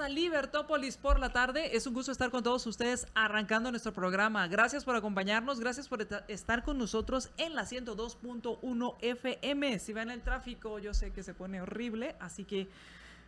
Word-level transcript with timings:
A 0.00 0.08
Libertópolis 0.08 0.96
por 0.96 1.18
la 1.18 1.32
tarde. 1.32 1.76
Es 1.76 1.86
un 1.86 1.94
gusto 1.94 2.12
estar 2.12 2.30
con 2.30 2.44
todos 2.44 2.64
ustedes 2.66 3.08
arrancando 3.14 3.70
nuestro 3.70 3.92
programa. 3.92 4.46
Gracias 4.46 4.84
por 4.84 4.94
acompañarnos, 4.94 5.58
gracias 5.58 5.88
por 5.88 6.06
estar 6.28 6.62
con 6.62 6.78
nosotros 6.78 7.30
en 7.36 7.54
la 7.56 7.62
102.1 7.62 8.94
FM. 9.00 9.78
Si 9.80 9.92
van 9.92 10.10
en 10.10 10.14
el 10.14 10.22
tráfico, 10.22 10.78
yo 10.78 10.94
sé 10.94 11.10
que 11.10 11.24
se 11.24 11.34
pone 11.34 11.60
horrible, 11.60 12.14
así 12.20 12.44
que 12.44 12.68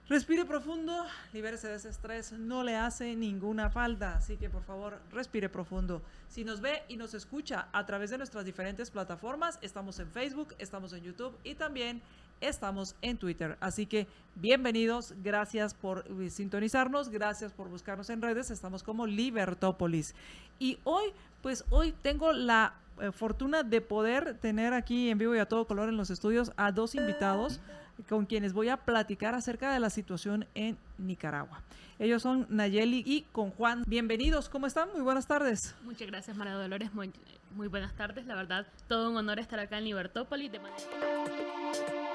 respire 0.09 0.45
profundo, 0.45 1.07
libérese 1.33 1.69
de 1.69 1.75
ese 1.75 1.89
estrés, 1.89 2.33
no 2.33 2.63
le 2.63 2.77
hace 2.77 3.17
ninguna 3.17 3.71
falta, 3.71 4.17
así 4.17 4.37
que 4.37 4.49
por 4.49 4.63
favor 4.63 5.01
respire 5.11 5.49
profundo. 5.49 6.03
Si 6.29 6.45
nos 6.45 6.61
ve 6.61 6.85
y 6.89 6.97
nos 6.97 7.15
escucha 7.15 7.69
a 7.73 7.85
través 7.85 8.11
de 8.11 8.19
nuestras 8.19 8.45
diferentes 8.45 8.91
plataformas, 8.91 9.59
estamos 9.63 9.99
en 9.99 10.11
Facebook, 10.11 10.55
estamos 10.59 10.93
en 10.93 11.03
YouTube 11.03 11.37
y 11.43 11.55
también 11.55 12.01
estamos 12.41 12.97
en 13.03 13.19
Twitter. 13.19 13.57
Así 13.61 13.87
que 13.87 14.07
bienvenidos, 14.35 15.15
gracias 15.23 15.75
por 15.75 16.05
eh, 16.21 16.31
sintonizarnos, 16.31 17.09
gracias 17.09 17.53
por 17.53 17.69
buscarnos 17.69 18.11
en 18.11 18.23
redes, 18.23 18.51
estamos 18.51 18.83
como 18.83 19.07
Libertópolis. 19.07 20.15
Y 20.59 20.79
hoy, 20.85 21.13
pues 21.43 21.65
hoy 21.71 21.93
tengo 22.03 22.33
la 22.33 22.75
eh, 23.01 23.13
fortuna 23.13 23.63
de 23.63 23.81
poder 23.81 24.39
tener 24.39 24.73
aquí 24.73 25.11
en 25.11 25.19
vivo 25.19 25.35
y 25.35 25.39
a 25.39 25.47
todo 25.47 25.67
color 25.67 25.89
en 25.89 25.97
los 25.97 26.11
estudios 26.11 26.53
a 26.57 26.73
dos 26.73 26.95
invitados 26.95 27.61
con 28.09 28.27
quienes 28.27 28.53
voy 28.53 28.69
a 28.69 28.79
platicar 28.79 29.35
acerca 29.35 29.73
de 29.73 29.81
la 29.81 29.91
situación 29.91 30.47
en 30.55 30.79
Nicaragua. 30.99 31.63
Ellos 31.99 32.23
son 32.23 32.47
Nayeli 32.49 33.03
y 33.05 33.23
con 33.33 33.51
Juan. 33.51 33.85
Bienvenidos, 33.87 34.49
¿cómo 34.49 34.67
están? 34.67 34.89
Muy 34.93 35.03
buenas 35.03 35.27
tardes. 35.27 35.77
Muchas 35.83 36.09
gracias, 36.09 36.35
María 36.35 36.55
Dolores. 36.55 36.91
Muy, 36.95 37.13
buenas 37.69 37.95
tardes. 37.95 38.25
La 38.25 38.35
verdad, 38.35 38.67
todo 38.89 39.11
un 39.11 39.19
honor 39.19 39.39
estar 39.39 39.61
acá 39.61 39.77
en 39.77 39.85
Libertópolis. 39.85 40.51
De 40.51 40.61
manera... 40.61 42.10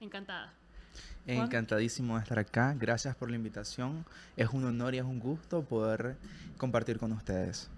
Encantada. 0.00 0.54
Encantadísimo 1.26 2.16
de 2.16 2.22
estar 2.22 2.38
acá. 2.38 2.74
Gracias 2.78 3.14
por 3.14 3.30
la 3.30 3.36
invitación. 3.36 4.06
Es 4.36 4.48
un 4.48 4.64
honor 4.64 4.94
y 4.94 4.98
es 4.98 5.04
un 5.04 5.18
gusto 5.18 5.62
poder 5.62 6.16
compartir 6.56 6.98
con 6.98 7.12
ustedes. 7.12 7.68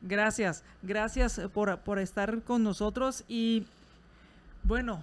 Gracias, 0.00 0.62
gracias 0.82 1.40
por, 1.52 1.80
por 1.80 1.98
estar 1.98 2.42
con 2.42 2.62
nosotros. 2.62 3.24
Y 3.26 3.66
bueno, 4.62 5.02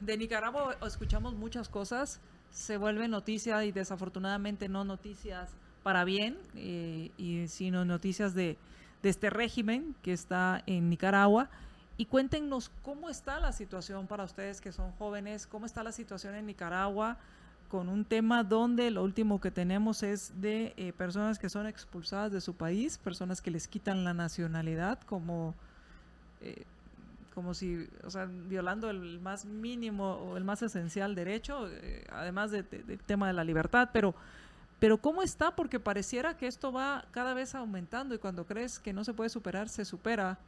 de 0.00 0.16
Nicaragua 0.16 0.76
escuchamos 0.86 1.34
muchas 1.34 1.68
cosas. 1.68 2.20
Se 2.50 2.78
vuelve 2.78 3.06
noticia 3.06 3.62
y 3.64 3.72
desafortunadamente 3.72 4.68
no 4.68 4.84
noticias 4.84 5.50
para 5.82 6.04
bien, 6.04 6.38
eh, 6.56 7.10
y 7.16 7.48
sino 7.48 7.84
noticias 7.84 8.34
de, 8.34 8.56
de 9.02 9.08
este 9.08 9.30
régimen 9.30 9.94
que 10.02 10.12
está 10.12 10.62
en 10.66 10.88
Nicaragua. 10.88 11.50
Y 12.00 12.06
cuéntenos 12.06 12.70
cómo 12.82 13.10
está 13.10 13.38
la 13.40 13.52
situación 13.52 14.06
para 14.06 14.24
ustedes 14.24 14.62
que 14.62 14.72
son 14.72 14.90
jóvenes, 14.92 15.46
cómo 15.46 15.66
está 15.66 15.82
la 15.82 15.92
situación 15.92 16.34
en 16.34 16.46
Nicaragua 16.46 17.18
con 17.68 17.90
un 17.90 18.06
tema 18.06 18.42
donde 18.42 18.90
lo 18.90 19.04
último 19.04 19.38
que 19.38 19.50
tenemos 19.50 20.02
es 20.02 20.40
de 20.40 20.72
eh, 20.78 20.94
personas 20.94 21.38
que 21.38 21.50
son 21.50 21.66
expulsadas 21.66 22.32
de 22.32 22.40
su 22.40 22.54
país, 22.54 22.96
personas 22.96 23.42
que 23.42 23.50
les 23.50 23.68
quitan 23.68 24.02
la 24.02 24.14
nacionalidad 24.14 24.98
como, 25.02 25.54
eh, 26.40 26.64
como 27.34 27.52
si, 27.52 27.86
o 28.02 28.08
sea, 28.08 28.24
violando 28.24 28.88
el 28.88 29.20
más 29.20 29.44
mínimo 29.44 30.14
o 30.14 30.38
el 30.38 30.44
más 30.44 30.62
esencial 30.62 31.14
derecho, 31.14 31.68
eh, 31.68 32.06
además 32.14 32.50
del 32.50 32.64
tema 33.04 33.26
de 33.26 33.34
la 33.34 33.44
libertad, 33.44 33.90
pero... 33.92 34.14
Pero 34.78 34.96
¿cómo 34.96 35.22
está? 35.22 35.54
Porque 35.54 35.78
pareciera 35.78 36.38
que 36.38 36.46
esto 36.46 36.72
va 36.72 37.04
cada 37.10 37.34
vez 37.34 37.54
aumentando 37.54 38.14
y 38.14 38.18
cuando 38.18 38.46
crees 38.46 38.78
que 38.78 38.94
no 38.94 39.04
se 39.04 39.12
puede 39.12 39.28
superar, 39.28 39.68
se 39.68 39.84
supera 39.84 40.38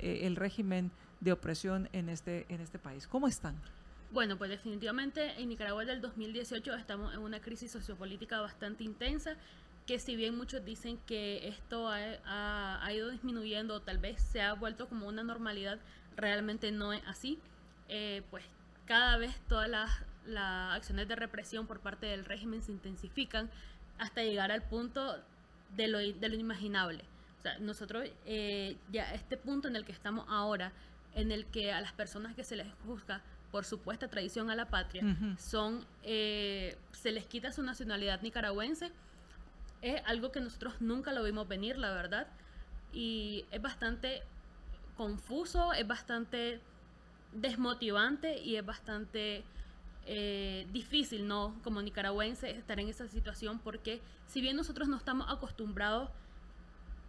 eh, 0.00 0.26
el 0.26 0.36
régimen 0.36 0.90
de 1.20 1.32
opresión 1.32 1.88
en 1.92 2.08
este, 2.08 2.46
en 2.48 2.60
este 2.60 2.78
país. 2.78 3.06
¿Cómo 3.06 3.28
están? 3.28 3.56
Bueno, 4.10 4.38
pues 4.38 4.50
definitivamente 4.50 5.40
en 5.40 5.48
Nicaragua 5.48 5.84
del 5.84 6.00
2018 6.00 6.74
estamos 6.74 7.12
en 7.12 7.20
una 7.20 7.40
crisis 7.40 7.70
sociopolítica 7.70 8.40
bastante 8.40 8.84
intensa, 8.84 9.36
que 9.86 9.98
si 9.98 10.16
bien 10.16 10.36
muchos 10.36 10.64
dicen 10.64 10.98
que 11.06 11.48
esto 11.48 11.88
ha, 11.88 12.84
ha, 12.84 12.92
ido 12.92 13.10
disminuyendo 13.10 13.74
o 13.74 13.80
tal 13.80 13.98
vez 13.98 14.20
se 14.20 14.40
ha 14.40 14.54
vuelto 14.54 14.88
como 14.88 15.08
una 15.08 15.22
normalidad, 15.22 15.78
realmente 16.16 16.72
no 16.72 16.92
es 16.92 17.02
así. 17.06 17.38
Eh, 17.88 18.22
pues 18.30 18.44
cada 18.86 19.18
vez 19.18 19.34
todas 19.48 19.68
las, 19.68 19.90
las 20.26 20.76
acciones 20.76 21.08
de 21.08 21.16
represión 21.16 21.66
por 21.66 21.80
parte 21.80 22.06
del 22.06 22.24
régimen 22.24 22.62
se 22.62 22.72
intensifican 22.72 23.50
hasta 23.98 24.22
llegar 24.22 24.52
al 24.52 24.62
punto 24.62 25.18
de 25.76 25.88
lo, 25.88 25.98
de 25.98 26.28
lo 26.28 26.34
inimaginable. 26.34 27.04
O 27.38 27.42
sea, 27.42 27.58
nosotros 27.58 28.08
eh, 28.26 28.76
ya 28.90 29.12
este 29.14 29.36
punto 29.36 29.68
en 29.68 29.76
el 29.76 29.84
que 29.84 29.92
estamos 29.92 30.26
ahora, 30.28 30.72
en 31.14 31.30
el 31.32 31.46
que 31.46 31.72
a 31.72 31.80
las 31.80 31.92
personas 31.92 32.34
que 32.34 32.44
se 32.44 32.56
les 32.56 32.66
juzga 32.84 33.22
por 33.50 33.64
supuesta 33.64 34.08
traición 34.08 34.50
a 34.50 34.56
la 34.56 34.68
patria, 34.68 35.02
son, 35.38 35.86
eh, 36.02 36.76
se 36.92 37.12
les 37.12 37.24
quita 37.26 37.52
su 37.52 37.62
nacionalidad 37.62 38.20
nicaragüense, 38.20 38.92
es 39.80 40.02
algo 40.04 40.32
que 40.32 40.40
nosotros 40.40 40.80
nunca 40.80 41.12
lo 41.12 41.22
vimos 41.22 41.48
venir, 41.48 41.78
la 41.78 41.92
verdad, 41.92 42.26
y 42.92 43.46
es 43.50 43.62
bastante 43.62 44.22
confuso, 44.96 45.72
es 45.72 45.86
bastante 45.86 46.60
desmotivante 47.32 48.38
y 48.42 48.56
es 48.56 48.66
bastante 48.66 49.44
eh, 50.06 50.66
difícil, 50.72 51.26
¿no? 51.26 51.54
Como 51.62 51.82
nicaragüense 51.82 52.50
estar 52.50 52.80
en 52.80 52.88
esa 52.88 53.06
situación 53.08 53.58
porque 53.58 54.00
si 54.26 54.40
bien 54.40 54.56
nosotros 54.56 54.88
no 54.88 54.96
estamos 54.96 55.26
acostumbrados 55.30 56.10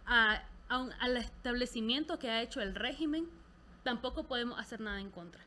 al 0.06 1.16
establecimiento 1.16 2.18
que 2.18 2.30
ha 2.30 2.42
hecho 2.42 2.60
el 2.60 2.74
régimen, 2.74 3.28
tampoco 3.82 4.24
podemos 4.24 4.58
hacer 4.58 4.80
nada 4.80 5.00
en 5.00 5.10
contra, 5.10 5.42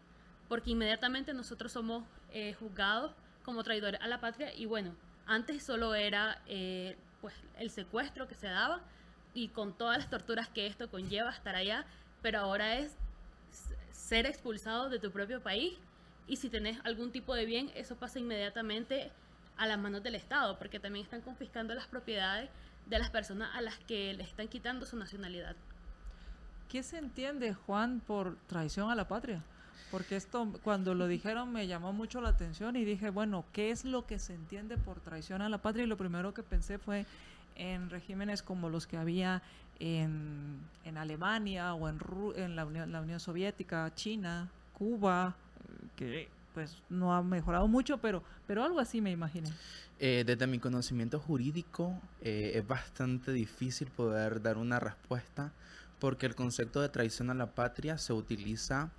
porque 0.47 0.72
inmediatamente 0.72 1.34
nosotros 1.34 1.72
somos 1.72 2.03
eh, 2.31 2.53
juzgados 2.53 3.12
como 3.44 3.63
traidores 3.63 4.02
a 4.02 4.08
la 4.08 4.19
patria 4.19 4.53
y 4.53 4.66
bueno, 4.66 4.96
antes 5.25 5.63
solo 5.63 5.96
era 5.96 6.42
eh, 6.47 6.97
pues 7.22 7.34
el 7.58 7.69
secuestro 7.69 8.28
que 8.28 8.36
se 8.36 8.47
daba 8.47 8.81
y 9.34 9.50
con 9.50 9.74
todas 9.78 9.97
las 9.97 10.09
torturas 10.09 10.50
que 10.50 10.68
esto 10.68 10.90
conlleva 10.90 11.31
estar 11.31 11.56
allá, 11.56 11.86
pero 12.22 12.40
ahora 12.40 12.78
es 12.78 12.96
ser 13.92 14.25
expulsado 14.25 14.90
de 14.90 15.00
tu 15.00 15.12
propio 15.12 15.42
país 15.42 15.78
y 16.28 16.38
si 16.38 16.50
tenés 16.50 16.80
algún 16.84 17.12
tipo 17.12 17.36
de 17.36 17.46
bien, 17.46 17.72
eso 17.75 17.96
pasa 17.96 18.19
inmediatamente 18.19 19.12
a 19.58 19.68
las 19.68 19.78
manos 19.78 20.03
del 20.03 20.16
Estado, 20.16 20.58
porque 20.58 20.80
también 20.80 21.06
están 21.06 21.22
confiscando 21.22 21.74
las 21.74 21.88
propiedades 21.88 22.50
de 22.85 22.99
las 22.99 23.09
personas 23.09 23.49
a 23.55 23.61
las 23.61 23.77
que 23.79 24.13
le 24.13 24.23
están 24.23 24.47
quitando 24.47 24.85
su 24.85 24.97
nacionalidad. 24.97 25.55
¿Qué 26.69 26.83
se 26.83 26.97
entiende, 26.97 27.53
Juan, 27.53 27.99
por 27.99 28.35
traición 28.47 28.89
a 28.89 28.95
la 28.95 29.07
patria? 29.07 29.44
Porque 29.91 30.16
esto, 30.16 30.51
cuando 30.63 30.95
lo 30.95 31.07
dijeron, 31.17 31.51
me 31.51 31.67
llamó 31.67 31.94
mucho 31.94 32.21
la 32.21 32.29
atención 32.29 32.75
y 32.75 32.83
dije, 32.83 33.09
bueno, 33.09 33.45
¿qué 33.53 33.71
es 33.71 33.85
lo 33.85 34.05
que 34.05 34.19
se 34.19 34.33
entiende 34.33 34.77
por 34.77 34.99
traición 34.99 35.41
a 35.41 35.49
la 35.49 35.59
patria? 35.59 35.83
Y 35.83 35.88
lo 35.88 35.97
primero 35.97 36.33
que 36.33 36.44
pensé 36.44 36.77
fue 36.79 37.05
en 37.55 37.89
regímenes 37.89 38.41
como 38.41 38.69
los 38.69 38.88
que 38.88 38.97
había 38.97 39.44
en, 39.79 40.59
en 40.83 40.97
Alemania 40.97 41.73
o 41.75 41.88
en, 41.88 42.00
en 42.35 42.55
la, 42.55 42.65
Unión, 42.65 42.91
la 42.91 43.01
Unión 43.01 43.19
Soviética, 43.19 43.91
China, 43.95 44.50
Cuba, 44.73 45.35
que 45.95 46.29
pues 46.53 46.78
no 46.90 47.14
ha 47.14 47.24
mejorado 47.24 47.68
mucho, 47.68 47.97
pero, 47.97 48.24
pero 48.47 48.64
algo 48.64 48.80
así 48.80 49.02
me 49.02 49.12
imagino. 49.12 49.50
Eh, 50.00 50.24
desde 50.25 50.47
mi 50.47 50.59
conocimiento 50.59 51.19
jurídico 51.19 52.00
eh, 52.22 52.52
es 52.56 52.68
bastante 52.68 53.31
difícil 53.31 53.88
poder 53.88 54.41
dar 54.41 54.58
una 54.58 54.80
respuesta 54.80 55.52
porque 56.00 56.25
el 56.25 56.36
concepto 56.36 56.81
de 56.81 56.89
traición 56.89 57.30
a 57.30 57.33
la 57.33 57.48
patria 57.48 57.98
se 57.98 58.13
utiliza 58.13 58.92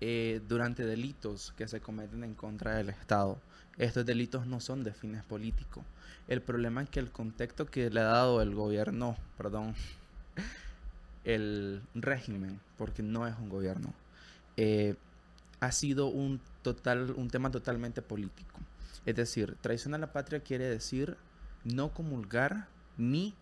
eh, 0.00 0.40
durante 0.48 0.84
delitos 0.84 1.52
que 1.56 1.68
se 1.68 1.80
cometen 1.80 2.24
en 2.24 2.34
contra 2.34 2.76
del 2.76 2.88
Estado. 2.88 3.38
Estos 3.76 4.06
delitos 4.06 4.46
no 4.46 4.60
son 4.60 4.82
de 4.82 4.92
fines 4.92 5.22
políticos. 5.24 5.84
El 6.28 6.40
problema 6.40 6.82
es 6.82 6.88
que 6.88 7.00
el 7.00 7.10
contexto 7.10 7.66
que 7.66 7.90
le 7.90 8.00
ha 8.00 8.04
dado 8.04 8.40
el 8.40 8.54
gobierno, 8.54 9.16
perdón, 9.36 9.74
el 11.24 11.82
régimen, 11.94 12.58
porque 12.78 13.02
no 13.02 13.26
es 13.26 13.36
un 13.38 13.50
gobierno, 13.50 13.92
ha 15.60 15.72
sido 15.72 16.06
un, 16.06 16.40
total, 16.74 17.12
un 17.16 17.28
tema 17.30 17.52
totalmente 17.52 18.02
político. 18.02 18.58
Es 19.04 19.14
decir, 19.14 19.56
traición 19.60 19.94
a 19.94 19.98
la 19.98 20.12
patria 20.12 20.40
quiere 20.40 20.68
decir 20.68 21.16
no 21.62 21.92
comulgar 21.92 22.66
ni 22.96 23.34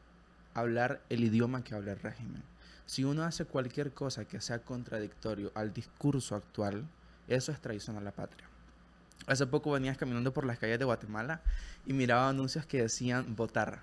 hablar 0.52 1.00
el 1.08 1.24
idioma 1.24 1.64
que 1.64 1.74
habla 1.74 1.92
el 1.92 2.00
régimen. 2.00 2.42
Si 2.84 3.02
uno 3.02 3.22
hace 3.24 3.46
cualquier 3.46 3.92
cosa 3.92 4.26
que 4.26 4.42
sea 4.42 4.58
contradictorio 4.58 5.52
al 5.54 5.72
discurso 5.72 6.34
actual, 6.36 6.84
eso 7.26 7.50
es 7.50 7.60
traición 7.62 7.96
a 7.96 8.02
la 8.02 8.10
patria. 8.10 8.46
Hace 9.26 9.46
poco 9.46 9.72
venías 9.72 9.96
caminando 9.96 10.34
por 10.34 10.44
las 10.44 10.58
calles 10.58 10.78
de 10.78 10.84
Guatemala 10.84 11.40
y 11.86 11.94
miraba 11.94 12.28
anuncios 12.28 12.66
que 12.66 12.82
decían 12.82 13.34
votar. 13.36 13.80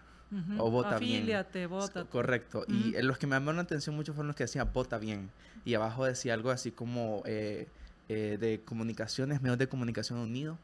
O 0.60 0.70
vota 0.70 1.00
bien. 1.00 1.24
Afíliate, 1.24 1.66
vota. 1.66 2.06
Correcto. 2.06 2.64
Y 2.68 2.90
Ujú. 2.90 2.98
eh, 3.00 3.04
los 3.04 3.18
que 3.18 3.26
me 3.28 3.36
llamaron 3.36 3.56
la 3.58 3.64
atención 3.64 3.96
mucho 3.96 4.14
fueron 4.14 4.28
los 4.28 4.36
que 4.36 4.44
decían 4.44 4.70
vota 4.72 5.00
bien. 5.00 5.32
Y 5.66 5.74
abajo 5.74 6.06
decía 6.06 6.36
algo 6.36 6.52
así 6.52 6.72
como 6.72 7.24
eh, 7.26 7.68
eh, 8.12 8.38
de 8.38 8.60
comunicaciones, 8.62 9.42
medios 9.42 9.58
de 9.58 9.68
comunicación 9.68 10.20
unidos. 10.20 10.58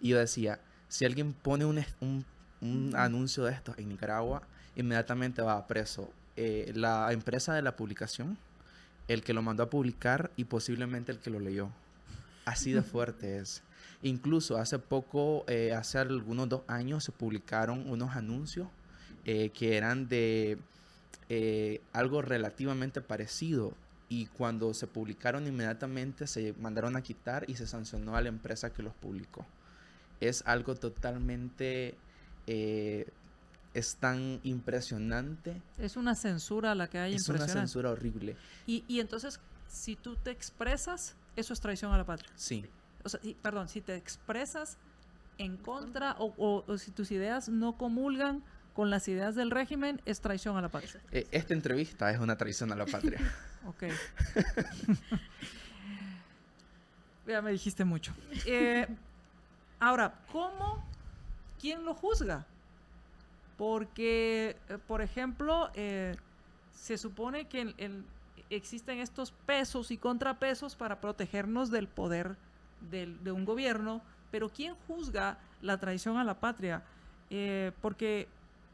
Y 0.00 0.08
yo 0.08 0.18
decía, 0.18 0.60
si 0.88 1.04
alguien 1.04 1.32
pone 1.32 1.64
un, 1.64 1.82
un, 2.00 2.24
un 2.60 2.92
anuncio 2.96 3.44
de 3.44 3.52
estos 3.52 3.78
en 3.78 3.88
Nicaragua, 3.88 4.42
inmediatamente 4.76 5.40
va 5.40 5.56
a 5.56 5.66
preso. 5.66 6.10
Eh, 6.36 6.72
la 6.74 7.12
empresa 7.12 7.54
de 7.54 7.62
la 7.62 7.76
publicación, 7.76 8.36
el 9.08 9.22
que 9.22 9.32
lo 9.32 9.40
mandó 9.40 9.62
a 9.62 9.70
publicar 9.70 10.30
y 10.36 10.44
posiblemente 10.44 11.12
el 11.12 11.18
que 11.18 11.30
lo 11.30 11.40
leyó. 11.40 11.70
Así 12.44 12.72
de 12.72 12.82
fuerte 12.82 13.38
es. 13.38 13.62
Incluso 14.02 14.58
hace 14.58 14.78
poco, 14.78 15.44
eh, 15.46 15.72
hace 15.72 15.98
algunos 15.98 16.48
dos 16.48 16.62
años, 16.66 17.04
se 17.04 17.12
publicaron 17.12 17.88
unos 17.88 18.16
anuncios 18.16 18.68
eh, 19.24 19.50
que 19.50 19.76
eran 19.76 20.08
de 20.08 20.58
eh, 21.28 21.80
algo 21.92 22.20
relativamente 22.20 23.00
parecido. 23.00 23.72
Y 24.12 24.26
cuando 24.26 24.74
se 24.74 24.86
publicaron 24.86 25.46
inmediatamente 25.46 26.26
se 26.26 26.52
mandaron 26.60 26.96
a 26.96 27.02
quitar 27.02 27.44
y 27.48 27.56
se 27.56 27.66
sancionó 27.66 28.14
a 28.16 28.20
la 28.20 28.28
empresa 28.28 28.70
que 28.70 28.82
los 28.82 28.92
publicó. 28.94 29.46
Es 30.20 30.42
algo 30.46 30.74
totalmente... 30.74 31.94
eh, 32.46 33.06
es 33.74 33.96
tan 33.96 34.38
impresionante. 34.42 35.62
Es 35.78 35.96
una 35.96 36.14
censura 36.14 36.74
la 36.74 36.88
que 36.90 36.98
hay 36.98 37.14
Es 37.14 37.26
una 37.30 37.48
censura 37.48 37.90
horrible. 37.90 38.36
Y, 38.66 38.84
y 38.86 39.00
entonces, 39.00 39.40
si 39.66 39.96
tú 39.96 40.14
te 40.16 40.30
expresas, 40.30 41.14
eso 41.36 41.54
es 41.54 41.60
traición 41.60 41.90
a 41.92 41.96
la 41.96 42.04
patria. 42.04 42.28
Sí. 42.36 42.66
O 43.02 43.08
sea, 43.08 43.18
y- 43.22 43.32
perdón, 43.32 43.70
si 43.70 43.80
te 43.80 43.96
expresas 43.96 44.76
en 45.38 45.56
contra 45.56 46.16
o, 46.18 46.34
o- 46.36 46.64
o 46.70 46.76
si 46.76 46.90
tus 46.90 47.10
ideas 47.12 47.48
no 47.48 47.78
comulgan 47.78 48.42
con 48.74 48.90
las 48.90 49.08
ideas 49.08 49.34
del 49.36 49.50
régimen, 49.50 50.02
es 50.04 50.20
traición 50.20 50.58
a 50.58 50.60
la 50.60 50.68
patria. 50.68 51.00
Eh, 51.10 51.26
esta 51.30 51.54
entrevista 51.54 52.10
es 52.10 52.18
una 52.20 52.36
traición 52.36 52.72
a 52.72 52.76
la 52.76 52.84
patria. 52.84 53.18
Ok. 53.66 53.84
ya 57.26 57.42
me 57.42 57.52
dijiste 57.52 57.84
mucho. 57.84 58.12
Eh, 58.46 58.86
ahora, 59.80 60.14
¿cómo? 60.32 60.82
¿Quién 61.60 61.84
lo 61.84 61.94
juzga? 61.94 62.44
Porque, 63.56 64.56
eh, 64.68 64.78
por 64.88 65.02
ejemplo, 65.02 65.70
eh, 65.74 66.16
se 66.72 66.98
supone 66.98 67.46
que 67.46 67.60
el- 67.62 67.74
el- 67.78 68.04
existen 68.50 68.98
estos 68.98 69.30
pesos 69.30 69.90
y 69.90 69.98
contrapesos 69.98 70.74
para 70.74 71.00
protegernos 71.00 71.70
del 71.70 71.86
poder 71.88 72.36
del- 72.90 73.22
de 73.22 73.30
un 73.30 73.44
gobierno, 73.44 74.02
pero 74.32 74.48
¿quién 74.48 74.74
juzga 74.88 75.38
la 75.60 75.78
traición 75.78 76.16
a 76.16 76.24
la 76.24 76.40
patria? 76.40 76.82
Eh, 77.30 77.70
porque 77.80 78.26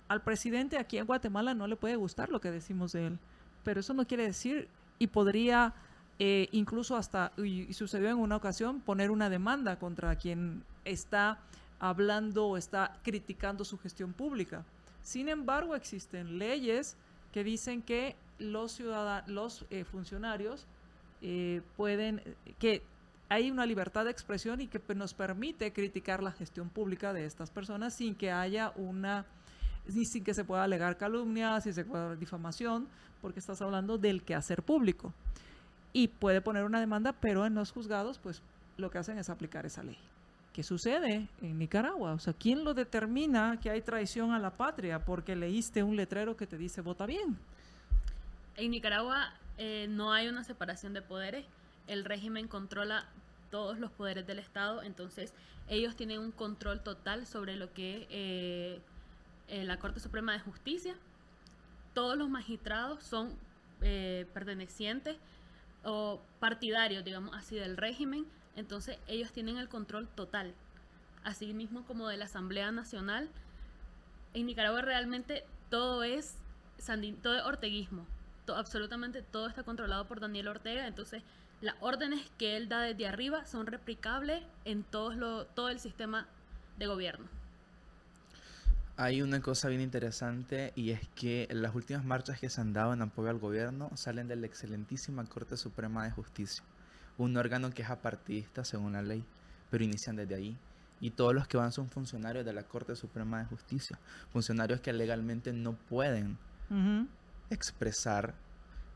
al 0.09 0.23
presidente 0.23 0.79
aquí 0.79 0.97
en 0.97 1.05
Guatemala 1.05 1.53
no 1.53 1.67
le 1.67 1.77
puede 1.77 1.97
gustar 1.97 2.31
lo 2.31 2.41
que 2.41 2.51
decimos 2.51 2.93
de 2.93 3.09
él, 3.09 3.19
pero 3.65 3.81
eso 3.81 3.93
no 3.93 4.07
quiere 4.07 4.23
decir 4.25 4.69
y 4.99 5.09
podría 5.09 5.75
eh, 6.19 6.49
incluso 6.53 6.97
hasta, 6.97 7.33
y, 7.37 7.73
sucedió 7.73 8.09
en 8.09 8.19
una 8.19 8.37
ocasión, 8.37 8.81
poner 8.81 9.11
una 9.11 9.31
demanda 9.31 9.79
contra 9.79 10.17
quien 10.17 10.65
está 10.85 11.39
hablando 11.79 12.49
o 12.49 12.57
está 12.57 12.99
criticando 13.05 13.65
su 13.65 13.79
gestión 13.79 14.13
pública. 14.13 14.65
Sin 15.03 15.29
embargo, 15.29 15.77
existen 15.77 16.39
leyes 16.39 16.97
que 17.33 17.45
dicen 17.45 17.83
que 17.83 18.17
los 18.39 18.73
ciudadanos, 18.73 19.29
los 19.29 19.65
eh, 19.71 19.85
funcionarios 19.85 20.67
eh, 21.23 21.63
pueden, 21.77 22.23
que 22.59 22.83
hay 23.29 23.51
una 23.51 23.67
libertad 23.67 24.05
de 24.05 24.11
expresión 24.11 24.61
y 24.61 24.67
que 24.67 24.81
nos 24.95 25.15
permite 25.15 25.73
criticar 25.73 26.23
la 26.23 26.33
gestión 26.33 26.69
pública 26.69 27.13
de 27.13 27.27
estas 27.27 27.51
personas 27.51 27.95
sin 27.95 28.15
que 28.15 28.33
haya 28.33 28.73
una, 28.77 29.27
ni 29.89 30.05
sin 30.05 30.25
que 30.25 30.35
se 30.35 30.45
pueda 30.45 30.65
alegar 30.65 30.97
calumnia, 30.97 31.61
si 31.61 31.73
se 31.73 31.85
pueda 31.85 32.15
difamación, 32.17 32.89
porque 33.21 33.41
estás 33.41 33.61
hablando 33.63 33.99
del 33.99 34.23
quehacer 34.23 34.63
público. 34.63 35.13
Y 35.93 36.09
puede 36.09 36.41
poner 36.41 36.65
una 36.65 36.81
demanda, 36.81 37.13
pero 37.13 37.47
en 37.47 37.55
los 37.55 37.73
juzgados, 37.73 38.19
pues 38.19 38.43
lo 38.77 38.91
que 38.91 38.99
hacen 38.99 39.19
es 39.19 39.31
aplicar 39.31 39.67
esa 39.67 39.83
ley. 39.83 39.99
¿Qué 40.53 40.63
sucede 40.63 41.29
en 41.41 41.59
Nicaragua? 41.59 42.13
O 42.13 42.19
sea, 42.19 42.33
¿quién 42.33 42.65
lo 42.65 42.75
determina 42.75 43.59
que 43.61 43.71
hay 43.71 43.81
traición 43.81 44.33
a 44.33 44.39
la 44.39 44.51
patria 44.51 45.05
porque 45.05 45.37
leíste 45.37 45.83
un 45.83 45.97
letrero 45.97 46.37
que 46.37 46.47
te 46.47 46.59
dice 46.59 46.81
vota 46.81 47.07
bien? 47.07 47.39
En 48.57 48.73
Nicaragua 48.73 49.33
eh, 49.57 49.87
no 49.89 50.13
hay 50.13 50.29
una 50.29 50.43
separación 50.45 50.95
de 50.95 51.03
poderes. 51.03 51.47
El 51.87 52.05
régimen 52.05 52.49
controla 52.49 53.07
todos 53.51 53.79
los 53.79 53.91
poderes 53.93 54.27
del 54.27 54.39
Estado, 54.39 54.83
entonces 54.83 55.33
ellos 55.69 55.97
tienen 55.97 56.21
un 56.21 56.33
control 56.33 56.83
total 56.83 57.27
sobre 57.27 57.57
lo 57.57 57.73
que 57.73 58.07
eh, 58.11 58.81
eh, 59.49 59.65
la 59.65 59.79
Corte 59.79 60.01
Suprema 60.01 60.33
de 60.33 60.41
Justicia. 60.41 60.95
Todos 61.95 62.17
los 62.17 62.29
magistrados 62.29 63.03
son 63.03 63.35
eh, 63.81 64.27
pertenecientes 64.35 65.17
o 65.85 66.21
partidarios, 66.41 67.05
digamos 67.05 67.35
así, 67.35 67.57
del 67.57 67.77
régimen, 67.77 68.27
entonces 68.57 68.99
ellos 69.07 69.33
tienen 69.33 69.57
el 69.59 69.69
control 69.69 70.09
total. 70.09 70.55
Así 71.25 71.53
mismo 71.53 71.85
como 71.87 72.09
de 72.09 72.17
la 72.17 72.25
Asamblea 72.27 72.71
Nacional. 72.73 73.29
En 74.35 74.47
Nicaragua 74.47 74.83
realmente 74.83 75.45
todo 75.71 76.03
es, 76.03 76.37
sandi- 76.79 77.17
todo 77.21 77.37
es 77.37 77.45
orteguismo. 77.45 78.07
Absolutamente 78.55 79.23
todo 79.23 79.47
está 79.47 79.63
controlado 79.63 80.07
por 80.07 80.21
Daniel 80.21 80.49
Ortega, 80.49 80.87
entonces 80.87 81.23
las 81.61 81.75
órdenes 81.81 82.31
que 82.39 82.57
él 82.57 82.69
da 82.69 82.81
desde 82.83 83.07
arriba 83.07 83.45
son 83.45 83.67
replicables 83.67 84.43
en 84.65 84.85
todos 84.85 85.17
lo- 85.17 85.45
todo 85.47 85.69
el 85.69 85.81
sistema 85.81 86.27
de 86.79 86.87
gobierno. 86.87 87.27
Hay 89.01 89.23
una 89.23 89.41
cosa 89.41 89.69
bien 89.69 89.81
interesante 89.81 90.73
y 90.75 90.91
es 90.91 91.07
que 91.15 91.47
las 91.53 91.73
últimas 91.77 92.05
marchas 92.05 92.41
que 92.41 92.51
se 92.51 92.61
han 92.61 92.73
dado 92.73 92.93
en 92.93 93.01
apoyo 93.01 93.31
al 93.31 93.39
gobierno 93.39 93.93
salen 93.95 94.27
de 94.27 94.35
la 94.35 94.47
excelentísima 94.47 95.25
Corte 95.25 95.57
Suprema 95.57 96.03
de 96.03 96.11
Justicia, 96.11 96.65
un 97.17 97.37
órgano 97.37 97.71
que 97.71 97.83
es 97.83 97.91
apartidista 97.91 98.65
según 98.65 98.95
la 98.95 99.03
ley, 99.03 99.23
pero 99.71 99.85
inician 99.85 100.17
desde 100.17 100.35
ahí. 100.35 100.57
Y 101.01 101.11
todos 101.11 101.33
los 101.33 101.47
que 101.47 101.57
van 101.57 101.71
son 101.71 101.89
funcionarios 101.89 102.45
de 102.45 102.53
la 102.53 102.65
Corte 102.65 102.97
Suprema 102.97 103.39
de 103.39 103.45
Justicia, 103.45 103.97
funcionarios 104.33 104.81
que 104.81 104.93
legalmente 104.93 105.53
no 105.53 105.75
pueden 105.75 106.37
expresar 107.51 108.35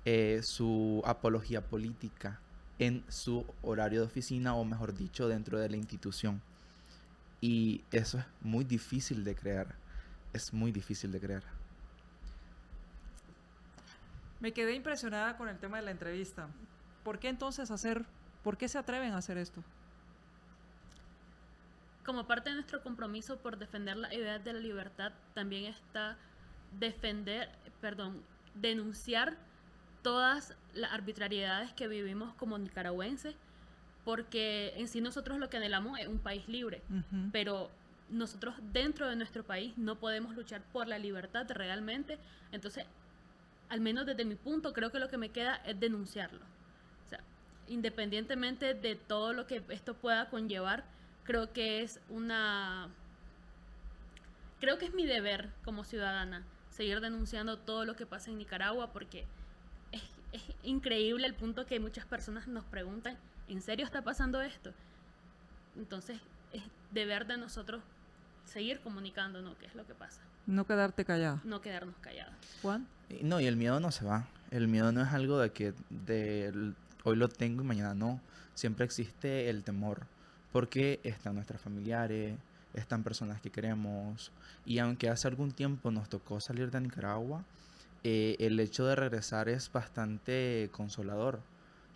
eh, 0.04 0.40
su 0.42 1.00
apología 1.06 1.60
política 1.60 2.40
en 2.80 3.04
su 3.06 3.46
horario 3.62 4.00
de 4.00 4.06
oficina 4.06 4.56
o 4.56 4.64
mejor 4.64 4.96
dicho 4.96 5.28
dentro 5.28 5.60
de 5.60 5.68
la 5.68 5.76
institución. 5.76 6.42
Y 7.40 7.84
eso 7.92 8.18
es 8.18 8.24
muy 8.40 8.64
difícil 8.64 9.22
de 9.22 9.36
creer. 9.36 9.81
Es 10.32 10.52
muy 10.52 10.72
difícil 10.72 11.12
de 11.12 11.20
creer. 11.20 11.42
Me 14.40 14.52
quedé 14.52 14.74
impresionada 14.74 15.36
con 15.36 15.48
el 15.48 15.58
tema 15.58 15.76
de 15.76 15.84
la 15.84 15.90
entrevista. 15.90 16.48
¿Por 17.04 17.18
qué 17.18 17.28
entonces 17.28 17.70
hacer, 17.70 18.04
por 18.42 18.56
qué 18.56 18.68
se 18.68 18.78
atreven 18.78 19.12
a 19.12 19.18
hacer 19.18 19.38
esto? 19.38 19.62
Como 22.04 22.26
parte 22.26 22.50
de 22.50 22.56
nuestro 22.56 22.82
compromiso 22.82 23.38
por 23.38 23.58
defender 23.58 23.96
las 23.96 24.12
ideas 24.12 24.42
de 24.42 24.52
la 24.52 24.58
libertad, 24.58 25.12
también 25.34 25.66
está 25.66 26.16
defender, 26.78 27.50
perdón, 27.80 28.22
denunciar 28.54 29.36
todas 30.02 30.56
las 30.74 30.92
arbitrariedades 30.92 31.72
que 31.74 31.86
vivimos 31.86 32.34
como 32.34 32.58
nicaragüenses, 32.58 33.36
porque 34.04 34.72
en 34.76 34.88
sí 34.88 35.00
nosotros 35.00 35.38
lo 35.38 35.48
que 35.48 35.58
anhelamos 35.58 36.00
es 36.00 36.08
un 36.08 36.18
país 36.18 36.48
libre, 36.48 36.82
pero 37.30 37.70
nosotros 38.08 38.54
dentro 38.72 39.08
de 39.08 39.16
nuestro 39.16 39.44
país 39.44 39.76
no 39.76 39.98
podemos 39.98 40.34
luchar 40.34 40.62
por 40.72 40.86
la 40.86 40.98
libertad 40.98 41.46
realmente, 41.50 42.18
entonces, 42.52 42.84
al 43.68 43.80
menos 43.80 44.06
desde 44.06 44.24
mi 44.24 44.34
punto, 44.34 44.72
creo 44.72 44.92
que 44.92 44.98
lo 44.98 45.08
que 45.08 45.16
me 45.18 45.30
queda 45.30 45.56
es 45.64 45.78
denunciarlo. 45.80 46.40
O 47.06 47.08
sea, 47.08 47.20
independientemente 47.68 48.74
de 48.74 48.96
todo 48.96 49.32
lo 49.32 49.46
que 49.46 49.62
esto 49.70 49.94
pueda 49.94 50.28
conllevar, 50.28 50.84
creo 51.24 51.52
que 51.52 51.82
es 51.82 52.00
una... 52.08 52.88
Creo 54.60 54.78
que 54.78 54.84
es 54.84 54.94
mi 54.94 55.06
deber 55.06 55.50
como 55.64 55.82
ciudadana 55.82 56.44
seguir 56.70 57.00
denunciando 57.00 57.58
todo 57.58 57.84
lo 57.84 57.96
que 57.96 58.06
pasa 58.06 58.30
en 58.30 58.38
Nicaragua 58.38 58.92
porque 58.92 59.26
es, 59.90 60.02
es 60.32 60.42
increíble 60.62 61.26
el 61.26 61.34
punto 61.34 61.66
que 61.66 61.80
muchas 61.80 62.06
personas 62.06 62.46
nos 62.46 62.64
preguntan, 62.64 63.18
¿en 63.48 63.60
serio 63.60 63.84
está 63.84 64.02
pasando 64.02 64.40
esto? 64.40 64.72
Entonces, 65.76 66.16
es 66.16 66.22
deber 66.92 67.26
de 67.26 67.36
nosotros 67.36 67.82
seguir 68.44 68.80
comunicándonos 68.80 69.56
qué 69.58 69.66
es 69.66 69.74
lo 69.74 69.86
que 69.86 69.94
pasa, 69.94 70.20
No 70.46 70.66
quedarte 70.66 71.04
callada. 71.04 71.40
no 71.44 71.60
quedarnos 71.60 71.94
callados. 72.00 72.34
Juan. 72.60 72.86
Y 73.08 73.22
No, 73.24 73.40
y 73.40 73.46
el 73.46 73.56
miedo 73.56 73.80
no 73.80 73.90
se 73.90 74.04
va. 74.04 74.26
El 74.50 74.68
miedo 74.68 74.92
no 74.92 75.02
es 75.02 75.08
algo 75.08 75.38
de 75.38 75.50
que 75.50 75.72
de 75.90 76.72
hoy 77.04 77.16
lo 77.16 77.28
tengo 77.28 77.62
y 77.62 77.66
mañana 77.66 77.94
no. 77.94 78.20
Siempre 78.54 78.84
existe 78.84 79.48
el 79.48 79.62
temor. 79.64 80.06
Porque 80.52 81.00
están 81.04 81.36
nuestros 81.36 81.60
familiares, 81.62 82.36
están 82.74 83.02
personas 83.02 83.40
que 83.40 83.50
queremos. 83.50 84.30
Y 84.66 84.78
aunque 84.78 85.08
hace 85.08 85.26
algún 85.28 85.52
tiempo 85.52 85.90
nos 85.90 86.08
tocó 86.10 86.40
salir 86.40 86.70
de 86.70 86.80
Nicaragua, 86.80 87.42
eh, 88.04 88.36
el 88.38 88.58
hecho 88.60 88.84
de 88.84 88.94
regresar 88.96 89.48
es 89.48 89.72
bastante 89.72 90.68
consolador. 90.72 91.40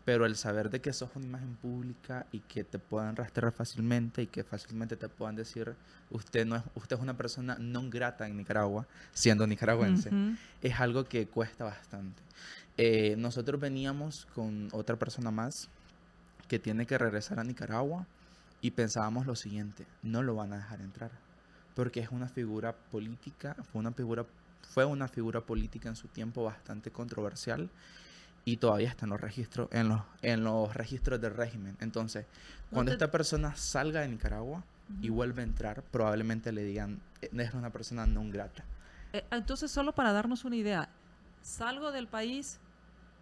Pero 0.07 0.25
el 0.25 0.37
saber 0.37 0.71
de 0.71 0.81
que 0.81 0.93
sos 0.93 1.11
una 1.17 1.27
imagen 1.27 1.57
pública 1.57 2.27
y 2.31 2.39
que 2.39 2.63
te 2.63 2.79
puedan 2.79 3.17
rastrear 3.17 3.53
fácilmente 3.53 4.23
y 4.23 4.29
que 4.29 4.45
fácilmente 4.45 4.97
te 4.97 5.09
puedan 5.09 5.35
decir, 5.35 5.75
usted 6.11 6.47
no 6.47 6.55
es, 6.55 6.63
usted 6.77 6.95
es 6.95 7.03
una 7.03 7.17
persona 7.17 7.57
no 7.59 7.91
grata 7.91 8.25
en 8.29 8.37
Nicaragua, 8.37 8.87
siendo 9.13 9.49
nicaragüense, 9.49 10.11
Ujú. 10.11 10.37
es 10.63 10.79
algo 10.79 11.05
que 11.07 11.27
cuesta 11.27 11.65
bastante. 11.65 12.23
Eh, 12.77 13.17
nosotros 13.19 13.61
veníamos 13.61 14.27
con 14.33 14.69
otra 14.71 14.95
persona 14.95 15.33
más 15.33 15.69
que 16.47 16.61
tiene 16.61 16.87
que 16.87 16.97
regresar 16.97 17.41
a 17.41 17.45
Nicaragua 17.45 18.07
y 18.61 18.71
pensábamos 18.71 19.27
lo 19.27 19.35
siguiente, 19.35 19.87
no 20.05 20.23
lo 20.23 20.37
van 20.37 20.53
a 20.53 20.59
dejar 20.59 20.83
entrar, 20.83 21.11
porque 21.75 21.99
es 21.99 22.13
una 22.13 22.29
figura 22.29 22.73
política, 22.93 23.57
fue 23.73 23.81
una 23.81 23.91
figura, 23.91 24.25
fue 24.73 24.85
una 24.85 25.09
figura 25.09 25.41
política 25.41 25.89
en 25.89 25.97
su 25.97 26.07
tiempo 26.07 26.45
bastante 26.45 26.93
controversial 26.93 27.69
y 28.47 28.59
todavía 28.59 28.89
está 28.89 29.05
en 29.07 29.11
los 29.11 29.21
registros, 29.21 29.69
en 29.73 29.89
los, 29.89 30.01
en 30.23 30.45
los 30.45 30.73
registros 30.73 31.21
del 31.21 31.35
régimen. 31.35 31.77
Entonces, 31.81 32.27
cuando 32.71 32.93
esta 32.93 33.11
persona 33.11 33.57
salga 33.57 34.01
de 34.03 34.09
Nicaragua 34.09 34.63
y 35.03 35.09
vuelve 35.09 35.43
a 35.43 35.45
entrar, 35.45 35.83
probablemente 35.83 36.53
le 36.53 36.63
digan, 36.63 37.01
"Eh, 37.21 37.29
es 37.37 37.55
una 37.55 37.71
persona 37.71 38.07
no 38.07 38.23
grata. 38.31 38.65
Eh, 39.13 39.25
entonces, 39.33 39.69
solo 39.73 39.93
para 39.93 40.13
darnos 40.13 40.45
una 40.45 40.55
idea, 40.55 40.89
salgo 41.43 41.91
del 41.91 42.07
país 42.07 42.61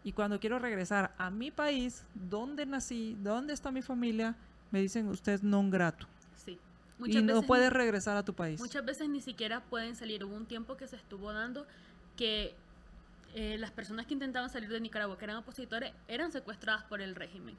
y 0.02 0.12
cuando 0.12 0.38
quiero 0.38 0.58
regresar 0.58 1.14
a 1.16 1.30
mi 1.30 1.50
país, 1.50 2.04
donde 2.14 2.66
nací, 2.66 3.16
dónde 3.22 3.54
está 3.54 3.70
mi 3.70 3.80
familia, 3.80 4.36
me 4.70 4.82
dicen 4.82 5.08
usted 5.08 5.32
es 5.32 5.42
non 5.42 5.70
grato. 5.70 6.06
Sí. 6.36 6.58
Y 7.06 7.22
no 7.22 7.32
veces 7.36 7.46
puedes 7.46 7.70
ni- 7.70 7.78
regresar 7.78 8.18
a 8.18 8.22
tu 8.22 8.34
país. 8.34 8.60
Muchas 8.60 8.84
veces 8.84 9.08
ni 9.08 9.22
siquiera 9.22 9.62
pueden 9.62 9.96
salir. 9.96 10.22
Hubo 10.22 10.36
un 10.36 10.44
tiempo 10.44 10.76
que 10.76 10.86
se 10.86 10.96
estuvo 10.96 11.32
dando 11.32 11.66
que 12.16 12.54
eh, 13.34 13.58
las 13.58 13.70
personas 13.72 14.06
que 14.06 14.14
intentaban 14.14 14.50
salir 14.50 14.68
de 14.70 14.80
Nicaragua, 14.80 15.18
que 15.18 15.24
eran 15.24 15.36
opositores, 15.36 15.92
eran 16.08 16.32
secuestradas 16.32 16.84
por 16.84 17.00
el 17.02 17.14
régimen. 17.14 17.56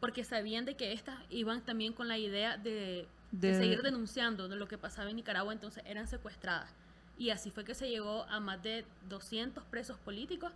Porque 0.00 0.24
sabían 0.24 0.64
de 0.66 0.76
que 0.76 0.92
estas 0.92 1.18
iban 1.30 1.64
también 1.64 1.92
con 1.92 2.08
la 2.08 2.18
idea 2.18 2.56
de, 2.58 3.08
de 3.40 3.52
De- 3.52 3.54
seguir 3.54 3.82
denunciando 3.82 4.48
de 4.48 4.56
lo 4.56 4.68
que 4.68 4.78
pasaba 4.78 5.10
en 5.10 5.16
Nicaragua, 5.16 5.52
entonces 5.52 5.82
eran 5.86 6.06
secuestradas. 6.06 6.70
Y 7.18 7.30
así 7.30 7.50
fue 7.50 7.64
que 7.64 7.74
se 7.74 7.88
llegó 7.88 8.24
a 8.24 8.40
más 8.40 8.62
de 8.62 8.84
200 9.08 9.64
presos 9.64 9.98
políticos. 9.98 10.52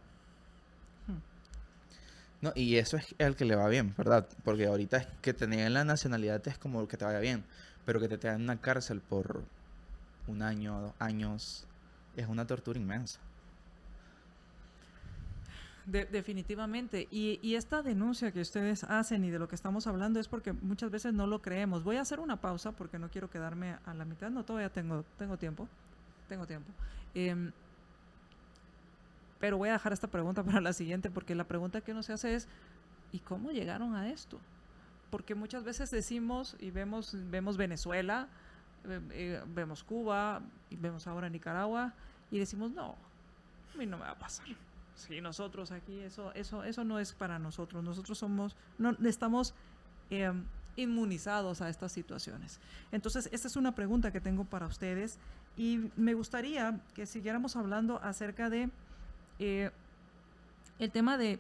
No, 2.41 2.53
y 2.55 2.77
eso 2.77 2.97
es 2.97 3.15
el 3.19 3.37
que 3.37 3.45
le 3.45 3.55
va 3.55 3.69
bien, 3.69 3.95
¿verdad? 3.97 4.27
Porque 4.45 4.67
ahorita 4.67 4.97
es 4.99 5.07
que 5.21 5.35
te 5.35 5.47
nieguen 5.47 5.75
la 5.75 5.85
nacionalidad 5.85 6.47
es 6.49 6.59
como 6.59 6.89
que 6.89 6.97
te 6.97 7.05
vaya 7.05 7.19
bien, 7.21 7.45
pero 7.85 8.01
que 8.01 8.09
te 8.09 8.17
tengan 8.19 8.37
en 8.37 8.43
una 8.45 8.61
cárcel 8.61 9.01
por 9.03 9.45
un 10.27 10.43
año, 10.43 10.81
dos 10.81 10.95
años, 10.99 11.67
es 12.17 12.27
una 12.29 12.47
tortura 12.47 12.79
inmensa. 12.79 13.21
De- 15.87 16.05
definitivamente. 16.07 17.09
Y, 17.11 17.55
esta 17.55 17.83
denuncia 17.83 18.33
que 18.33 18.41
ustedes 18.41 18.85
hacen 18.85 19.25
y 19.25 19.31
de 19.31 19.39
lo 19.39 19.49
que 19.49 19.55
estamos 19.55 19.87
hablando 19.87 20.21
es 20.21 20.29
porque 20.29 20.53
muchas 20.53 20.91
veces 20.91 21.13
no 21.13 21.27
lo 21.27 21.43
creemos. 21.43 21.85
Voy 21.85 21.97
a 21.97 22.03
hacer 22.03 22.21
una 22.21 22.41
pausa 22.41 22.73
porque 22.73 22.99
no 22.99 23.09
quiero 23.09 23.31
quedarme 23.31 23.77
a 23.85 23.95
la 23.95 24.05
mitad. 24.05 24.31
No, 24.31 24.45
todavía 24.45 24.71
tengo, 24.71 25.05
tengo 25.19 25.37
tiempo. 25.37 25.69
Tengo 26.29 26.47
tiempo. 26.47 26.71
Em, 27.15 27.51
pero 29.41 29.57
voy 29.57 29.71
a 29.71 29.73
dejar 29.73 29.93
esta 29.93 30.09
pregunta 30.09 30.43
para 30.45 30.61
la 30.61 30.73
siguiente 30.73 31.11
porque 31.11 31.35
la 31.35 31.45
pregunta 31.45 31.81
que 31.81 31.93
uno 31.93 32.03
se 32.03 32.13
hace 32.13 32.35
es, 32.35 32.49
¿y 33.13 33.19
cómo 33.21 33.51
llegaron 33.51 33.95
a 33.95 34.11
esto? 34.11 34.39
Porque 35.11 35.35
muchas 35.35 35.65
veces 35.65 35.91
decimos 35.91 36.57
y 36.61 36.71
vemos, 36.71 37.17
vemos 37.31 37.57
Venezuela, 37.57 38.29
eh, 38.89 39.43
vemos 39.49 39.83
Cuba, 39.83 40.41
y 40.71 40.77
vemos 40.77 41.07
ahora 41.07 41.29
Nicaragua 41.29 41.93
y 42.31 42.39
decimos, 42.39 42.71
no, 42.71 42.95
a 43.75 43.77
mí 43.77 43.87
no 43.87 43.99
me 43.99 44.05
va 44.05 44.13
a 44.13 44.19
pasar. 44.19 44.47
Sí, 45.07 45.21
nosotros 45.21 45.71
aquí, 45.73 45.99
eso, 46.01 46.33
eso, 46.35 46.65
eso 46.65 46.85
no 46.85 46.99
es 46.99 47.13
para 47.13 47.39
nosotros. 47.39 47.83
Nosotros 47.83 48.19
somos, 48.19 48.57
no 48.79 48.97
estamos 49.05 49.55
eh, 50.11 50.33
inmunizados 50.77 51.61
a 51.63 51.69
estas 51.69 51.93
situaciones. 51.93 52.61
Entonces, 52.93 53.29
esta 53.33 53.49
es 53.49 53.57
una 53.57 53.75
pregunta 53.75 54.11
que 54.13 54.21
tengo 54.21 54.45
para 54.45 54.67
ustedes 54.67 55.19
y 55.57 55.91
me 55.97 56.15
gustaría 56.15 56.81
que 56.95 57.07
siguiéramos 57.07 57.57
hablando 57.57 58.01
acerca 58.03 58.51
de 58.51 58.71
eh, 59.39 59.71
el 60.79 60.91
tema 60.91 61.17
de, 61.19 61.39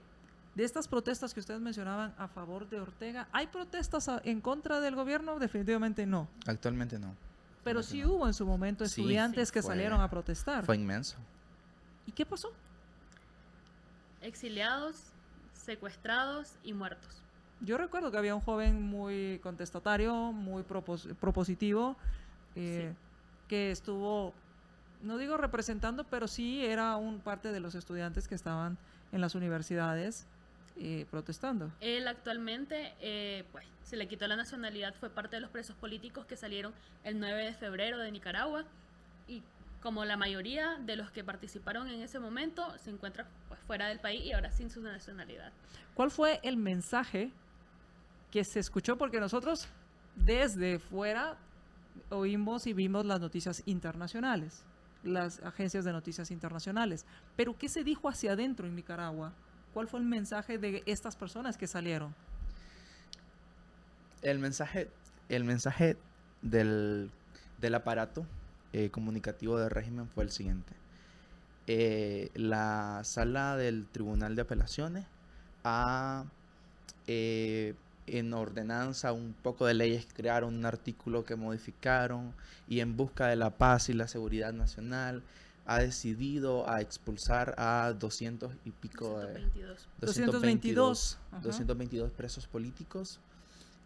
de 0.54 0.64
estas 0.64 0.88
protestas 0.88 1.32
que 1.34 1.40
ustedes 1.40 1.60
mencionaban 1.60 2.14
a 2.18 2.28
favor 2.28 2.68
de 2.68 2.80
Ortega. 2.80 3.28
¿Hay 3.32 3.46
protestas 3.48 4.08
a- 4.08 4.20
en 4.24 4.40
contra 4.40 4.80
del 4.80 4.94
gobierno? 4.94 5.38
Definitivamente 5.38 6.06
no. 6.06 6.28
Actualmente 6.46 6.98
no. 6.98 7.14
Pero 7.62 7.80
Actualmente 7.80 7.88
sí 7.92 8.00
no. 8.02 8.14
hubo 8.16 8.26
en 8.26 8.34
su 8.34 8.46
momento 8.46 8.86
Sí, 8.86 9.00
estudiantes 9.02 9.48
sí, 9.48 9.52
que 9.54 9.62
fue- 9.62 9.72
salieron 9.74 10.00
a 10.00 10.08
protestar. 10.10 10.64
Fue 10.64 10.76
inmenso. 10.76 11.16
¿Y 12.06 12.12
qué 12.12 12.24
pasó? 12.26 12.50
Exiliados, 14.22 14.96
secuestrados 15.52 16.54
y 16.62 16.72
muertos. 16.72 17.22
Yo 17.62 17.76
recuerdo 17.76 18.10
que 18.10 18.16
había 18.18 18.34
un 18.34 18.40
joven 18.40 18.82
muy 18.82 19.38
contestatario, 19.42 20.32
muy 20.32 20.62
propos- 20.62 21.06
propositivo, 21.20 21.96
eh, 22.56 22.92
que 23.48 23.70
estuvo, 23.70 24.32
no 25.02 25.18
digo 25.18 25.36
representando, 25.36 26.04
pero 26.04 26.26
sí 26.26 26.64
era 26.64 26.96
un 26.96 27.20
parte 27.20 27.52
de 27.52 27.60
los 27.60 27.74
estudiantes 27.74 28.28
que 28.28 28.34
estaban 28.34 28.78
en 29.12 29.20
las 29.20 29.34
universidades 29.34 30.26
eh, 30.76 31.04
protestando. 31.10 31.70
Él 31.80 32.08
actualmente, 32.08 32.94
eh, 33.00 33.44
pues, 33.52 33.66
se 33.84 33.96
le 33.96 34.08
quitó 34.08 34.26
la 34.26 34.36
nacionalidad, 34.36 34.94
fue 34.94 35.10
parte 35.10 35.36
de 35.36 35.40
los 35.40 35.50
presos 35.50 35.76
políticos 35.76 36.24
que 36.24 36.36
salieron 36.36 36.72
el 37.04 37.18
9 37.20 37.44
de 37.44 37.52
febrero 37.54 37.98
de 37.98 38.10
Nicaragua 38.10 38.64
como 39.82 40.04
la 40.04 40.16
mayoría 40.16 40.76
de 40.78 40.96
los 40.96 41.10
que 41.10 41.24
participaron 41.24 41.88
en 41.88 42.00
ese 42.02 42.18
momento 42.18 42.76
se 42.78 42.90
encuentran 42.90 43.26
pues, 43.48 43.60
fuera 43.60 43.88
del 43.88 43.98
país 43.98 44.22
y 44.24 44.32
ahora 44.32 44.50
sin 44.52 44.70
su 44.70 44.82
nacionalidad. 44.82 45.52
¿Cuál 45.94 46.10
fue 46.10 46.40
el 46.42 46.56
mensaje 46.56 47.30
que 48.30 48.44
se 48.44 48.60
escuchó? 48.60 48.98
Porque 48.98 49.20
nosotros 49.20 49.68
desde 50.16 50.78
fuera 50.78 51.36
oímos 52.10 52.66
y 52.66 52.72
vimos 52.72 53.06
las 53.06 53.20
noticias 53.20 53.62
internacionales, 53.66 54.62
las 55.02 55.40
agencias 55.40 55.84
de 55.84 55.92
noticias 55.92 56.30
internacionales. 56.30 57.06
Pero 57.36 57.56
¿qué 57.56 57.68
se 57.68 57.82
dijo 57.82 58.08
hacia 58.08 58.32
adentro 58.32 58.66
en 58.66 58.76
Nicaragua? 58.76 59.32
¿Cuál 59.72 59.88
fue 59.88 60.00
el 60.00 60.06
mensaje 60.06 60.58
de 60.58 60.82
estas 60.86 61.16
personas 61.16 61.56
que 61.56 61.66
salieron? 61.66 62.14
El 64.20 64.38
mensaje, 64.38 64.90
el 65.30 65.44
mensaje 65.44 65.96
del, 66.42 67.10
del 67.58 67.74
aparato 67.74 68.26
eh, 68.72 68.90
comunicativo 68.90 69.58
del 69.58 69.70
régimen 69.70 70.08
fue 70.08 70.24
el 70.24 70.30
siguiente. 70.30 70.72
Eh, 71.66 72.30
la 72.34 73.02
sala 73.04 73.56
del 73.56 73.86
Tribunal 73.86 74.34
de 74.34 74.42
Apelaciones 74.42 75.06
ha, 75.64 76.24
eh, 77.06 77.74
en 78.06 78.32
ordenanza, 78.32 79.12
un 79.12 79.34
poco 79.34 79.66
de 79.66 79.74
leyes, 79.74 80.06
crearon 80.12 80.54
un 80.54 80.66
artículo 80.66 81.24
que 81.24 81.36
modificaron 81.36 82.34
y 82.68 82.80
en 82.80 82.96
busca 82.96 83.26
de 83.28 83.36
la 83.36 83.50
paz 83.50 83.88
y 83.88 83.92
la 83.92 84.08
seguridad 84.08 84.52
nacional 84.52 85.22
ha 85.66 85.78
decidido 85.78 86.68
a 86.68 86.80
expulsar 86.80 87.54
a 87.58 87.92
200 87.92 88.52
y 88.64 88.70
pico 88.70 89.20
de... 89.20 89.34
222. 89.34 89.88
222, 90.00 91.18
ajá. 91.30 91.42
222 91.42 92.10
presos 92.12 92.46
políticos 92.48 93.20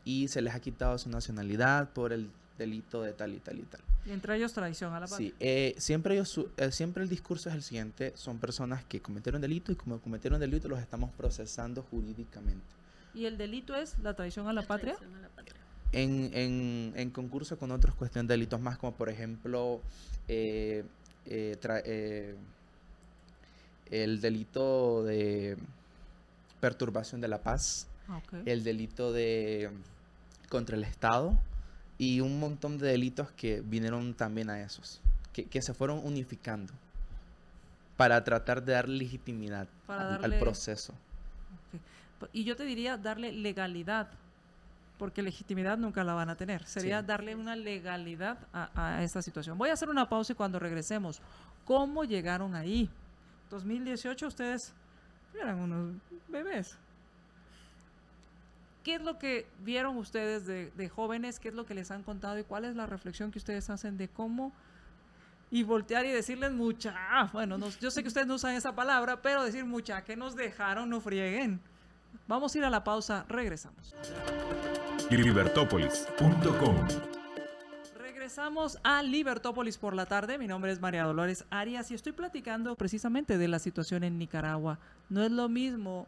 y 0.04 0.28
se 0.28 0.40
les 0.40 0.54
ha 0.54 0.60
quitado 0.60 0.96
su 0.98 1.10
nacionalidad 1.10 1.92
por 1.92 2.12
el 2.12 2.30
delito 2.58 3.02
de 3.02 3.12
tal 3.12 3.34
y 3.34 3.38
tal 3.40 3.58
y 3.58 3.62
tal. 3.62 3.80
Y 4.06 4.10
entre 4.12 4.36
ellos 4.36 4.52
traición 4.52 4.92
a 4.94 5.00
la 5.00 5.06
patria. 5.06 5.30
Sí, 5.30 5.34
eh, 5.40 5.74
siempre, 5.78 6.14
ellos 6.14 6.28
su- 6.28 6.50
eh, 6.56 6.70
siempre 6.70 7.02
el 7.02 7.08
discurso 7.08 7.48
es 7.48 7.54
el 7.54 7.62
siguiente, 7.62 8.12
son 8.16 8.38
personas 8.38 8.84
que 8.84 9.00
cometieron 9.00 9.40
delito 9.40 9.72
y 9.72 9.76
como 9.76 9.98
cometieron 9.98 10.38
delito 10.40 10.68
los 10.68 10.78
estamos 10.80 11.10
procesando 11.16 11.82
jurídicamente. 11.82 12.64
¿Y 13.14 13.24
el 13.26 13.36
delito 13.38 13.74
es 13.74 13.98
la 14.00 14.14
traición 14.14 14.46
a 14.48 14.52
la 14.52 14.62
patria? 14.62 14.94
traición 14.94 15.14
a 15.16 15.20
la 15.22 15.28
patria. 15.28 15.54
En, 15.92 16.30
en, 16.34 16.92
en 16.96 17.10
concurso 17.10 17.56
con 17.58 17.70
otros 17.70 17.94
cuestiones 17.94 18.28
de 18.28 18.34
delitos 18.34 18.60
más 18.60 18.76
como 18.78 18.92
por 18.94 19.08
ejemplo 19.08 19.80
eh, 20.26 20.84
eh, 21.26 21.56
tra- 21.62 21.82
eh, 21.84 22.34
el 23.90 24.20
delito 24.20 25.04
de 25.04 25.56
perturbación 26.60 27.20
de 27.20 27.28
la 27.28 27.38
paz, 27.42 27.86
Ah, 28.08 28.20
el 28.44 28.64
delito 28.64 29.12
de 29.14 29.70
contra 30.50 30.76
el 30.76 30.84
Estado 30.84 31.38
y 31.98 32.20
un 32.20 32.40
montón 32.40 32.78
de 32.78 32.88
delitos 32.88 33.30
que 33.32 33.60
vinieron 33.60 34.14
también 34.14 34.50
a 34.50 34.60
esos, 34.60 35.00
que, 35.32 35.44
que 35.46 35.62
se 35.62 35.74
fueron 35.74 35.98
unificando 36.04 36.72
para 37.96 38.22
tratar 38.24 38.64
de 38.64 38.72
dar 38.72 38.88
legitimidad 38.88 39.68
Para 39.86 40.02
al, 40.08 40.14
al 40.16 40.20
darle- 40.22 40.40
proceso. 40.40 40.92
Ok. 42.20 42.28
Y 42.32 42.44
yo 42.44 42.56
te 42.56 42.64
diría 42.64 42.96
darle 42.96 43.32
legalidad, 43.32 44.08
porque 44.98 45.22
legitimidad 45.22 45.76
nunca 45.78 46.02
la 46.04 46.14
van 46.14 46.30
a 46.30 46.36
tener. 46.36 46.64
Sería 46.66 47.00
Sí. 47.00 47.06
darle 47.06 47.34
una 47.34 47.54
legalidad 47.56 48.38
a, 48.52 48.70
a 48.96 49.02
esta 49.04 49.20
situación. 49.22 49.58
Voy 49.58 49.68
a 49.70 49.74
hacer 49.74 49.88
una 49.88 50.08
pausa 50.08 50.32
y 50.32 50.36
cuando 50.36 50.58
regresemos, 50.58 51.20
¿cómo 51.64 52.04
llegaron 52.04 52.54
ahí? 52.54 52.88
2018 53.50 54.26
ustedes 54.26 54.72
eran 55.40 55.58
unos 55.58 55.94
bebés. 56.28 56.76
¿Qué 58.84 58.94
es 58.96 59.02
lo 59.02 59.18
que 59.18 59.46
vieron 59.64 59.96
ustedes 59.96 60.46
de, 60.46 60.70
de 60.76 60.88
jóvenes? 60.88 61.40
¿Qué 61.40 61.48
es 61.48 61.54
lo 61.54 61.64
que 61.66 61.74
les 61.74 61.90
han 61.90 62.02
contado? 62.04 62.38
¿Y 62.38 62.44
cuál 62.44 62.64
es 62.66 62.76
la 62.76 62.86
reflexión 62.86 63.32
que 63.32 63.38
ustedes 63.38 63.68
hacen 63.70 63.96
de 63.96 64.08
cómo 64.08 64.52
y 65.50 65.62
voltear 65.62 66.04
y 66.04 66.10
decirles 66.10 66.52
mucha, 66.52 66.94
ah, 66.96 67.30
bueno, 67.32 67.56
no- 67.58 67.68
yo 67.80 67.90
sé 67.90 68.02
que 68.02 68.08
ustedes 68.08 68.26
no 68.26 68.34
usan 68.34 68.54
esa 68.54 68.74
palabra, 68.74 69.22
pero 69.22 69.42
decir 69.44 69.64
mucha, 69.64 70.02
que 70.04 70.16
nos 70.16 70.36
dejaron, 70.36 70.90
no 70.90 71.00
frieguen. 71.00 71.60
Vamos 72.28 72.54
a 72.54 72.58
ir 72.58 72.64
a 72.64 72.70
la 72.70 72.82
pausa, 72.84 73.24
regresamos. 73.28 73.94
Libertópolis.com 75.10 76.76
Regresamos 77.98 78.78
a 78.82 79.02
Libertópolis 79.02 79.78
por 79.78 79.94
la 79.94 80.06
tarde. 80.06 80.38
Mi 80.38 80.46
nombre 80.46 80.72
es 80.72 80.80
María 80.80 81.04
Dolores 81.04 81.44
Arias 81.50 81.90
y 81.90 81.94
estoy 81.94 82.12
platicando 82.12 82.74
precisamente 82.74 83.38
de 83.38 83.48
la 83.48 83.58
situación 83.58 84.02
en 84.04 84.18
Nicaragua. 84.18 84.78
No 85.10 85.22
es 85.22 85.30
lo 85.30 85.48
mismo 85.48 86.06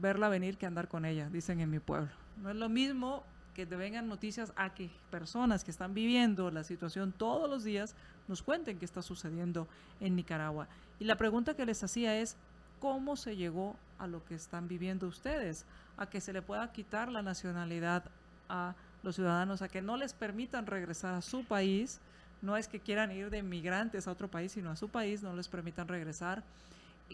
verla 0.00 0.28
venir 0.28 0.56
que 0.56 0.66
andar 0.66 0.88
con 0.88 1.04
ella, 1.04 1.28
dicen 1.30 1.60
en 1.60 1.70
mi 1.70 1.78
pueblo. 1.78 2.10
No 2.42 2.50
es 2.50 2.56
lo 2.56 2.68
mismo 2.68 3.24
que 3.54 3.66
te 3.66 3.76
vengan 3.76 4.08
noticias 4.08 4.52
a 4.56 4.74
que 4.74 4.90
personas 5.10 5.64
que 5.64 5.70
están 5.70 5.94
viviendo 5.94 6.50
la 6.50 6.64
situación 6.64 7.12
todos 7.12 7.48
los 7.48 7.64
días 7.64 7.94
nos 8.28 8.42
cuenten 8.42 8.78
qué 8.78 8.84
está 8.84 9.02
sucediendo 9.02 9.68
en 10.00 10.16
Nicaragua. 10.16 10.68
Y 10.98 11.04
la 11.04 11.16
pregunta 11.16 11.54
que 11.54 11.66
les 11.66 11.82
hacía 11.82 12.16
es, 12.16 12.36
¿cómo 12.80 13.16
se 13.16 13.36
llegó 13.36 13.76
a 13.98 14.06
lo 14.06 14.24
que 14.24 14.34
están 14.34 14.68
viviendo 14.68 15.06
ustedes? 15.06 15.66
A 15.96 16.06
que 16.06 16.20
se 16.20 16.32
le 16.32 16.42
pueda 16.42 16.72
quitar 16.72 17.10
la 17.10 17.22
nacionalidad 17.22 18.04
a 18.48 18.74
los 19.02 19.16
ciudadanos, 19.16 19.62
a 19.62 19.68
que 19.68 19.82
no 19.82 19.96
les 19.96 20.14
permitan 20.14 20.66
regresar 20.66 21.14
a 21.14 21.22
su 21.22 21.44
país. 21.44 22.00
No 22.40 22.56
es 22.56 22.68
que 22.68 22.80
quieran 22.80 23.12
ir 23.12 23.30
de 23.30 23.42
migrantes 23.42 24.06
a 24.06 24.12
otro 24.12 24.28
país, 24.28 24.52
sino 24.52 24.70
a 24.70 24.76
su 24.76 24.88
país, 24.88 25.22
no 25.22 25.34
les 25.34 25.48
permitan 25.48 25.88
regresar. 25.88 26.42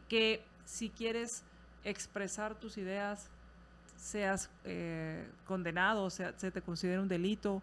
Que 0.08 0.42
si 0.64 0.90
quieres 0.90 1.42
expresar 1.84 2.54
tus 2.54 2.78
ideas, 2.78 3.30
seas 3.96 4.50
eh, 4.64 5.28
condenado, 5.46 6.08
sea, 6.10 6.32
se 6.36 6.50
te 6.50 6.62
considera 6.62 7.00
un 7.00 7.08
delito, 7.08 7.62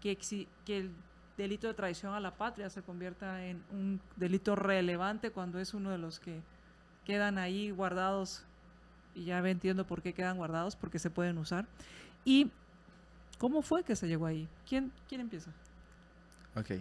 que, 0.00 0.16
que 0.64 0.78
el 0.78 0.92
delito 1.36 1.66
de 1.66 1.74
traición 1.74 2.14
a 2.14 2.20
la 2.20 2.36
patria 2.36 2.70
se 2.70 2.82
convierta 2.82 3.44
en 3.44 3.62
un 3.70 4.00
delito 4.16 4.56
relevante 4.56 5.30
cuando 5.30 5.58
es 5.58 5.74
uno 5.74 5.90
de 5.90 5.98
los 5.98 6.20
que 6.20 6.40
quedan 7.04 7.38
ahí 7.38 7.70
guardados, 7.70 8.44
y 9.14 9.24
ya 9.24 9.38
entiendo 9.38 9.86
por 9.86 10.02
qué 10.02 10.12
quedan 10.12 10.36
guardados, 10.36 10.76
porque 10.76 10.98
se 10.98 11.10
pueden 11.10 11.38
usar. 11.38 11.66
¿Y 12.24 12.50
cómo 13.38 13.62
fue 13.62 13.82
que 13.82 13.96
se 13.96 14.06
llegó 14.06 14.26
ahí? 14.26 14.48
¿Quién, 14.68 14.92
quién 15.08 15.20
empieza? 15.20 15.50
Ok. 16.54 16.72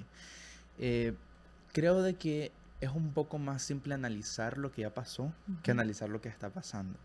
Eh, 0.77 1.13
creo 1.73 2.01
de 2.01 2.15
que 2.15 2.51
es 2.81 2.91
un 2.91 3.13
poco 3.13 3.37
más 3.37 3.61
simple 3.61 3.93
analizar 3.93 4.57
lo 4.57 4.71
que 4.71 4.83
ya 4.83 4.93
pasó 4.93 5.33
que 5.63 5.71
analizar 5.71 6.09
lo 6.09 6.21
que 6.21 6.29
está 6.29 6.49
pasando. 6.49 6.97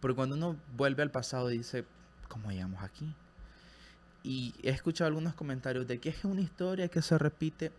Porque 0.00 0.14
cuando 0.14 0.36
uno 0.36 0.56
vuelve 0.76 1.02
al 1.02 1.10
pasado 1.10 1.48
dice, 1.48 1.84
¿cómo 2.28 2.50
llegamos 2.50 2.82
aquí? 2.82 3.14
Y 4.22 4.54
he 4.62 4.70
escuchado 4.70 5.08
algunos 5.08 5.34
comentarios 5.34 5.86
de 5.86 5.98
que 6.00 6.10
es 6.10 6.24
una 6.24 6.40
historia 6.40 6.88
que 6.88 7.02
se 7.02 7.18
repite. 7.18 7.72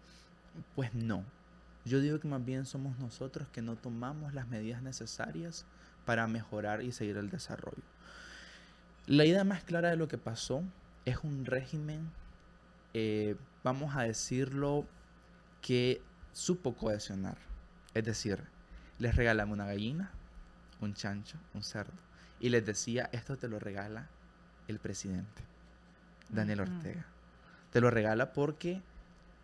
Pues 0.76 0.94
no. 0.94 1.24
Yo 1.86 2.02
digo 2.02 2.20
que 2.20 2.28
más 2.28 2.44
bien 2.44 2.66
somos 2.66 2.98
nosotros 3.00 3.48
que 3.50 3.62
no 3.62 3.76
tomamos 3.76 4.34
las 4.34 4.48
medidas 4.48 4.82
necesarias 4.82 5.66
para 6.06 6.28
mejorar 6.28 6.82
y 6.82 6.92
seguir 6.92 7.18
el 7.18 7.30
desarrollo. 7.30 7.84
La 9.06 9.26
idea 9.26 9.44
más 9.44 9.64
clara 9.64 9.90
de 9.90 9.96
lo 9.96 10.08
que 10.08 10.18
pasó 10.18 10.64
es 11.06 11.18
un 11.24 11.46
régimen, 11.46 12.12
eh, 12.94 13.36
vamos 13.64 13.96
a 13.96 14.04
decirlo, 14.04 14.86
que 15.62 16.02
supo 16.32 16.76
cohesionar. 16.76 17.38
Es 17.94 18.04
decir, 18.04 18.44
les 18.98 19.16
regalan 19.16 19.52
una 19.52 19.66
gallina, 19.66 20.12
un 20.82 20.94
chancho, 20.94 21.38
un 21.54 21.64
cerdo 21.64 22.10
y 22.40 22.50
les 22.50 22.66
decía, 22.66 23.10
esto 23.12 23.38
te 23.38 23.48
lo 23.48 23.60
regala 23.60 24.08
el 24.68 24.80
presidente, 24.80 25.44
Daniel 26.30 26.62
Ortega. 26.62 27.06
Te 27.72 27.82
lo 27.82 27.90
regala 27.90 28.34
porque 28.34 28.82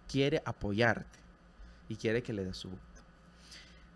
quiere 0.08 0.42
apoyarte 0.46 1.20
y 1.90 1.96
quiere 1.96 2.24
que 2.24 2.34
le 2.34 2.46
des 2.46 2.58
su 2.58 2.70
voto. 2.70 2.82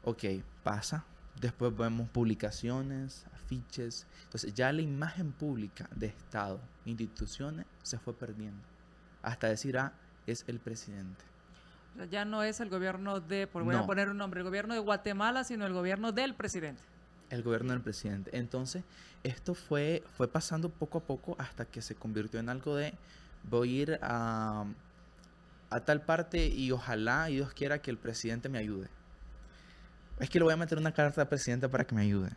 Ok, 0.04 0.24
pasa. 0.64 1.06
Después 1.40 1.76
vemos 1.76 2.10
publicaciones, 2.10 3.26
afiches. 3.34 4.06
Entonces 4.24 4.54
ya 4.54 4.72
la 4.74 4.82
imagen 4.82 5.32
pública 5.32 5.90
de 5.96 6.08
Estado, 6.08 6.60
instituciones, 6.86 7.66
se 7.82 7.98
fue 7.98 8.14
perdiendo. 8.14 8.62
Hasta 9.22 9.48
decir, 9.48 9.78
ah, 9.78 9.94
es 10.28 10.44
el 10.48 10.60
presidente. 10.60 11.29
Ya 12.06 12.26
no 12.26 12.44
es 12.44 12.60
el 12.60 12.70
gobierno 12.70 13.20
de, 13.20 13.48
por 13.48 13.64
voy 13.64 13.76
a 13.76 13.86
poner 13.86 14.10
un 14.10 14.18
nombre, 14.18 14.42
el 14.42 14.46
gobierno 14.46 14.74
de 14.74 14.80
Guatemala, 14.80 15.44
sino 15.44 15.66
el 15.66 15.74
gobierno 15.74 16.12
del 16.12 16.36
presidente 16.36 16.82
el 17.30 17.44
gobierno 17.44 17.74
del 17.74 17.82
presidente. 17.82 18.36
Entonces, 18.38 18.84
esto 19.24 19.54
fue, 19.54 20.04
fue 20.18 20.28
pasando 20.28 20.70
poco 20.70 21.00
a 21.00 21.02
poco 21.02 21.36
hasta 21.40 21.66
que 21.66 21.82
se 21.82 21.96
convirtió 21.96 22.40
en 22.40 22.50
algo 22.50 22.76
de 22.76 22.94
voy 23.44 23.70
a 23.70 23.82
ir 23.82 24.00
a, 24.02 24.66
a 25.70 25.80
tal 25.82 26.02
parte 26.02 26.48
y 26.48 26.72
ojalá 26.72 27.30
y 27.30 27.36
Dios 27.36 27.54
quiera 27.54 27.82
que 27.82 27.92
el 27.92 27.98
presidente 27.98 28.50
me 28.50 28.58
ayude. 28.58 28.88
Es 30.20 30.30
que 30.30 30.40
le 30.40 30.44
voy 30.44 30.54
a 30.54 30.58
meter 30.58 30.78
una 30.78 30.92
carta 30.92 31.22
al 31.22 31.30
presidente 31.30 31.70
para 31.70 31.86
que 31.86 31.96
me 31.96 32.02
ayude. 32.02 32.32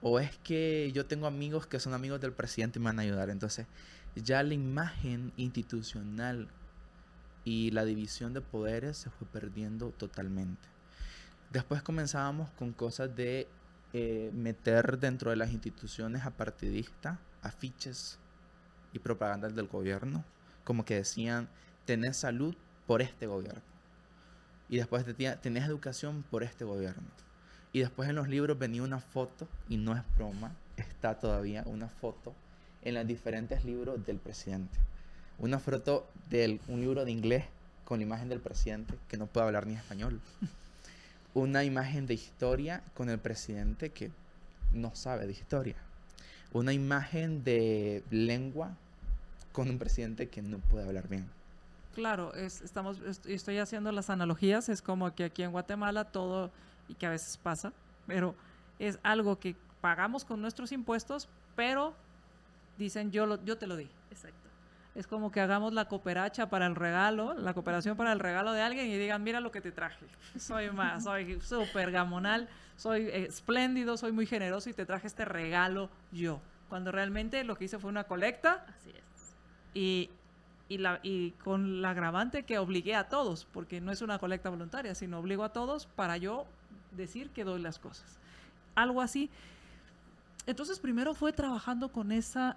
O 0.00 0.20
es 0.20 0.38
que 0.38 0.90
yo 0.94 1.06
tengo 1.06 1.26
amigos 1.26 1.66
que 1.66 1.80
son 1.80 1.92
amigos 1.92 2.20
del 2.20 2.32
presidente 2.32 2.78
y 2.78 2.80
me 2.80 2.86
van 2.86 3.00
a 3.00 3.02
ayudar. 3.02 3.30
Entonces, 3.30 3.66
ya 4.14 4.42
la 4.42 4.54
imagen 4.54 5.32
institucional 5.36 6.48
y 7.48 7.70
la 7.70 7.86
división 7.86 8.34
de 8.34 8.42
poderes 8.42 8.98
se 8.98 9.08
fue 9.08 9.26
perdiendo 9.26 9.88
totalmente. 9.88 10.68
Después 11.50 11.80
comenzábamos 11.80 12.50
con 12.50 12.74
cosas 12.74 13.16
de 13.16 13.48
eh, 13.94 14.30
meter 14.34 14.98
dentro 14.98 15.30
de 15.30 15.36
las 15.36 15.50
instituciones 15.50 16.26
apartidistas 16.26 17.18
afiches 17.40 18.18
y 18.92 18.98
propagandas 18.98 19.54
del 19.54 19.66
gobierno, 19.66 20.26
como 20.62 20.84
que 20.84 20.96
decían, 20.96 21.48
tenés 21.86 22.18
salud 22.18 22.54
por 22.86 23.00
este 23.00 23.26
gobierno. 23.26 23.62
Y 24.68 24.76
después 24.76 25.06
tenés 25.40 25.64
educación 25.64 26.24
por 26.30 26.42
este 26.42 26.66
gobierno. 26.66 27.08
Y 27.72 27.78
después 27.78 28.10
en 28.10 28.16
los 28.16 28.28
libros 28.28 28.58
venía 28.58 28.82
una 28.82 29.00
foto, 29.00 29.48
y 29.70 29.78
no 29.78 29.96
es 29.96 30.02
broma, 30.18 30.54
está 30.76 31.18
todavía 31.18 31.62
una 31.64 31.88
foto 31.88 32.34
en 32.82 32.92
los 32.92 33.06
diferentes 33.06 33.64
libros 33.64 34.04
del 34.04 34.18
presidente. 34.18 34.78
Una 35.38 35.58
foto 35.58 36.06
de 36.30 36.60
un 36.68 36.80
libro 36.80 37.04
de 37.04 37.12
inglés 37.12 37.44
con 37.84 38.00
la 38.00 38.04
imagen 38.04 38.28
del 38.28 38.40
presidente 38.40 38.94
que 39.08 39.16
no 39.16 39.26
puede 39.26 39.46
hablar 39.46 39.66
ni 39.66 39.74
español. 39.74 40.20
una 41.34 41.64
imagen 41.64 42.06
de 42.06 42.14
historia 42.14 42.82
con 42.94 43.08
el 43.08 43.18
presidente 43.18 43.90
que 43.90 44.10
no 44.72 44.94
sabe 44.94 45.26
de 45.26 45.32
historia. 45.32 45.76
Una 46.52 46.72
imagen 46.72 47.44
de 47.44 48.02
lengua 48.10 48.76
con 49.52 49.70
un 49.70 49.78
presidente 49.78 50.28
que 50.28 50.42
no 50.42 50.58
puede 50.58 50.86
hablar 50.86 51.08
bien. 51.08 51.28
Claro, 51.94 52.34
estamos, 52.34 52.98
estoy 53.26 53.58
haciendo 53.58 53.90
las 53.92 54.10
analogías, 54.10 54.68
es 54.68 54.82
como 54.82 55.14
que 55.14 55.24
aquí 55.24 55.42
en 55.42 55.52
Guatemala 55.52 56.04
todo, 56.04 56.50
y 56.88 56.94
que 56.94 57.06
a 57.06 57.10
veces 57.10 57.36
pasa, 57.36 57.72
pero 58.06 58.34
es 58.78 58.98
algo 59.02 59.38
que 59.38 59.56
pagamos 59.80 60.24
con 60.24 60.40
nuestros 60.40 60.72
impuestos, 60.72 61.28
pero 61.56 61.94
dicen 62.78 63.10
yo, 63.10 63.26
lo, 63.26 63.44
yo 63.44 63.58
te 63.58 63.66
lo 63.66 63.76
di. 63.76 63.88
Exacto 64.10 64.47
es 64.94 65.06
como 65.06 65.30
que 65.30 65.40
hagamos 65.40 65.72
la 65.72 65.86
cooperacha 65.86 66.50
para 66.50 66.66
el 66.66 66.74
regalo, 66.74 67.34
la 67.34 67.54
cooperación 67.54 67.96
para 67.96 68.12
el 68.12 68.18
regalo 68.18 68.52
de 68.52 68.62
alguien 68.62 68.86
y 68.88 68.96
digan, 68.96 69.22
mira 69.22 69.40
lo 69.40 69.52
que 69.52 69.60
te 69.60 69.70
traje. 69.70 70.06
Soy 70.38 70.70
más, 70.70 71.04
soy 71.04 71.40
súper 71.40 71.90
gamonal, 71.90 72.48
soy 72.76 73.08
espléndido, 73.12 73.96
soy 73.96 74.12
muy 74.12 74.26
generoso 74.26 74.70
y 74.70 74.72
te 74.72 74.86
traje 74.86 75.06
este 75.06 75.24
regalo 75.24 75.88
yo. 76.10 76.40
Cuando 76.68 76.90
realmente 76.90 77.44
lo 77.44 77.56
que 77.56 77.66
hice 77.66 77.78
fue 77.78 77.90
una 77.90 78.04
colecta. 78.04 78.66
Así 78.68 78.90
es. 78.90 79.36
Y, 79.74 80.10
y, 80.68 80.78
la, 80.78 81.00
y 81.02 81.30
con 81.44 81.80
la 81.80 81.90
agravante 81.90 82.42
que 82.42 82.58
obligué 82.58 82.94
a 82.94 83.08
todos, 83.08 83.46
porque 83.52 83.80
no 83.80 83.92
es 83.92 84.02
una 84.02 84.18
colecta 84.18 84.50
voluntaria, 84.50 84.94
sino 84.94 85.18
obligo 85.18 85.44
a 85.44 85.52
todos 85.52 85.86
para 85.86 86.16
yo 86.16 86.46
decir 86.92 87.30
que 87.30 87.44
doy 87.44 87.60
las 87.60 87.78
cosas. 87.78 88.18
Algo 88.74 89.00
así. 89.00 89.30
Entonces 90.46 90.78
primero 90.80 91.14
fue 91.14 91.32
trabajando 91.32 91.90
con 91.90 92.10
esa, 92.10 92.56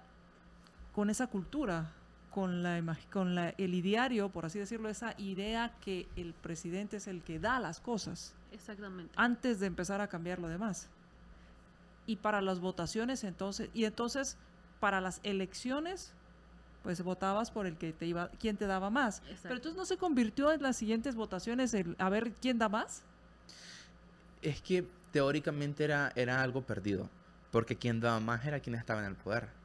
con 0.94 1.10
esa 1.10 1.28
cultura 1.28 1.91
con, 2.32 2.63
la, 2.63 2.98
con 3.12 3.36
la, 3.36 3.50
el 3.58 3.74
ideario, 3.74 4.30
por 4.30 4.46
así 4.46 4.58
decirlo, 4.58 4.89
esa 4.89 5.13
idea 5.17 5.74
que 5.82 6.08
el 6.15 6.34
presidente 6.34 6.98
es 6.98 7.08
el 7.08 7.22
que 7.22 7.39
da 7.39 7.60
las 7.60 7.80
cosas. 7.80 8.34
Exactamente. 8.52 9.13
Antes 9.15 9.60
de 9.60 9.67
empezar 9.67 10.02
a 10.02 10.08
cambiar 10.08 10.39
lo 10.39 10.48
demás. 10.48 10.89
Y 12.08 12.15
para 12.15 12.41
las 12.41 12.60
votaciones, 12.60 13.24
entonces, 13.24 13.70
y 13.74 13.86
entonces, 13.86 14.38
para 14.80 15.02
las 15.02 15.20
elecciones, 15.24 16.13
pues 16.84 17.04
votabas 17.04 17.52
por 17.52 17.67
el 17.67 17.78
que 17.78 17.94
te 17.94 18.06
iba, 18.06 18.30
quién 18.39 18.58
te 18.58 18.65
daba 18.65 18.89
más. 18.89 19.22
Pero 19.44 19.56
entonces 19.56 19.78
no 19.78 19.86
se 19.86 19.98
convirtió 19.98 20.52
en 20.52 20.62
las 20.62 20.78
siguientes 20.78 21.15
votaciones 21.15 21.74
el 21.74 21.96
a 22.00 22.10
ver 22.10 22.32
quién 22.34 22.58
da 22.58 22.70
más. 22.70 23.04
Es 24.41 24.62
que 24.62 24.88
teóricamente 25.12 25.84
era, 25.84 26.12
era 26.15 26.41
algo 26.41 26.62
perdido, 26.62 27.10
porque 27.52 27.76
quien 27.76 28.00
daba 28.00 28.20
más 28.20 28.46
era 28.46 28.60
quien 28.60 28.76
estaba 28.76 29.02
en 29.02 29.08
el 29.08 29.15
poder. 29.15 29.61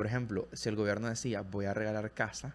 Por 0.00 0.06
ejemplo, 0.06 0.48
si 0.54 0.70
el 0.70 0.76
gobierno 0.76 1.08
decía 1.08 1.42
voy 1.42 1.66
a 1.66 1.74
regalar 1.74 2.12
casa, 2.12 2.54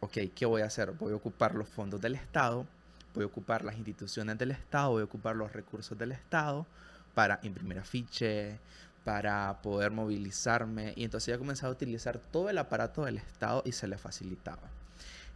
ok, 0.00 0.18
¿qué 0.34 0.44
voy 0.44 0.60
a 0.60 0.66
hacer? 0.66 0.90
Voy 0.90 1.14
a 1.14 1.16
ocupar 1.16 1.54
los 1.54 1.66
fondos 1.66 2.02
del 2.02 2.16
Estado, 2.16 2.66
voy 3.14 3.24
a 3.24 3.28
ocupar 3.28 3.64
las 3.64 3.78
instituciones 3.78 4.36
del 4.36 4.50
Estado, 4.50 4.90
voy 4.90 5.00
a 5.00 5.06
ocupar 5.06 5.36
los 5.36 5.50
recursos 5.54 5.96
del 5.96 6.12
Estado 6.12 6.66
para 7.14 7.40
imprimir 7.44 7.78
afiche, 7.78 8.58
para 9.04 9.62
poder 9.62 9.90
movilizarme. 9.90 10.92
Y 10.96 11.04
entonces 11.04 11.28
ya 11.28 11.38
comenzaba 11.38 11.70
a 11.70 11.72
utilizar 11.72 12.18
todo 12.18 12.50
el 12.50 12.58
aparato 12.58 13.06
del 13.06 13.16
Estado 13.16 13.62
y 13.64 13.72
se 13.72 13.88
le 13.88 13.96
facilitaba. 13.96 14.68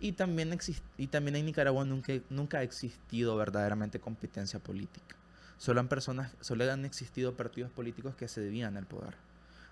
Y 0.00 0.12
también, 0.12 0.54
y 0.98 1.06
también 1.06 1.36
en 1.36 1.46
Nicaragua 1.46 1.86
nunca, 1.86 2.12
nunca 2.28 2.58
ha 2.58 2.62
existido 2.62 3.34
verdaderamente 3.34 3.98
competencia 3.98 4.58
política. 4.58 5.16
Solo 5.56 5.80
han, 5.80 5.88
personas, 5.88 6.32
solo 6.42 6.70
han 6.70 6.84
existido 6.84 7.34
partidos 7.34 7.70
políticos 7.70 8.14
que 8.14 8.28
se 8.28 8.42
debían 8.42 8.76
al 8.76 8.84
poder. 8.84 9.14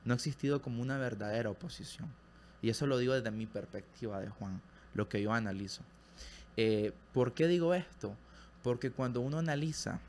No 0.05 0.15
ha 0.15 0.17
existido 0.17 0.63
como 0.63 0.83
una 0.83 0.99
verdadera 0.99 1.51
oposición. 1.51 2.09
Y 2.61 2.71
eso 2.71 2.87
lo 2.87 2.99
digo 2.99 3.15
desde 3.15 3.31
mi 3.31 3.47
perspectiva 3.47 4.21
de 4.21 4.29
Juan, 4.29 4.61
lo 4.95 5.09
que 5.09 5.21
yo 5.21 5.33
analizo. 5.33 5.83
Eh, 6.57 6.93
¿Por 7.13 7.33
qué 7.33 7.49
digo 7.49 7.75
esto? 7.75 8.15
Porque 8.63 8.91
cuando 8.91 9.21
uno 9.21 9.39
analiza 9.39 10.01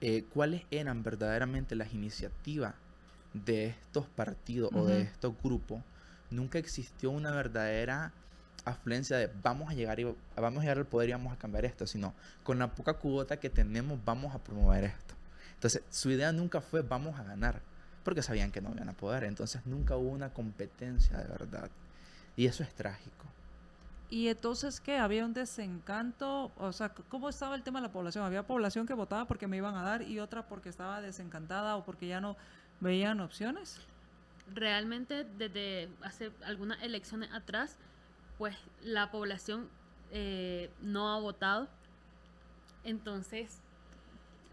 eh, 0.00 0.24
cuáles 0.32 0.62
eran 0.70 1.02
verdaderamente 1.02 1.74
las 1.74 1.92
iniciativas 1.92 2.74
de 3.34 3.66
estos 3.66 4.06
partidos 4.06 4.70
o 4.74 4.86
de 4.86 5.02
estos 5.02 5.34
grupos, 5.42 5.82
nunca 6.30 6.58
existió 6.58 7.10
una 7.10 7.30
verdadera 7.32 8.12
afluencia 8.64 9.16
de 9.16 9.30
vamos 9.42 9.70
a 9.70 9.74
llegar 9.74 10.00
y 10.00 10.14
vamos 10.36 10.58
a 10.58 10.62
llegar 10.62 10.78
al 10.78 10.86
poder 10.86 11.10
y 11.10 11.12
vamos 11.12 11.32
a 11.32 11.36
cambiar 11.36 11.64
esto, 11.64 11.86
sino 11.86 12.14
con 12.42 12.58
la 12.58 12.68
poca 12.68 12.94
cuota 12.94 13.38
que 13.38 13.50
tenemos 13.50 13.98
vamos 14.04 14.34
a 14.34 14.38
promover 14.38 14.84
esto. 14.84 15.14
Entonces, 15.54 15.82
su 15.90 16.10
idea 16.10 16.32
nunca 16.32 16.60
fue 16.60 16.82
vamos 16.82 17.18
a 17.18 17.24
ganar, 17.24 17.60
porque 18.04 18.22
sabían 18.22 18.50
que 18.50 18.60
no 18.60 18.70
iban 18.72 18.88
a 18.88 18.92
poder, 18.92 19.24
entonces 19.24 19.64
nunca 19.66 19.96
hubo 19.96 20.10
una 20.10 20.30
competencia 20.30 21.18
de 21.18 21.28
verdad. 21.28 21.70
Y 22.36 22.46
eso 22.46 22.62
es 22.62 22.74
trágico. 22.74 23.26
Y 24.08 24.26
entonces, 24.26 24.80
¿qué? 24.80 24.98
¿Había 24.98 25.24
un 25.24 25.32
desencanto? 25.32 26.50
O 26.56 26.72
sea, 26.72 26.88
¿cómo 26.88 27.28
estaba 27.28 27.54
el 27.54 27.62
tema 27.62 27.80
de 27.80 27.86
la 27.86 27.92
población? 27.92 28.24
¿Había 28.24 28.44
población 28.44 28.86
que 28.86 28.94
votaba 28.94 29.26
porque 29.26 29.46
me 29.46 29.56
iban 29.56 29.76
a 29.76 29.82
dar 29.82 30.02
y 30.02 30.18
otra 30.18 30.48
porque 30.48 30.68
estaba 30.68 31.00
desencantada 31.00 31.76
o 31.76 31.84
porque 31.84 32.08
ya 32.08 32.20
no 32.20 32.36
veían 32.80 33.20
opciones? 33.20 33.78
Realmente, 34.52 35.24
desde 35.38 35.88
hace 36.02 36.32
algunas 36.44 36.82
elecciones 36.82 37.32
atrás, 37.32 37.76
pues 38.36 38.56
la 38.82 39.12
población 39.12 39.68
eh, 40.10 40.70
no 40.80 41.14
ha 41.14 41.20
votado. 41.20 41.68
Entonces, 42.82 43.60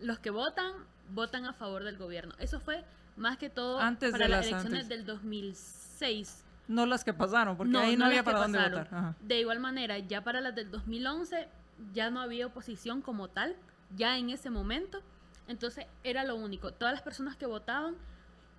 los 0.01 0.19
que 0.19 0.29
votan, 0.29 0.73
votan 1.15 1.45
a 1.45 1.53
favor 1.53 1.83
del 1.83 1.97
gobierno. 1.97 2.35
Eso 2.37 2.59
fue 2.59 2.83
más 3.17 3.37
que 3.37 3.49
todo 3.49 3.79
antes 3.79 4.11
para 4.11 4.25
de 4.25 4.29
las, 4.29 4.39
las 4.39 4.47
elecciones 4.47 4.83
antes. 4.83 4.89
del 4.97 5.05
2006. 5.05 6.43
No 6.67 6.85
las 6.85 7.03
que 7.03 7.13
pasaron, 7.13 7.55
porque 7.57 7.71
No, 7.71 7.79
ahí 7.79 7.93
no, 7.93 7.99
no 7.99 8.05
había 8.05 8.23
para 8.23 8.39
dónde 8.39 8.59
votar. 8.59 8.87
Ajá. 8.91 9.15
De 9.21 9.39
igual 9.39 9.59
manera, 9.59 9.97
ya 9.99 10.23
para 10.23 10.41
las 10.41 10.53
del 10.53 10.69
2011 10.69 11.47
ya 11.93 12.09
no 12.09 12.21
había 12.21 12.47
oposición 12.47 13.01
como 13.01 13.29
tal, 13.29 13.55
ya 13.95 14.17
en 14.17 14.29
ese 14.29 14.49
momento. 14.49 15.01
Entonces 15.47 15.85
era 16.03 16.23
lo 16.23 16.35
único. 16.35 16.73
Todas 16.73 16.93
las 16.93 17.01
personas 17.01 17.37
que 17.37 17.45
votaban, 17.45 17.95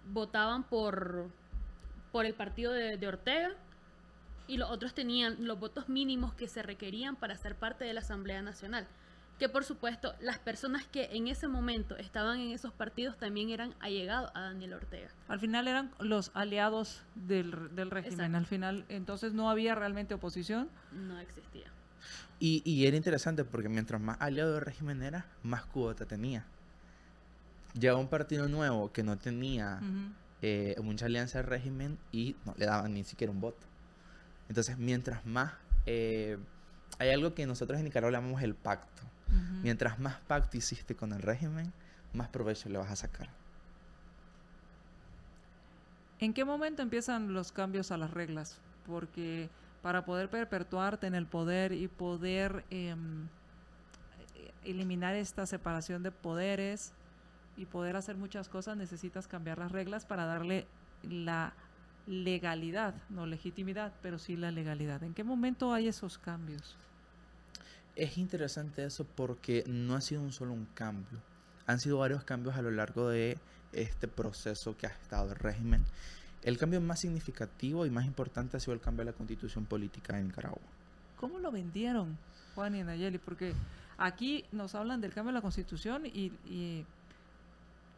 votaban 0.07 0.65
por, 0.65 1.29
por 2.13 2.25
el 2.25 2.35
partido 2.35 2.73
de, 2.73 2.97
de 2.97 3.09
Ortega 3.09 3.51
y 4.47 4.57
los 4.57 4.71
otros 4.71 4.95
tenían 4.95 5.37
los 5.47 5.61
votos 5.61 5.89
mínimos 5.91 6.33
que 6.35 6.49
se 6.49 6.63
requerían 6.63 7.17
para 7.17 7.37
ser 7.37 7.55
parte 7.55 7.85
de 7.85 7.93
la 7.93 8.01
Asamblea 8.01 8.41
Nacional. 8.41 8.87
Que 9.39 9.49
por 9.49 9.65
supuesto, 9.65 10.15
las 10.21 10.39
personas 10.39 10.85
que 10.87 11.11
en 11.13 11.29
ese 11.29 11.47
momento 11.47 11.97
estaban 11.97 12.41
en 12.41 12.51
esos 12.51 12.73
partidos 12.73 13.17
también 13.19 13.51
eran 13.51 13.73
allegados 13.79 14.33
a 14.35 14.41
Daniel 14.41 14.75
Ortega. 14.75 15.11
Al 15.29 15.39
final 15.39 15.69
eran 15.69 15.93
los 16.01 16.33
aliados 16.35 17.03
del, 17.15 17.75
del 17.77 17.91
régimen. 17.91 18.19
Exacto. 18.19 18.37
Al 18.37 18.47
final, 18.47 18.85
entonces 18.89 19.33
no 19.35 19.49
había 19.49 19.77
realmente 19.77 20.15
oposición. 20.15 20.69
No 20.93 21.21
existía. 21.21 21.71
Y, 22.41 22.63
y 22.65 22.87
era 22.87 22.97
interesante 22.97 23.45
porque 23.45 23.69
mientras 23.69 24.01
más 24.01 24.17
aliado 24.21 24.55
del 24.55 24.63
régimen 24.63 25.03
era, 25.03 25.27
más 25.43 25.65
cuota 25.67 26.05
tenía. 26.05 26.45
Llegaba 27.79 28.01
un 28.01 28.09
partido 28.09 28.49
nuevo 28.49 28.93
que 28.93 29.05
no 29.05 29.19
tenía 29.19 29.81
eh, 30.43 30.75
mucha 30.83 31.07
alianza 31.07 31.39
al 31.39 31.45
régimen 31.47 31.97
y 32.11 32.35
no 32.45 32.55
le 32.57 32.67
daban 32.67 32.93
ni 32.95 33.05
siquiera 33.05 33.33
un 33.33 33.41
voto. 33.41 33.67
Entonces, 34.49 34.79
mientras 34.79 35.25
más... 35.27 35.53
eh, 35.87 36.39
hay 36.99 37.11
algo 37.11 37.35
que 37.35 37.47
nosotros 37.47 37.79
en 37.79 37.85
Nicaragua 37.85 38.19
llamamos 38.19 38.43
el 38.43 38.57
pacto. 38.57 39.03
Mientras 39.63 39.99
más 39.99 40.17
pacto 40.21 40.57
hiciste 40.57 40.95
con 40.95 41.13
el 41.13 41.21
régimen, 41.21 41.73
más 42.13 42.29
provecho 42.29 42.69
le 42.69 42.79
vas 42.79 42.91
a 42.91 42.97
sacar. 42.97 43.29
¿En 46.21 46.33
qué 46.33 46.45
momento 46.45 46.83
empiezan 46.83 47.33
los 47.33 47.53
cambios 47.53 47.93
a 47.93 47.97
las 47.97 48.11
reglas? 48.11 48.59
Porque 48.87 49.49
para 49.83 50.05
poder 50.05 50.29
perpetuarte 50.29 51.07
en 51.07 51.15
el 51.15 51.27
poder 51.27 51.73
y 51.73 51.87
poder 51.89 52.65
em, 52.71 53.27
eh, 54.35 54.51
eliminar 54.65 55.15
esta 55.15 55.47
separación 55.47 56.03
de 56.03 56.11
poderes 56.11 56.93
y 57.57 57.67
poder 57.67 57.97
hacer 57.97 58.17
muchas 58.17 58.49
cosas, 58.49 58.77
necesitas 58.77 59.29
cambiar 59.29 59.59
las 59.59 59.71
reglas 59.71 60.07
para 60.07 60.25
darle 60.25 60.67
la 61.03 61.53
legalidad, 62.07 62.95
no 63.11 63.27
legitimidad, 63.27 63.93
pero 64.03 64.19
sí 64.19 64.37
la 64.37 64.51
legalidad. 64.51 65.03
¿En 65.03 65.15
qué 65.15 65.23
momento 65.25 65.73
hay 65.73 65.89
esos 65.89 66.19
cambios? 66.19 66.77
Es 67.99 68.17
interesante 68.17 68.85
eso 68.85 69.05
porque 69.05 69.65
no 69.67 69.97
ha 69.97 70.01
sido 70.01 70.23
un 70.23 70.31
solo 70.31 70.53
un 70.53 70.67
cambio. 70.67 71.19
Han 71.67 71.81
sido 71.81 71.99
varios 71.99 72.23
cambios 72.23 72.55
a 72.55 72.63
lo 72.63 72.71
largo 72.71 73.09
de 73.09 73.37
este 73.73 74.07
proceso 74.07 74.77
que 74.77 74.87
ha 74.87 74.91
estado 74.91 75.33
el 75.33 75.35
régimen. 75.35 75.85
El 76.43 76.59
cambio 76.59 76.81
más 76.81 77.01
significativo 77.01 77.87
y 77.87 77.91
más 77.91 78.07
importante 78.07 78.57
ha 78.57 78.61
sido 78.61 78.75
el 78.75 78.81
cambio 78.81 79.05
de 79.05 79.11
la 79.11 79.17
constitución 79.17 79.67
política 79.67 80.17
de 80.17 80.23
Nicaragua. 80.23 80.63
¿Cómo 81.17 81.41
lo 81.41 81.51
vendieron, 81.51 82.17
Juan 82.55 82.77
y 82.77 82.85
Nayeli? 82.85 83.19
Porque 83.19 83.53
aquí 83.97 84.45
nos 84.53 84.77
hablan 84.77 85.01
del 85.01 85.13
cambio 85.13 85.33
de 85.33 85.39
la 85.39 85.43
constitución 85.43 86.07
y, 86.07 86.33
y 86.47 86.87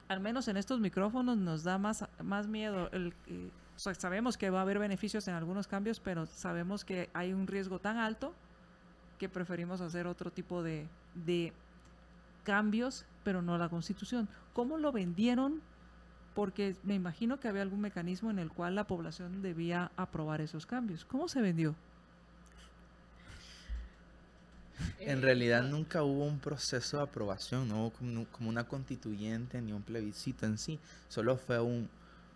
al 0.08 0.20
menos 0.20 0.48
en 0.48 0.56
estos 0.56 0.80
micrófonos 0.80 1.36
nos 1.36 1.62
da 1.62 1.76
más, 1.76 2.06
más 2.24 2.46
miedo. 2.46 2.88
El, 2.92 3.12
eh, 3.26 3.50
sea, 3.76 3.94
sabemos 3.94 4.38
que 4.38 4.48
va 4.48 4.60
a 4.60 4.62
haber 4.62 4.78
beneficios 4.78 5.28
en 5.28 5.34
algunos 5.34 5.66
cambios, 5.66 6.00
pero 6.00 6.24
sabemos 6.24 6.86
que 6.86 7.10
hay 7.12 7.34
un 7.34 7.46
riesgo 7.46 7.80
tan 7.80 7.98
alto 7.98 8.34
que 9.20 9.30
preferimos 9.30 9.82
hacer 9.82 10.08
otro 10.08 10.32
tipo 10.32 10.64
de, 10.64 10.90
de 11.14 11.54
cambios, 12.44 13.06
pero 13.24 13.42
no 13.42 13.58
la 13.58 13.70
constitución. 13.70 14.28
¿Cómo 14.54 14.78
lo 14.78 14.92
vendieron? 14.92 15.62
Porque 16.34 16.78
me 16.84 16.94
imagino 16.96 17.40
que 17.40 17.48
había 17.48 17.62
algún 17.62 17.82
mecanismo 17.82 18.30
en 18.30 18.40
el 18.40 18.52
cual 18.52 18.76
la 18.76 18.86
población 18.88 19.42
debía 19.42 19.92
aprobar 19.96 20.42
esos 20.42 20.66
cambios. 20.66 21.04
¿Cómo 21.06 21.28
se 21.28 21.42
vendió? 21.42 21.78
En 25.04 25.22
Eh, 25.22 25.22
realidad 25.22 25.62
nunca 25.64 26.02
hubo 26.04 26.24
un 26.26 26.40
proceso 26.40 26.98
de 26.98 27.02
aprobación, 27.04 27.68
no 27.68 27.86
hubo 27.86 28.26
como 28.30 28.48
una 28.48 28.68
constituyente 28.68 29.60
ni 29.62 29.72
un 29.72 29.84
plebiscito 29.84 30.46
en 30.46 30.58
sí. 30.58 30.80
Solo 31.08 31.36
fue 31.36 31.60
un, 31.60 31.90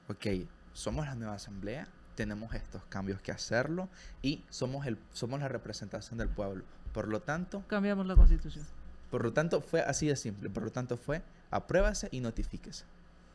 ok, 0.08 0.26
somos 0.72 1.06
la 1.06 1.14
nueva 1.14 1.34
asamblea, 1.34 1.93
tenemos 2.14 2.54
estos 2.54 2.84
cambios 2.86 3.20
que 3.20 3.32
hacerlo 3.32 3.88
y 4.22 4.42
somos, 4.50 4.86
el, 4.86 4.98
somos 5.12 5.40
la 5.40 5.48
representación 5.48 6.18
del 6.18 6.28
pueblo. 6.28 6.64
Por 6.92 7.08
lo 7.08 7.20
tanto, 7.20 7.62
Cambiamos 7.66 8.06
la 8.06 8.14
constitución. 8.16 8.64
por 9.10 9.24
lo 9.24 9.32
tanto 9.32 9.60
fue 9.60 9.82
así 9.82 10.06
de 10.06 10.16
simple. 10.16 10.48
Por 10.50 10.62
lo 10.64 10.70
tanto 10.70 10.96
fue 10.96 11.22
apruébase 11.50 12.08
y 12.12 12.20
notifíquese. 12.20 12.84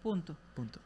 Punto. 0.03 0.35
Punto. 0.55 0.79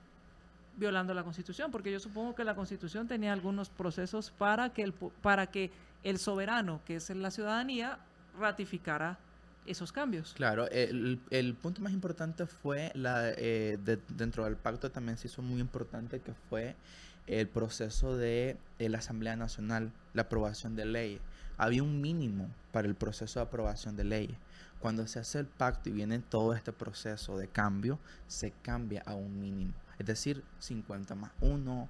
Violando 0.76 1.14
la 1.14 1.24
constitución, 1.24 1.70
porque 1.70 1.92
yo 1.92 2.00
supongo 2.00 2.34
que 2.34 2.44
la 2.44 2.56
constitución 2.56 3.08
tenía 3.08 3.32
algunos 3.32 3.70
procesos 3.70 4.32
para 4.32 4.74
que 4.74 4.82
el, 4.82 4.94
para 4.94 5.48
que 5.48 5.72
el 6.04 6.18
soberano, 6.18 6.82
que 6.86 6.96
es 6.96 7.10
la 7.12 7.30
ciudadanía, 7.30 8.00
ratificara 8.40 9.20
esos 9.68 9.92
cambios. 9.94 10.34
Claro, 10.34 10.68
el, 10.72 11.22
el 11.30 11.54
punto 11.54 11.80
más 11.82 11.94
importante 11.94 12.48
fue 12.48 12.92
la 12.96 13.30
eh, 13.30 13.78
de- 13.84 14.00
dentro 14.10 14.44
del 14.46 14.58
pacto 14.58 14.92
también 14.92 15.18
se 15.18 15.28
hizo 15.28 15.42
muy 15.44 15.62
importante 15.62 16.20
que 16.20 16.34
fue 16.50 16.76
el 17.28 17.48
proceso 17.48 18.18
de 18.18 18.58
eh, 18.80 18.90
la 18.90 19.00
Asamblea 19.00 19.36
Nacional, 19.36 19.92
la 20.14 20.24
aprobación 20.24 20.76
de 20.76 20.86
leyes. 20.86 21.22
Había 21.58 21.84
un 21.84 22.02
mínimo 22.02 22.50
para 22.72 22.88
el 22.88 22.96
proceso 22.96 23.40
de 23.40 23.46
aprobación 23.46 23.96
de 23.96 24.04
leyes. 24.04 24.38
Cuando 24.80 25.08
se 25.08 25.20
hace 25.20 25.40
el 25.40 25.46
pacto 25.46 25.90
y 25.90 25.94
viene 25.94 26.20
todo 26.20 26.54
este 26.54 26.74
proceso 26.74 27.38
de 27.38 27.48
cambio, 27.48 28.00
se 28.28 28.52
cambia 28.52 29.02
a 29.06 29.14
un 29.14 29.40
mínimo. 29.40 29.74
Es 29.98 30.06
decir, 30.06 30.44
50 30.60 31.16
más 31.16 31.32
1. 31.40 31.90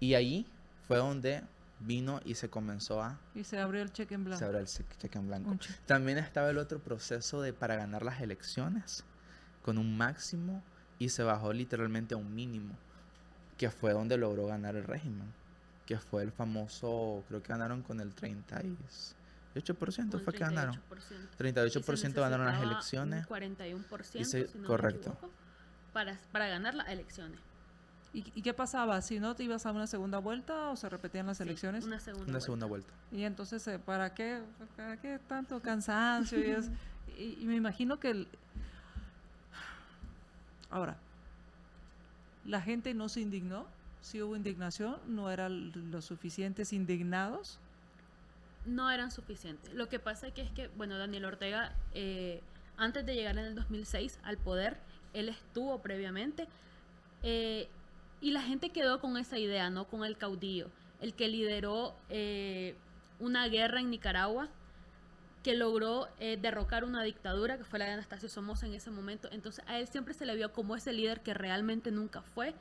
Y 0.00 0.14
ahí 0.14 0.46
fue 0.86 0.98
donde 0.98 1.42
vino 1.80 2.20
y 2.24 2.34
se 2.34 2.48
comenzó 2.48 3.02
a... 3.02 3.18
Y 3.34 3.44
se 3.44 3.58
abrió 3.58 3.82
el 3.82 3.92
cheque 3.92 4.14
en 4.14 4.24
blanco. 4.24 4.38
Se 4.38 4.44
abre 4.44 4.60
el 4.60 4.66
cheque 4.66 5.18
en 5.18 5.26
blanco. 5.26 5.56
También 5.86 6.18
estaba 6.18 6.50
el 6.50 6.58
otro 6.58 6.78
proceso 6.78 7.40
de 7.42 7.52
para 7.52 7.76
ganar 7.76 8.04
las 8.04 8.20
elecciones 8.20 9.04
con 9.62 9.78
un 9.78 9.96
máximo 9.96 10.62
y 10.98 11.08
se 11.10 11.22
bajó 11.22 11.52
literalmente 11.52 12.14
a 12.14 12.16
un 12.16 12.34
mínimo, 12.34 12.74
que 13.58 13.70
fue 13.70 13.92
donde 13.92 14.16
logró 14.16 14.46
ganar 14.46 14.74
el 14.76 14.84
régimen, 14.84 15.30
que 15.84 15.98
fue 15.98 16.22
el 16.22 16.32
famoso, 16.32 17.22
creo 17.28 17.42
que 17.42 17.48
ganaron 17.48 17.82
con 17.82 18.00
el 18.00 18.14
38% 18.14 20.10
con 20.10 20.20
fue 20.20 20.32
que 20.32 20.38
ganaron. 20.38 20.74
38%. 20.74 20.80
38% 21.38 21.92
Y 21.94 21.96
se 22.12 22.20
ganaron 22.20 22.46
las 22.46 22.58
un 22.58 22.62
elecciones. 22.70 23.26
41%, 23.26 24.20
Y 24.20 24.24
se- 24.24 24.46
si 24.48 24.54
no 24.56 24.62
me 24.62 24.66
correcto. 24.68 25.10
equivoco, 25.10 25.30
para, 25.92 26.18
para 26.32 26.46
ganar 26.48 26.74
las 26.74 26.88
elecciones. 26.88 27.40
¿Y, 28.14 28.20
y 28.34 28.42
qué 28.42 28.54
pasaba? 28.54 29.02
Si 29.02 29.20
no 29.20 29.34
te 29.34 29.42
ibas 29.44 29.66
a 29.66 29.72
una 29.72 29.86
segunda 29.86 30.18
vuelta 30.18 30.70
o 30.70 30.76
se 30.76 30.88
repetían 30.88 31.26
las 31.26 31.36
Sí, 31.38 31.42
elecciones? 31.42 31.84
una 31.84 32.00
segunda. 32.00 32.24
Una 32.24 32.32
vuelta. 32.32 32.44
segunda 32.46 32.66
vuelta. 32.66 32.92
Y 33.12 33.24
entonces, 33.24 33.66
eh, 33.68 33.78
¿para 33.78 34.14
qué, 34.14 34.40
¿para 34.76 34.96
qué 34.98 35.18
tanto 35.28 35.60
cansancio? 35.60 36.38
Y, 36.38 36.50
es- 36.50 36.70
y- 37.18 37.38
y 37.42 37.44
me 37.46 37.56
imagino 37.56 37.98
que... 38.00 38.10
el- 38.10 38.28
Ahora, 40.70 40.96
la 42.48 42.62
gente 42.62 42.94
no 42.94 43.08
se 43.08 43.20
indignó, 43.20 43.66
sí 44.00 44.22
hubo 44.22 44.34
indignación, 44.34 44.96
no 45.06 45.30
eran 45.30 45.70
los 45.90 46.06
suficientes 46.06 46.72
indignados. 46.72 47.58
No 48.64 48.90
eran 48.90 49.10
suficientes. 49.10 49.72
Lo 49.74 49.88
que 49.88 49.98
pasa 49.98 50.30
que 50.30 50.40
es 50.42 50.50
que, 50.50 50.68
bueno, 50.68 50.96
Daniel 50.96 51.26
Ortega, 51.26 51.74
eh, 51.92 52.40
antes 52.78 53.04
de 53.04 53.14
llegar 53.14 53.36
en 53.38 53.44
el 53.44 53.54
2006 53.54 54.18
al 54.22 54.38
poder, 54.38 54.78
él 55.12 55.28
estuvo 55.28 55.80
previamente, 55.80 56.48
eh, 57.22 57.68
y 58.20 58.30
la 58.30 58.40
gente 58.40 58.70
quedó 58.70 59.00
con 59.00 59.18
esa 59.18 59.38
idea, 59.38 59.68
¿no? 59.68 59.84
Con 59.84 60.04
el 60.04 60.16
caudillo, 60.16 60.70
el 61.00 61.14
que 61.14 61.28
lideró 61.28 61.94
eh, 62.08 62.74
una 63.20 63.46
guerra 63.48 63.80
en 63.80 63.90
Nicaragua, 63.90 64.48
que 65.42 65.54
logró 65.54 66.08
eh, 66.18 66.38
derrocar 66.40 66.84
una 66.84 67.02
dictadura, 67.02 67.56
que 67.56 67.64
fue 67.64 67.78
la 67.78 67.86
de 67.86 67.92
Anastasio 67.92 68.28
Somoza 68.28 68.66
en 68.66 68.74
ese 68.74 68.90
momento. 68.90 69.28
Entonces 69.30 69.64
a 69.66 69.78
él 69.78 69.88
siempre 69.88 70.14
se 70.14 70.26
le 70.26 70.34
vio 70.34 70.52
como 70.52 70.76
ese 70.76 70.92
líder 70.92 71.20
que 71.20 71.34
realmente 71.34 71.90
nunca 71.90 72.22
fue. 72.22 72.54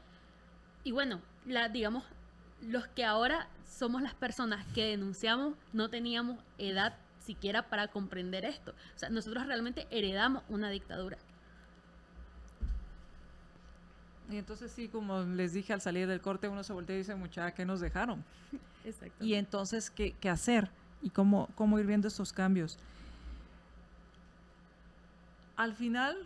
Y 0.84 0.92
bueno, 0.92 1.22
la, 1.46 1.70
digamos, 1.70 2.04
los 2.62 2.88
que 2.88 3.04
ahora 3.04 3.48
somos 3.68 4.02
las 4.02 4.14
personas 4.14 4.66
que 4.74 4.86
denunciamos 4.86 5.56
no 5.74 5.90
teníamos 5.90 6.40
edad 6.58 6.96
siquiera 7.20 7.70
para 7.70 7.90
comprender 7.90 8.46
esto. 8.46 8.72
O 8.96 9.00
sea, 9.00 9.10
nosotros 9.10 9.46
realmente 9.46 9.88
heredamos 9.92 10.44
una 10.50 10.70
dictadura. 10.70 11.18
Y 14.30 14.38
entonces 14.38 14.72
sí, 14.72 14.88
como 14.88 15.22
les 15.22 15.54
dije 15.54 15.74
al 15.74 15.82
salir 15.82 16.08
del 16.08 16.22
corte, 16.22 16.48
uno 16.48 16.64
se 16.64 16.74
voltea 16.74 16.96
y 16.96 17.00
dice, 17.00 17.16
muchacha, 17.16 17.54
¿qué 17.54 17.66
nos 17.66 17.80
dejaron? 17.80 18.24
Exacto. 18.86 19.24
Y 19.24 19.36
entonces, 19.36 19.90
¿qué, 19.90 20.14
qué 20.20 20.30
hacer? 20.30 20.70
Y 21.02 21.10
cómo, 21.10 21.50
cómo 21.56 21.80
ir 21.80 21.86
viendo 21.86 22.08
estos 22.08 22.34
cambios. 22.34 22.78
Al 25.56 25.74
final, 25.74 26.18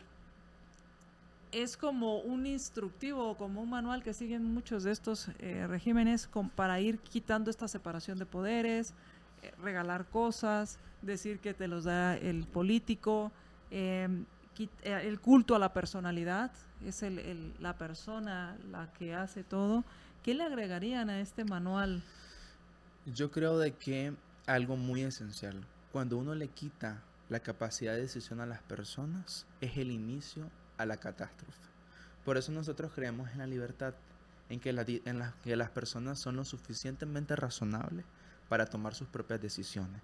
es 1.52 1.76
como 1.76 2.20
un 2.20 2.46
instructivo, 2.46 3.36
como 3.36 3.62
un 3.62 3.70
manual 3.70 4.04
que 4.04 4.14
siguen 4.14 4.54
muchos 4.54 4.84
de 4.84 4.92
estos 4.92 5.28
eh, 5.40 5.68
regímenes 5.68 6.30
para 6.56 6.80
ir 6.80 7.00
quitando 7.00 7.52
esta 7.52 7.68
separación 7.68 8.18
de 8.20 8.26
poderes, 8.26 8.94
eh, 9.44 9.52
regalar 9.62 10.06
cosas, 10.06 10.80
decir 11.02 11.40
que 11.40 11.54
te 11.54 11.68
los 11.68 11.84
da 11.84 12.16
el 12.16 12.46
político, 12.46 13.32
em, 13.70 14.26
eh, 14.60 15.02
el 15.04 15.20
culto 15.20 15.56
a 15.56 15.60
la 15.60 15.74
personalidad, 15.74 16.52
es 16.86 17.04
el, 17.04 17.20
el, 17.20 17.54
la 17.60 17.78
persona 17.78 18.56
la 18.72 18.92
que 18.94 19.14
hace 19.14 19.44
todo. 19.44 19.84
¿Qué 20.24 20.34
le 20.34 20.44
agregarían 20.44 21.10
a 21.10 21.20
este 21.20 21.44
manual? 21.44 22.02
Yo 23.06 23.32
creo 23.32 23.58
de 23.58 23.74
que 23.74 24.14
algo 24.56 24.76
muy 24.76 25.02
esencial, 25.02 25.56
cuando 25.92 26.18
uno 26.18 26.36
le 26.36 26.50
quita 26.50 27.02
la 27.30 27.40
capacidad 27.40 27.94
de 27.94 28.02
decisión 28.02 28.42
a 28.42 28.46
las 28.46 28.62
personas, 28.62 29.46
es 29.62 29.78
el 29.78 29.92
inicio 29.92 30.50
a 30.78 30.86
la 30.86 30.98
catástrofe. 30.98 31.62
Por 32.26 32.38
eso 32.38 32.52
nosotros 32.52 32.92
creemos 32.94 33.32
en 33.32 33.38
la 33.38 33.48
libertad, 33.48 33.94
en 34.50 34.60
que, 34.60 34.74
la, 34.74 34.86
que 34.86 35.56
las 35.56 35.70
personas 35.70 36.20
son 36.20 36.36
lo 36.36 36.44
suficientemente 36.44 37.36
razonables 37.38 38.06
para 38.50 38.66
tomar 38.66 38.94
sus 38.94 39.08
propias 39.08 39.42
decisiones. 39.42 40.02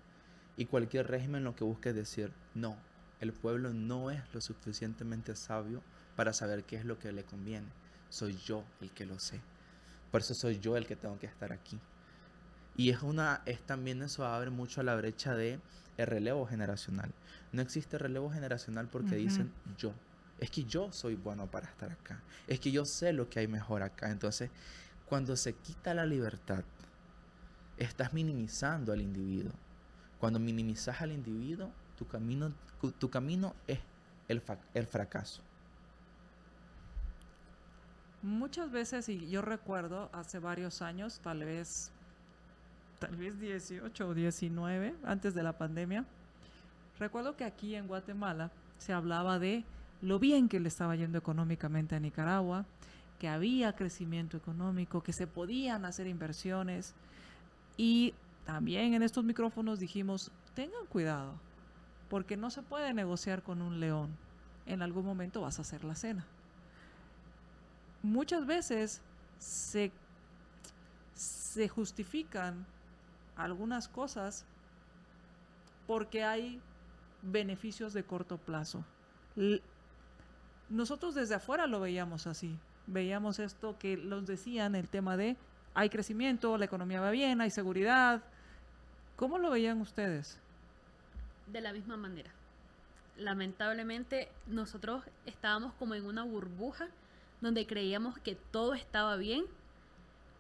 Y 0.56 0.66
cualquier 0.66 1.08
régimen 1.08 1.44
lo 1.44 1.56
que 1.56 1.66
busca 1.66 1.90
es 1.90 1.96
decir, 1.96 2.32
no, 2.56 2.78
el 3.20 3.34
pueblo 3.34 3.74
no 3.74 4.12
es 4.12 4.22
lo 4.34 4.40
suficientemente 4.40 5.36
sabio 5.36 5.84
para 6.16 6.32
saber 6.32 6.64
qué 6.64 6.78
es 6.78 6.86
lo 6.86 6.98
que 6.98 7.12
le 7.12 7.26
conviene. 7.26 7.68
Soy 8.10 8.38
yo 8.38 8.64
el 8.80 8.92
que 8.92 9.06
lo 9.06 9.20
sé. 9.20 9.42
Por 10.10 10.22
eso 10.22 10.34
soy 10.34 10.60
yo 10.60 10.78
el 10.78 10.88
que 10.88 10.96
tengo 10.96 11.20
que 11.20 11.28
estar 11.28 11.52
aquí. 11.52 11.78
Y 12.78 12.92
es 12.92 13.02
una, 13.02 13.42
es 13.46 13.60
también 13.62 14.02
eso 14.04 14.26
abre 14.26 14.52
mucho 14.52 14.82
a 14.82 14.84
la 14.84 14.96
brecha 14.96 15.36
de 15.36 15.60
el 15.98 16.08
relevo 16.08 16.46
generacional. 16.46 17.12
No 17.52 17.62
existe 17.62 17.98
relevo 17.98 18.30
generacional 18.32 18.88
porque 18.88 19.16
uh 19.16 19.20
-huh. 19.20 19.24
dicen 19.24 19.52
yo. 19.78 19.94
Es 20.40 20.52
que 20.52 20.64
yo 20.64 20.92
soy 20.92 21.16
bueno 21.16 21.50
para 21.50 21.68
estar 21.68 21.92
acá. 21.92 22.22
Es 22.48 22.60
que 22.60 22.72
yo 22.72 22.86
sé 22.86 23.12
lo 23.12 23.28
que 23.30 23.40
hay 23.40 23.48
mejor 23.48 23.82
acá. 23.82 24.12
Entonces, 24.12 24.52
cuando 25.08 25.36
se 25.36 25.54
quita 25.54 25.96
la 25.96 26.06
libertad, 26.06 26.64
estás 27.78 28.14
minimizando 28.14 28.94
al 28.94 29.02
individuo. 29.02 29.54
Cuando 30.20 30.40
minimizas 30.40 31.02
al 31.02 31.12
individuo, 31.12 31.72
tu 31.98 32.08
camino, 32.08 32.54
tu 33.00 33.10
camino 33.10 33.56
es 33.66 33.80
el, 34.28 34.44
el 34.76 34.86
fracaso. 34.86 35.42
Muchas 38.22 38.72
veces, 38.72 39.10
y 39.10 39.30
yo 39.30 39.42
recuerdo 39.42 40.10
hace 40.12 40.40
varios 40.40 40.82
años, 40.82 41.20
tal 41.20 41.46
vez, 41.46 41.92
tal 43.00 43.16
vez 43.16 43.40
18 43.40 44.08
o 44.08 44.14
19, 44.14 44.96
antes 45.04 45.34
de 45.34 45.44
la 45.44 45.58
pandemia, 45.58 46.06
recuerdo 47.00 47.36
que 47.36 47.46
aquí 47.46 47.76
en 47.76 47.88
Guatemala 47.88 48.52
se 48.78 48.94
hablaba 48.94 49.40
de 49.40 49.64
lo 50.02 50.20
bien 50.20 50.50
que 50.50 50.60
le 50.60 50.68
estaba 50.68 50.96
yendo 50.96 51.18
económicamente 51.18 51.96
a 51.96 52.00
Nicaragua, 52.00 52.66
que 53.20 53.28
había 53.28 53.74
crecimiento 53.74 54.38
económico, 54.38 55.02
que 55.02 55.14
se 55.14 55.28
podían 55.28 55.86
hacer 55.86 56.08
inversiones. 56.08 56.94
Y 57.78 58.14
también 58.46 58.94
en 58.94 59.02
estos 59.02 59.24
micrófonos 59.24 59.80
dijimos, 59.80 60.32
tengan 60.54 60.86
cuidado, 60.88 61.34
porque 62.10 62.38
no 62.38 62.50
se 62.50 62.62
puede 62.62 62.94
negociar 62.94 63.42
con 63.42 63.62
un 63.62 63.80
león. 63.80 64.10
En 64.66 64.82
algún 64.82 65.06
momento 65.06 65.42
vas 65.42 65.60
a 65.60 65.62
hacer 65.62 65.84
la 65.84 65.96
cena. 65.96 66.26
Muchas 68.04 68.46
veces 68.46 69.02
se, 69.40 69.92
se 71.16 71.68
justifican 71.68 72.66
algunas 73.38 73.88
cosas 73.88 74.46
porque 75.86 76.24
hay 76.24 76.62
beneficios 77.22 77.94
de 77.94 78.04
corto 78.04 78.38
plazo. 78.38 78.84
Nosotros 80.70 81.16
desde 81.16 81.36
afuera 81.36 81.68
lo 81.68 81.80
veíamos 81.80 82.28
así. 82.28 82.58
Veíamos 82.88 83.40
esto 83.40 83.78
que 83.78 83.98
los 83.98 84.26
decían, 84.26 84.76
el 84.76 84.90
tema 84.90 85.18
de 85.18 85.38
hay 85.74 85.90
crecimiento, 85.90 86.58
la 86.58 86.66
economía 86.66 87.00
va 87.00 87.12
bien, 87.12 87.40
hay 87.40 87.52
seguridad. 87.52 88.24
¿Cómo 89.16 89.38
lo 89.38 89.52
veían 89.52 89.80
ustedes? 89.80 90.40
De 91.46 91.62
la 91.62 91.72
misma 91.72 91.98
manera. 91.98 92.32
Lamentablemente 93.18 94.30
nosotros 94.48 95.04
estábamos 95.26 95.74
como 95.74 95.96
en 95.96 96.06
una 96.06 96.24
burbuja 96.24 96.88
donde 97.42 97.68
creíamos 97.68 98.18
que 98.20 98.36
todo 98.36 98.74
estaba 98.74 99.16
bien 99.18 99.46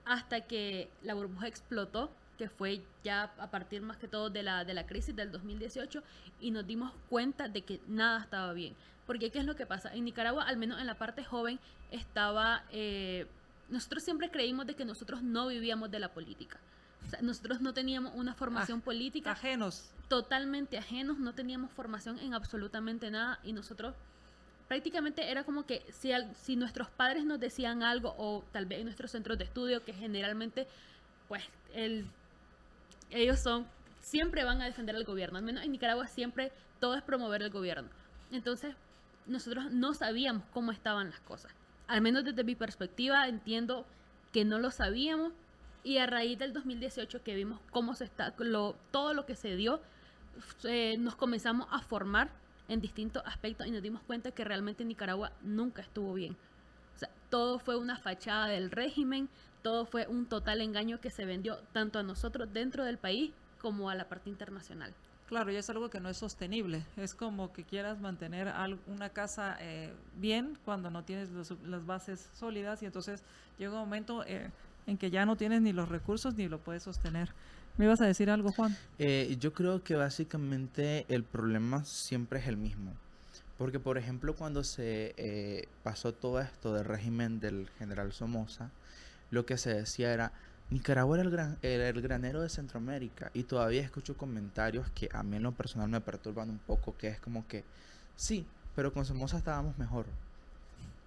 hasta 0.06 0.42
que 0.42 0.90
la 1.04 1.14
burbuja 1.14 1.48
explotó, 1.48 2.10
que 2.38 2.50
fue 2.50 2.82
ya 3.04 3.32
a 3.38 3.50
partir 3.50 3.82
más 3.82 3.98
que 3.98 4.08
todo 4.08 4.30
de 4.30 4.44
la, 4.44 4.64
de 4.64 4.74
la 4.74 4.86
crisis 4.86 5.16
del 5.16 5.32
2018 5.32 6.04
y 6.40 6.52
nos 6.52 6.66
dimos 6.66 6.94
cuenta 7.10 7.48
de 7.48 7.64
que 7.64 7.82
nada 7.88 8.22
estaba 8.22 8.54
bien. 8.54 8.76
Porque 9.06 9.32
¿qué 9.32 9.40
es 9.40 9.46
lo 9.46 9.56
que 9.56 9.66
pasa? 9.66 9.94
En 9.94 10.06
Nicaragua, 10.06 10.44
al 10.44 10.58
menos 10.58 10.80
en 10.80 10.88
la 10.88 10.96
parte 10.96 11.24
joven, 11.24 11.60
estaba... 11.92 12.64
Eh, 12.72 13.26
nosotros 13.70 14.04
siempre 14.04 14.30
creímos 14.30 14.66
de 14.66 14.76
que 14.76 14.86
nosotros 14.86 15.22
no 15.22 15.48
vivíamos 15.48 15.92
de 15.92 16.00
la 16.00 16.14
política. 16.14 16.58
O 17.06 17.10
sea, 17.10 17.22
nosotros 17.22 17.62
no 17.62 17.74
teníamos 17.74 18.14
una 18.16 18.34
formación 18.34 18.80
ah, 18.82 18.86
política. 18.86 19.32
Ajenos. 19.32 19.92
Totalmente 20.08 20.78
ajenos, 20.78 21.20
no 21.20 21.34
teníamos 21.34 21.72
formación 21.72 22.20
en 22.20 22.34
absolutamente 22.34 23.12
nada 23.12 23.40
y 23.44 23.54
nosotros 23.54 23.94
prácticamente 24.68 25.30
era 25.32 25.44
como 25.44 25.66
que 25.66 25.86
si, 25.92 26.12
si 26.36 26.56
nuestros 26.56 26.90
padres 26.90 27.26
nos 27.26 27.40
decían 27.40 27.84
algo 27.84 28.14
o 28.18 28.44
tal 28.52 28.66
vez 28.66 28.80
en 28.80 28.86
nuestros 28.86 29.12
centros 29.12 29.38
de 29.38 29.46
estudio, 29.46 29.84
que 29.84 29.94
generalmente 29.94 30.68
pues 31.28 31.44
el, 31.74 32.06
ellos 33.10 33.40
son, 33.40 33.68
siempre 34.02 34.44
van 34.44 34.62
a 34.62 34.66
defender 34.66 34.96
al 34.96 35.04
gobierno, 35.04 35.38
al 35.38 35.44
menos 35.44 35.64
en 35.64 35.72
Nicaragua 35.72 36.08
siempre 36.08 36.52
todo 36.80 36.96
es 36.96 37.04
promover 37.04 37.42
el 37.42 37.50
gobierno. 37.50 37.90
Entonces 38.32 38.76
nosotros 39.26 39.72
no 39.72 39.94
sabíamos 39.94 40.44
cómo 40.54 40.72
estaban 40.72 41.10
las 41.10 41.20
cosas. 41.22 41.52
Al 41.88 42.02
menos 42.02 42.24
desde 42.24 42.44
mi 42.44 42.56
perspectiva 42.56 43.28
entiendo 43.28 43.86
que 44.32 44.46
no 44.46 44.60
lo 44.60 44.72
sabíamos 44.72 45.34
y 45.84 46.00
a 46.00 46.06
raíz 46.06 46.38
del 46.38 46.54
2018 46.54 47.24
que 47.24 47.36
vimos 47.36 47.60
cómo 47.72 47.94
se 47.94 48.06
está, 48.06 48.34
lo, 48.40 48.76
todo 48.92 49.14
lo 49.14 49.26
que 49.26 49.36
se 49.36 49.56
dio, 49.56 49.82
eh, 50.64 50.98
nos 51.00 51.16
comenzamos 51.16 51.68
a 51.72 51.80
formar 51.80 52.30
en 52.68 52.82
distintos 52.82 53.24
aspectos 53.26 53.68
y 53.68 53.72
nos 53.72 53.82
dimos 53.82 54.02
cuenta 54.02 54.32
que 54.32 54.44
realmente 54.44 54.84
Nicaragua 54.84 55.32
nunca 55.42 55.82
estuvo 55.82 56.14
bien. 56.14 56.36
O 56.96 57.00
sea, 57.00 57.10
todo 57.30 57.60
fue 57.60 57.78
una 57.78 57.98
fachada 57.98 58.48
del 58.48 58.72
régimen, 58.72 59.30
todo 59.62 59.86
fue 59.86 60.08
un 60.08 60.26
total 60.26 60.62
engaño 60.62 61.00
que 61.00 61.10
se 61.10 61.26
vendió 61.26 61.58
tanto 61.74 62.00
a 62.00 62.04
nosotros 62.04 62.52
dentro 62.54 62.86
del 62.86 62.98
país 62.98 63.32
como 63.60 63.90
a 63.90 63.96
la 63.96 64.08
parte 64.08 64.30
internacional. 64.30 64.94
Claro, 65.28 65.52
y 65.52 65.58
es 65.58 65.70
algo 65.70 65.90
que 65.90 66.00
no 66.00 66.10
es 66.10 66.18
sostenible. 66.18 66.86
Es 66.96 67.14
como 67.14 67.52
que 67.52 67.64
quieras 67.64 68.00
mantener 68.00 68.54
una 68.88 69.10
casa 69.10 69.58
eh, 69.60 69.94
bien 70.16 70.58
cuando 70.64 70.90
no 70.90 71.04
tienes 71.04 71.30
los, 71.32 71.52
las 71.66 71.86
bases 71.86 72.30
sólidas 72.34 72.82
y 72.82 72.86
entonces 72.86 73.24
llega 73.58 73.74
un 73.74 73.80
momento 73.80 74.24
eh, 74.26 74.50
en 74.86 74.98
que 74.98 75.12
ya 75.12 75.26
no 75.26 75.36
tienes 75.36 75.62
ni 75.62 75.74
los 75.74 75.90
recursos 75.90 76.36
ni 76.36 76.48
lo 76.48 76.60
puedes 76.60 76.84
sostener. 76.84 77.34
¿Me 77.78 77.86
ibas 77.86 78.02
a 78.02 78.06
decir 78.06 78.32
algo, 78.32 78.52
Juan? 78.52 78.76
Eh, 78.98 79.38
yo 79.40 79.54
creo 79.54 79.84
que 79.84 79.96
básicamente 79.96 81.06
el 81.10 81.24
problema 81.24 81.84
siempre 81.84 82.40
es 82.40 82.48
el 82.48 82.58
mismo. 82.58 82.94
Porque, 83.58 83.80
por 83.80 83.98
ejemplo, 83.98 84.36
cuando 84.36 84.64
se 84.64 85.14
eh, 85.18 85.68
pasó 85.84 86.14
todo 86.14 86.40
esto 86.40 86.74
del 86.74 86.86
régimen 86.86 87.40
del 87.40 87.70
general 87.78 88.14
Somoza, 88.14 88.72
lo 89.32 89.46
que 89.46 89.58
se 89.58 89.74
decía 89.74 90.14
era, 90.14 90.32
Nicaragua 90.70 91.18
era 91.18 91.24
el, 91.24 91.32
gran, 91.32 91.58
era 91.62 91.88
el 91.90 92.02
granero 92.02 92.42
de 92.42 92.50
Centroamérica. 92.50 93.32
Y 93.34 93.44
todavía 93.44 93.82
escucho 93.82 94.18
comentarios 94.18 94.90
que 94.92 95.10
a 95.14 95.24
mí 95.24 95.38
en 95.38 95.44
lo 95.44 95.52
personal 95.54 95.90
me 95.90 96.02
perturban 96.02 96.50
un 96.50 96.60
poco, 96.60 96.96
que 96.98 97.08
es 97.08 97.20
como 97.20 97.48
que, 97.48 97.64
sí, 98.16 98.46
pero 98.76 98.94
con 98.94 99.06
Somoza 99.06 99.38
estábamos 99.38 99.78
mejor. 99.78 100.06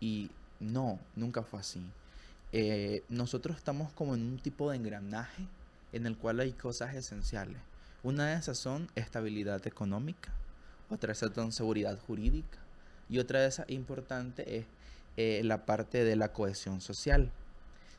Y 0.01 0.31
no, 0.61 0.99
nunca 1.17 1.43
fue 1.43 1.61
así. 1.61 1.83
Eh, 2.53 3.05
nosotros 3.09 3.57
estamos 3.57 3.93
como 3.93 4.15
en 4.15 4.23
un 4.23 4.39
tipo 4.39 4.71
de 4.71 4.77
engranaje 4.77 5.47
en 5.93 6.07
el 6.07 6.17
cual 6.17 6.41
hay 6.41 6.53
cosas 6.53 6.95
esenciales. 6.95 7.61
Una 8.03 8.29
de 8.29 8.37
esas 8.37 8.59
son 8.59 8.89
estabilidad 8.95 9.67
económica, 9.67 10.33
otra 10.89 11.13
es 11.13 11.25
con 11.35 11.53
seguridad 11.53 11.99
jurídica 12.01 12.59
y 13.09 13.19
otra 13.19 13.41
de 13.41 13.49
esas 13.49 13.69
importante 13.69 14.59
es 14.59 14.67
eh, 15.17 15.43
la 15.45 15.67
parte 15.67 16.03
de 16.03 16.17
la 16.17 16.33
cohesión 16.33 16.81
social. 16.81 17.31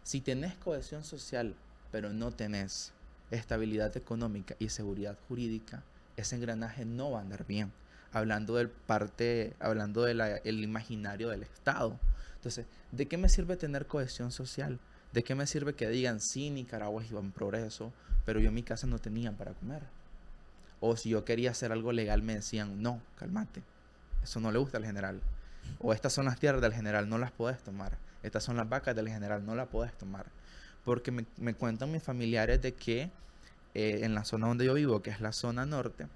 Si 0.03 0.21
tenés 0.21 0.55
cohesión 0.55 1.03
social, 1.03 1.55
pero 1.91 2.11
no 2.11 2.31
tenés 2.31 2.93
estabilidad 3.29 3.95
económica 3.95 4.55
y 4.59 4.69
seguridad 4.69 5.17
jurídica, 5.27 5.83
ese 6.17 6.35
engranaje 6.35 6.85
no 6.85 7.11
va 7.11 7.19
a 7.19 7.21
andar 7.21 7.45
bien. 7.45 7.71
Hablando 8.11 8.55
del 8.55 8.69
parte, 8.69 9.53
hablando 9.59 10.03
del 10.03 10.63
imaginario 10.63 11.29
del 11.29 11.43
Estado. 11.43 11.97
Entonces, 12.35 12.65
¿de 12.91 13.07
qué 13.07 13.17
me 13.17 13.29
sirve 13.29 13.55
tener 13.55 13.87
cohesión 13.87 14.31
social? 14.31 14.79
¿De 15.13 15.23
qué 15.23 15.35
me 15.35 15.47
sirve 15.47 15.75
que 15.75 15.89
digan, 15.89 16.19
sí, 16.19 16.49
Nicaragua 16.49 17.05
iba 17.05 17.19
en 17.19 17.31
progreso, 17.31 17.93
pero 18.25 18.39
yo 18.39 18.49
en 18.49 18.55
mi 18.55 18.63
casa 18.63 18.87
no 18.87 18.99
tenía 18.99 19.31
para 19.31 19.53
comer? 19.53 19.83
O 20.79 20.97
si 20.97 21.09
yo 21.09 21.23
quería 21.23 21.51
hacer 21.51 21.71
algo 21.71 21.91
legal, 21.91 22.23
me 22.23 22.35
decían, 22.35 22.81
no, 22.81 23.01
cálmate, 23.17 23.61
eso 24.23 24.39
no 24.39 24.51
le 24.51 24.59
gusta 24.59 24.77
al 24.77 24.85
general. 24.85 25.21
O 25.79 25.93
estas 25.93 26.13
son 26.13 26.25
las 26.25 26.39
tierras 26.39 26.61
del 26.61 26.73
general, 26.73 27.07
no 27.07 27.17
las 27.17 27.31
puedes 27.31 27.61
tomar. 27.61 27.97
Estas 28.23 28.43
son 28.43 28.57
las 28.57 28.69
vacas 28.69 28.95
del 28.95 29.09
general, 29.09 29.45
no 29.45 29.55
las 29.55 29.67
puedes 29.67 29.97
tomar. 29.97 30.25
Porque 30.83 31.11
me, 31.11 31.53
cuentan 31.53 31.91
mis 31.91 32.03
familiares 32.03 32.61
de 32.61 32.73
que 32.73 33.11
eh, 33.73 33.99
en 34.03 34.15
la 34.15 34.23
zona 34.23 34.47
donde 34.47 34.65
yo 34.65 34.73
vivo, 34.73 35.01
que 35.01 35.11
es 35.11 35.21
la 35.21 35.31
zona 35.31 35.65
norte, 35.65 36.07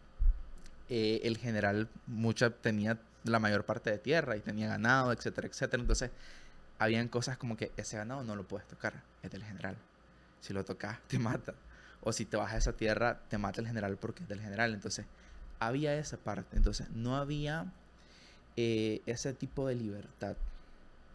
eh, 0.89 1.21
el 1.23 1.37
general 1.37 1.89
mucha, 2.07 2.49
tenía 2.49 2.99
la 3.23 3.39
mayor 3.39 3.65
parte 3.65 3.89
de 3.89 3.97
tierra 3.97 4.37
y 4.37 4.41
tenía 4.41 4.67
ganado, 4.67 5.11
etcétera, 5.11 5.47
etcétera. 5.47 5.81
Entonces, 5.81 6.11
habían 6.77 7.07
cosas 7.07 7.37
como 7.37 7.57
que 7.57 7.71
ese 7.77 7.97
ganado 7.97 8.23
no 8.23 8.35
lo 8.35 8.47
puedes 8.47 8.67
tocar, 8.67 9.01
es 9.23 9.31
del 9.31 9.43
general. 9.43 9.77
Si 10.41 10.53
lo 10.53 10.63
tocas, 10.63 10.99
te 11.07 11.19
mata. 11.19 11.53
O 12.01 12.11
si 12.11 12.25
te 12.25 12.37
vas 12.37 12.53
a 12.53 12.57
esa 12.57 12.73
tierra, 12.73 13.19
te 13.29 13.37
mata 13.37 13.61
el 13.61 13.67
general 13.67 13.97
porque 13.97 14.23
es 14.23 14.29
del 14.29 14.41
general. 14.41 14.73
Entonces, 14.73 15.05
había 15.59 15.95
esa 15.95 16.17
parte. 16.17 16.55
Entonces, 16.55 16.89
no 16.91 17.15
había 17.15 17.71
eh, 18.57 19.01
ese 19.05 19.33
tipo 19.33 19.67
de 19.67 19.75
libertad. 19.75 20.35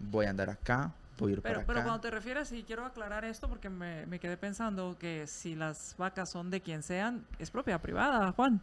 Voy 0.01 0.27
a 0.27 0.31
andar 0.31 0.51
acá, 0.51 0.93
voy 1.19 1.33
a 1.33 1.35
ir 1.35 1.43
pero, 1.43 1.55
para 1.57 1.67
pero 1.67 1.79
acá. 1.81 1.89
cuando 1.89 2.01
te 2.01 2.11
refieres, 2.11 2.51
y 2.53 2.63
quiero 2.63 2.85
aclarar 2.85 3.25
esto 3.25 3.49
porque 3.49 3.69
me, 3.69 4.07
me 4.07 4.19
quedé 4.19 4.37
pensando 4.37 4.97
que 4.99 5.27
si 5.27 5.55
las 5.55 5.95
vacas 5.99 6.31
son 6.31 6.51
de 6.51 6.61
quien 6.61 6.83
sean, 6.83 7.25
es 7.39 7.51
propiedad 7.51 7.81
privada, 7.81 8.33
Juan. 8.33 8.61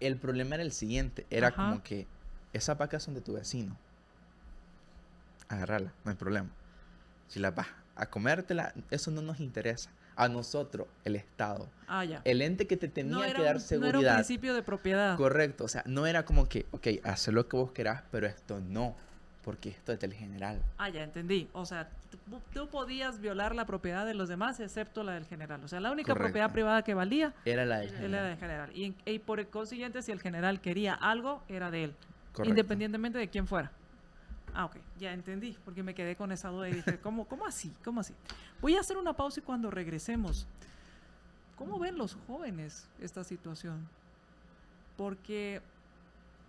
El 0.00 0.16
problema 0.18 0.56
era 0.56 0.64
el 0.64 0.72
siguiente, 0.72 1.26
era 1.30 1.50
como 1.50 1.82
que 1.82 2.06
esas 2.52 2.76
vacas 2.76 3.02
son 3.02 3.14
de 3.14 3.22
tu 3.22 3.32
vecino. 3.32 3.76
Agarrala, 5.48 5.92
no 6.04 6.10
hay 6.10 6.16
problema. 6.16 6.50
Si 7.28 7.40
las 7.40 7.54
vas 7.54 7.68
a 7.94 8.06
comértela, 8.06 8.74
eso 8.90 9.10
no 9.10 9.22
nos 9.22 9.40
interesa. 9.40 9.90
A 10.16 10.28
nosotros, 10.28 10.86
el 11.04 11.14
Estado. 11.16 11.68
Ah, 11.86 12.04
ya. 12.04 12.22
El 12.24 12.40
ente 12.40 12.66
que 12.66 12.78
te 12.78 12.88
tenía 12.88 13.34
que 13.34 13.42
dar 13.42 13.60
seguridad. 13.60 13.92
No 13.92 14.00
era 14.00 14.10
un 14.10 14.16
principio 14.16 14.54
de 14.54 14.62
propiedad. 14.62 15.16
Correcto, 15.16 15.64
o 15.64 15.68
sea, 15.68 15.82
no 15.86 16.06
era 16.06 16.24
como 16.24 16.48
que, 16.48 16.66
ok, 16.70 16.86
haz 17.04 17.28
lo 17.28 17.48
que 17.48 17.56
vos 17.56 17.72
querás, 17.72 18.02
pero 18.10 18.26
esto 18.26 18.60
no, 18.60 18.96
porque 19.46 19.68
esto 19.68 19.92
es 19.92 20.00
del 20.00 20.12
general. 20.12 20.60
Ah, 20.76 20.88
ya 20.88 21.04
entendí. 21.04 21.48
O 21.52 21.64
sea, 21.64 21.88
tú, 22.52 22.66
podías 22.66 23.20
violar 23.20 23.54
la 23.54 23.64
propiedad 23.64 24.04
de 24.04 24.12
los 24.12 24.28
demás, 24.28 24.58
excepto 24.58 25.04
la 25.04 25.12
del 25.12 25.24
general. 25.24 25.62
O 25.62 25.68
sea, 25.68 25.78
la 25.78 25.92
única 25.92 26.16
propiedad 26.16 26.50
privada 26.50 26.82
que 26.82 26.94
valía 26.94 27.32
era 27.44 27.64
la 27.64 27.78
del 27.78 27.90
general. 27.90 28.12
Era 28.12 28.24
del 28.24 28.38
general. 28.38 28.70
Y, 28.76 28.96
y, 29.04 29.20
por 29.20 29.38
el 29.38 29.46
consiguiente, 29.46 30.02
si 30.02 30.10
el 30.10 30.20
general 30.20 30.60
quería 30.60 30.94
algo, 30.94 31.44
era 31.48 31.70
de 31.70 31.84
él. 31.84 31.94
Correcto. 32.32 32.48
Independientemente 32.48 33.18
de 33.18 33.28
quién 33.28 33.46
fuera. 33.46 33.70
Ah, 34.52 34.64
ok, 34.64 34.78
ya 34.98 35.12
entendí, 35.12 35.56
porque 35.64 35.84
me 35.84 35.94
quedé 35.94 36.16
con 36.16 36.32
esa 36.32 36.48
duda 36.48 36.68
y 36.68 36.72
dije, 36.72 36.98
¿cómo, 36.98 37.28
¿cómo 37.28 37.46
así? 37.46 37.72
¿Cómo 37.84 38.00
así? 38.00 38.14
Voy 38.60 38.74
a 38.74 38.80
hacer 38.80 38.96
una 38.96 39.12
pausa 39.12 39.38
y 39.38 39.44
cuando 39.44 39.70
regresemos, 39.70 40.48
¿cómo 41.54 41.78
ven 41.78 41.96
los 41.96 42.16
jóvenes 42.26 42.88
esta 42.98 43.22
situación? 43.22 43.88
Porque 44.96 45.62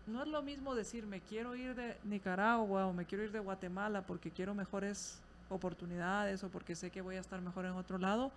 no 0.08 0.24
es 0.24 0.28
lo 0.28 0.41
mismo 0.41 0.76
decir, 0.76 1.06
me 1.06 1.22
quiero 1.22 1.56
ir 1.56 1.76
de 1.76 1.98
Nicaragua 2.04 2.88
o 2.88 2.93
me 2.93 3.06
quiero 3.06 3.24
ir 3.24 3.32
de 3.32 3.39
Guatemala 3.39 4.02
porque 4.06 4.32
quiero 4.32 4.54
mejores 4.54 5.22
oportunidades 5.50 6.43
o 6.43 6.50
porque 6.50 6.76
sé 6.76 6.89
que 6.89 7.02
voy 7.02 7.15
a 7.15 7.20
estar 7.20 7.41
mejor 7.41 7.65
en 7.65 7.74
otro 7.74 7.98
lado, 7.98 8.32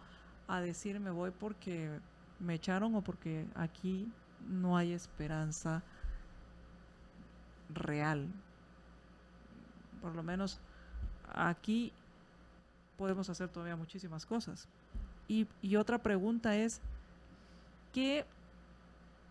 a 0.49 0.61
decir, 0.61 1.01
me 1.01 1.11
voy 1.11 1.31
porque 1.31 1.91
me 2.39 2.55
echaron 2.55 2.95
o 2.95 3.03
porque 3.03 3.47
aquí 3.55 4.11
no 4.49 4.77
hay 4.77 4.93
esperanza 4.93 5.83
real 7.73 8.29
por 10.01 10.15
lo 10.15 10.23
menos 10.23 10.59
aquí 11.33 11.93
podemos 12.97 13.29
hacer 13.31 13.49
todavía 13.49 13.77
muchísimas 13.77 14.27
cosas. 14.27 14.69
Y, 15.29 15.47
otra 15.77 15.99
pregunta 15.99 16.57
es, 16.57 16.81
¿qué 17.93 18.27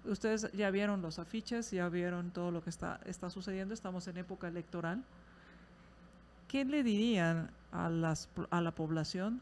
ustedes 0.05 0.51
ya 0.53 0.71
vieron 0.71 1.01
los 1.01 1.19
afiches, 1.19 1.71
ya 1.71 1.89
vieron 1.89 2.31
todo 2.31 2.51
lo 2.51 2.63
que 2.63 2.69
está, 2.69 2.99
está 3.05 3.29
sucediendo, 3.29 3.73
estamos 3.73 4.07
en 4.07 4.17
época 4.17 4.47
electoral. 4.47 5.03
¿Qué 6.47 6.65
le 6.65 6.83
dirían 6.83 7.51
a, 7.71 7.89
las, 7.89 8.29
a 8.49 8.61
la 8.61 8.71
población 8.71 9.41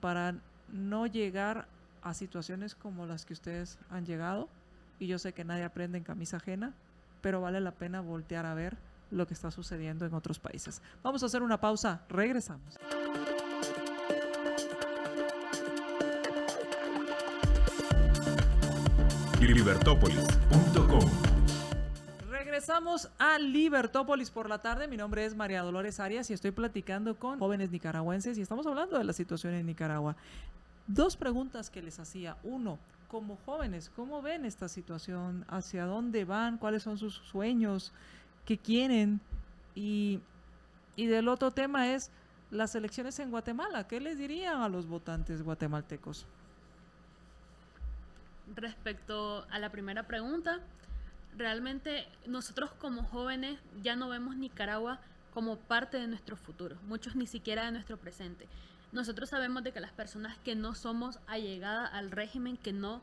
para 0.00 0.34
no 0.72 1.06
llegar 1.06 1.68
a 2.02 2.14
situaciones 2.14 2.74
como 2.74 3.06
las 3.06 3.24
que 3.24 3.32
ustedes 3.32 3.78
han 3.90 4.06
llegado? 4.06 4.48
Y 4.98 5.06
yo 5.06 5.18
sé 5.18 5.32
que 5.32 5.44
nadie 5.44 5.64
aprende 5.64 5.98
en 5.98 6.04
camisa 6.04 6.38
ajena, 6.38 6.74
pero 7.20 7.40
vale 7.40 7.60
la 7.60 7.72
pena 7.72 8.00
voltear 8.00 8.46
a 8.46 8.54
ver 8.54 8.76
lo 9.10 9.26
que 9.26 9.34
está 9.34 9.50
sucediendo 9.50 10.06
en 10.06 10.14
otros 10.14 10.38
países. 10.38 10.82
Vamos 11.02 11.22
a 11.22 11.26
hacer 11.26 11.42
una 11.42 11.60
pausa, 11.60 12.02
regresamos. 12.08 12.78
Libertópolis.com 19.46 21.10
Regresamos 22.30 23.08
a 23.18 23.38
Libertópolis 23.38 24.30
por 24.30 24.48
la 24.48 24.60
tarde. 24.60 24.88
Mi 24.88 24.96
nombre 24.96 25.24
es 25.24 25.34
María 25.34 25.62
Dolores 25.62 26.00
Arias 26.00 26.30
y 26.30 26.32
estoy 26.32 26.50
platicando 26.50 27.16
con 27.16 27.38
jóvenes 27.38 27.70
nicaragüenses 27.70 28.38
y 28.38 28.40
estamos 28.42 28.66
hablando 28.66 28.98
de 28.98 29.04
la 29.04 29.12
situación 29.12 29.54
en 29.54 29.66
Nicaragua. 29.66 30.16
Dos 30.86 31.16
preguntas 31.16 31.70
que 31.70 31.82
les 31.82 31.98
hacía. 31.98 32.36
Uno, 32.42 32.78
como 33.08 33.38
jóvenes, 33.44 33.90
¿cómo 33.94 34.22
ven 34.22 34.44
esta 34.44 34.68
situación? 34.68 35.44
¿Hacia 35.48 35.86
dónde 35.86 36.24
van? 36.24 36.58
¿Cuáles 36.58 36.82
son 36.82 36.98
sus 36.98 37.14
sueños? 37.14 37.92
que 38.44 38.58
quieren. 38.58 39.20
Y, 39.74 40.20
y 40.96 41.06
del 41.06 41.28
otro 41.28 41.50
tema 41.50 41.92
es 41.92 42.10
las 42.50 42.74
elecciones 42.74 43.18
en 43.18 43.30
Guatemala. 43.30 43.86
¿Qué 43.86 44.00
les 44.00 44.18
dirían 44.18 44.62
a 44.62 44.68
los 44.68 44.86
votantes 44.86 45.42
guatemaltecos? 45.42 46.26
Respecto 48.54 49.46
a 49.50 49.58
la 49.58 49.70
primera 49.70 50.02
pregunta, 50.06 50.60
realmente 51.36 52.06
nosotros 52.26 52.70
como 52.72 53.02
jóvenes 53.04 53.58
ya 53.82 53.96
no 53.96 54.08
vemos 54.08 54.36
Nicaragua 54.36 55.00
como 55.32 55.56
parte 55.56 55.98
de 55.98 56.06
nuestro 56.06 56.36
futuro, 56.36 56.76
muchos 56.86 57.16
ni 57.16 57.26
siquiera 57.26 57.64
de 57.64 57.72
nuestro 57.72 57.96
presente. 57.96 58.46
Nosotros 58.92 59.30
sabemos 59.30 59.64
de 59.64 59.72
que 59.72 59.80
las 59.80 59.92
personas 59.92 60.36
que 60.38 60.54
no 60.54 60.74
somos 60.74 61.18
allegadas 61.26 61.90
al 61.94 62.10
régimen, 62.10 62.58
que 62.58 62.74
no 62.74 63.00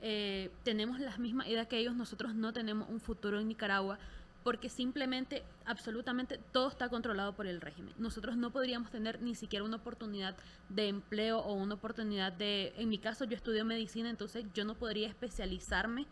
eh, 0.00 0.50
tenemos 0.62 1.00
las 1.00 1.18
mismas 1.18 1.48
ideas 1.48 1.66
que 1.66 1.78
ellos, 1.78 1.96
nosotros 1.96 2.34
no 2.34 2.52
tenemos 2.52 2.88
un 2.88 3.00
futuro 3.00 3.40
en 3.40 3.48
Nicaragua, 3.48 3.98
porque 4.44 4.68
simplemente, 4.68 5.42
absolutamente 5.64 6.38
todo 6.52 6.68
está 6.68 6.88
controlado 6.88 7.32
por 7.34 7.46
el 7.46 7.60
régimen. 7.60 7.94
Nosotros 7.98 8.36
no 8.36 8.50
podríamos 8.50 8.90
tener 8.90 9.22
ni 9.22 9.34
siquiera 9.34 9.64
una 9.64 9.76
oportunidad 9.76 10.36
de 10.68 10.88
empleo 10.88 11.38
o 11.38 11.54
una 11.54 11.74
oportunidad 11.74 12.32
de, 12.32 12.72
en 12.76 12.88
mi 12.88 12.98
caso 12.98 13.24
yo 13.24 13.36
estudio 13.36 13.64
medicina, 13.64 14.10
entonces 14.10 14.44
yo 14.54 14.64
no 14.64 14.74
podría 14.74 15.08
especializarme 15.08 16.06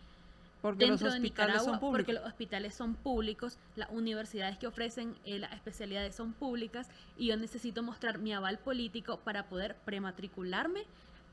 porque 0.62 0.84
dentro 0.84 1.06
los 1.06 1.14
hospitales 1.14 1.22
de 1.22 1.28
Nicaragua 1.28 1.78
son 1.80 1.92
porque 1.92 2.12
los 2.12 2.24
hospitales 2.24 2.74
son 2.74 2.94
públicos, 2.94 3.58
las 3.76 3.88
universidades 3.90 4.58
que 4.58 4.66
ofrecen 4.66 5.16
eh, 5.24 5.38
las 5.38 5.52
especialidades 5.54 6.14
son 6.14 6.34
públicas 6.34 6.88
y 7.16 7.28
yo 7.28 7.36
necesito 7.36 7.82
mostrar 7.82 8.18
mi 8.18 8.34
aval 8.34 8.58
político 8.58 9.18
para 9.20 9.48
poder 9.48 9.76
prematricularme 9.84 10.82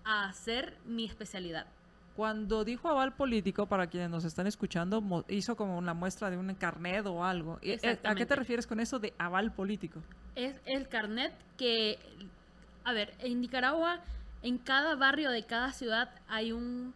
a 0.05 0.29
hacer 0.29 0.77
mi 0.86 1.03
especialidad. 1.03 1.67
Cuando 2.17 2.65
dijo 2.65 2.89
aval 2.89 3.13
político, 3.13 3.67
para 3.67 3.86
quienes 3.86 4.10
nos 4.10 4.25
están 4.25 4.47
escuchando, 4.47 5.23
hizo 5.27 5.56
como 5.56 5.77
una 5.77 5.93
muestra 5.93 6.32
de 6.32 6.38
un 6.38 6.51
carnet 6.56 7.06
o 7.06 7.23
algo. 7.23 7.60
Eh, 7.62 7.77
¿A 8.03 8.15
qué 8.15 8.25
te 8.25 8.36
refieres 8.36 8.65
con 8.65 8.80
eso 8.80 8.97
de 8.97 9.13
aval 9.19 9.53
político? 9.53 10.01
Es 10.34 10.56
el 10.65 10.88
carnet 10.88 11.32
que, 11.60 11.99
a 12.84 12.93
ver, 12.93 13.13
en 13.19 13.39
Nicaragua, 13.39 13.99
en 14.41 14.58
cada 14.58 14.95
barrio 14.95 15.30
de 15.30 15.45
cada 15.45 15.71
ciudad 15.73 16.10
hay 16.27 16.51
un 16.51 16.91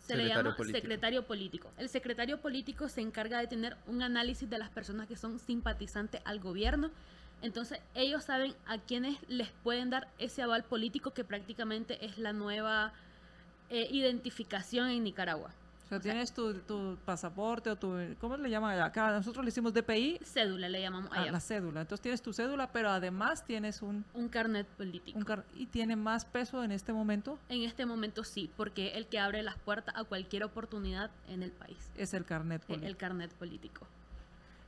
se 0.00 0.16
le 0.16 0.26
llama 0.26 0.56
secretario 0.72 1.24
político. 1.24 1.70
El 1.78 1.88
secretario 1.88 2.40
político 2.40 2.88
se 2.88 3.02
encarga 3.02 3.38
de 3.38 3.46
tener 3.46 3.76
un 3.86 4.02
análisis 4.02 4.50
de 4.50 4.58
las 4.58 4.70
personas 4.70 5.06
que 5.06 5.14
son 5.14 5.38
simpatizantes 5.38 6.22
al 6.24 6.40
gobierno. 6.40 6.90
Entonces, 7.40 7.78
ellos 7.94 8.24
saben 8.24 8.56
a 8.66 8.78
quienes 8.78 9.16
les 9.28 9.50
pueden 9.62 9.90
dar 9.90 10.08
ese 10.18 10.42
aval 10.42 10.64
político 10.64 11.12
que 11.12 11.22
prácticamente 11.22 12.04
es 12.04 12.18
la 12.18 12.32
nueva 12.32 12.92
eh, 13.70 13.88
identificación 13.90 14.88
en 14.90 15.04
Nicaragua. 15.04 15.50
sea, 15.88 15.98
tienes 16.00 16.32
tu, 16.32 16.54
tu 16.60 16.96
pasaporte 17.04 17.70
o 17.70 17.76
tu... 17.76 17.96
¿Cómo 18.20 18.36
le 18.36 18.48
llaman 18.50 18.78
acá? 18.80 19.10
Nosotros 19.10 19.44
le 19.44 19.48
hicimos 19.48 19.72
DPI. 19.74 20.20
Cédula 20.22 20.68
le 20.68 20.80
llamamos 20.80 21.10
a 21.12 21.22
allá. 21.22 21.32
la 21.32 21.40
cédula. 21.40 21.80
Entonces 21.80 22.00
tienes 22.02 22.22
tu 22.22 22.32
cédula, 22.32 22.70
pero 22.70 22.90
además 22.90 23.44
tienes 23.44 23.82
un... 23.82 24.04
Un 24.14 24.28
carnet 24.28 24.66
político. 24.68 25.18
un 25.18 25.24
car- 25.24 25.44
y 25.56 25.66
tiene 25.66 25.96
más 25.96 26.24
peso 26.24 26.62
en 26.62 26.70
este 26.70 26.92
momento 26.92 27.38
En 27.48 27.62
este 27.62 27.86
momento 27.86 28.22
sí, 28.22 28.50
porque 28.56 28.92
el 28.98 29.06
que 29.06 29.18
abre 29.18 29.42
las 29.42 29.56
puertas 29.58 29.94
a 29.96 30.04
cualquier 30.04 30.44
oportunidad 30.44 31.10
en 31.28 31.42
el 31.42 31.50
país. 31.50 31.90
es 31.96 32.14
el 32.14 32.24
carnet 32.24 32.60
El, 32.62 32.66
político. 32.66 32.86
el 32.88 32.96
carnet 32.96 33.32
político. 33.34 33.86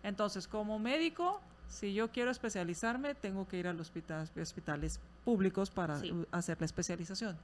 Entonces, 0.02 0.48
como 0.48 0.78
médico, 0.80 1.40
si 1.68 1.94
yo 1.94 2.10
quiero 2.10 2.30
especializarme, 2.32 3.14
tengo 3.14 3.46
que 3.46 3.58
ir 3.58 3.68
a 3.68 3.72
los 3.72 3.82
hospitales, 3.88 4.30
hospitales 4.36 5.00
públicos 5.24 5.70
para 5.70 6.00
Sí. 6.00 6.12
hacer 6.32 6.58
la 6.60 6.66
especialización. 6.66 7.36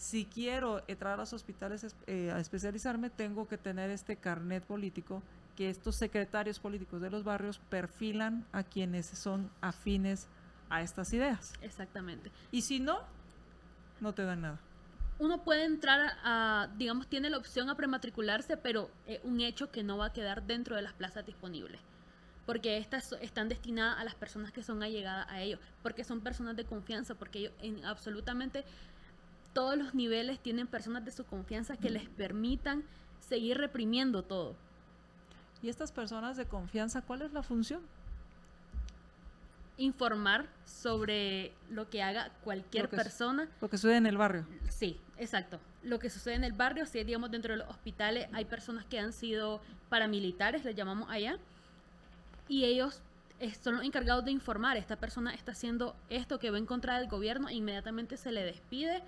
Si 0.00 0.24
quiero 0.24 0.82
entrar 0.88 1.12
a 1.12 1.16
los 1.18 1.34
hospitales 1.34 1.84
es- 1.84 1.94
eh, 2.06 2.30
a 2.30 2.40
especializarme, 2.40 3.10
tengo 3.10 3.46
que 3.46 3.58
tener 3.58 3.90
este 3.90 4.16
carnet 4.16 4.64
político 4.64 5.22
que 5.56 5.68
estos 5.68 5.96
secretarios 5.96 6.58
políticos 6.58 7.02
de 7.02 7.10
los 7.10 7.22
barrios 7.22 7.58
perfilan 7.68 8.46
a 8.50 8.62
quienes 8.62 9.04
son 9.04 9.50
afines 9.60 10.26
a 10.70 10.80
estas 10.80 11.12
ideas. 11.12 11.52
Exactamente. 11.60 12.32
Y 12.50 12.62
si 12.62 12.80
no, 12.80 13.00
no 14.00 14.14
te 14.14 14.24
dan 14.24 14.40
nada. 14.40 14.58
Uno 15.18 15.44
puede 15.44 15.66
entrar 15.66 16.12
a, 16.24 16.70
digamos, 16.78 17.06
tiene 17.06 17.28
la 17.28 17.36
opción 17.36 17.68
a 17.68 17.74
prematricularse, 17.74 18.56
pero 18.56 18.90
es 19.06 19.20
un 19.22 19.42
hecho 19.42 19.70
que 19.70 19.82
no 19.82 19.98
va 19.98 20.06
a 20.06 20.12
quedar 20.14 20.44
dentro 20.44 20.76
de 20.76 20.80
las 20.82 20.94
plazas 20.94 21.26
disponibles. 21.26 21.78
Porque 22.46 22.78
estas 22.78 23.12
están 23.20 23.50
destinadas 23.50 23.98
a 23.98 24.04
las 24.04 24.14
personas 24.14 24.50
que 24.50 24.62
son 24.62 24.82
allegadas 24.82 25.26
a 25.28 25.42
ellos, 25.42 25.60
porque 25.82 26.04
son 26.04 26.22
personas 26.22 26.56
de 26.56 26.64
confianza, 26.64 27.16
porque 27.16 27.40
ellos 27.40 27.52
en 27.60 27.84
absolutamente 27.84 28.64
todos 29.52 29.76
los 29.76 29.94
niveles 29.94 30.38
tienen 30.40 30.66
personas 30.66 31.04
de 31.04 31.10
su 31.10 31.24
confianza 31.24 31.76
que 31.76 31.90
les 31.90 32.08
permitan 32.08 32.84
seguir 33.20 33.58
reprimiendo 33.58 34.22
todo. 34.22 34.54
Y 35.62 35.68
estas 35.68 35.92
personas 35.92 36.36
de 36.36 36.46
confianza, 36.46 37.02
¿cuál 37.02 37.22
es 37.22 37.32
la 37.32 37.42
función? 37.42 37.82
Informar 39.76 40.46
sobre 40.66 41.52
lo 41.70 41.88
que 41.88 42.02
haga 42.02 42.30
cualquier 42.44 42.84
Lo 42.84 42.90
que 42.90 42.96
es- 42.96 43.02
persona 43.02 43.48
Lo 43.60 43.70
que 43.70 43.78
sucede 43.78 43.96
en 43.96 44.06
el 44.06 44.18
barrio. 44.18 44.46
Sí, 44.68 44.98
exacto. 45.16 45.58
Lo 45.82 45.98
que 45.98 46.10
sucede 46.10 46.34
en 46.34 46.44
el 46.44 46.52
barrio, 46.52 46.84
si 46.84 47.02
digamos 47.02 47.30
dentro 47.30 47.52
de 47.54 47.58
los 47.58 47.68
hospitales 47.68 48.28
hay 48.32 48.44
personas 48.44 48.84
que 48.84 48.98
han 48.98 49.12
sido 49.14 49.62
paramilitares, 49.88 50.64
les 50.64 50.76
llamamos 50.76 51.08
allá, 51.10 51.38
y 52.46 52.64
ellos 52.64 53.00
son 53.62 53.76
los 53.76 53.84
encargados 53.84 54.22
de 54.26 54.32
informar, 54.32 54.76
esta 54.76 54.96
persona 54.96 55.32
está 55.32 55.52
haciendo 55.52 55.96
esto 56.10 56.38
que 56.38 56.50
va 56.50 56.58
en 56.58 56.66
contra 56.66 56.98
del 56.98 57.08
gobierno, 57.08 57.48
e 57.48 57.54
inmediatamente 57.54 58.18
se 58.18 58.32
le 58.32 58.44
despide. 58.44 59.02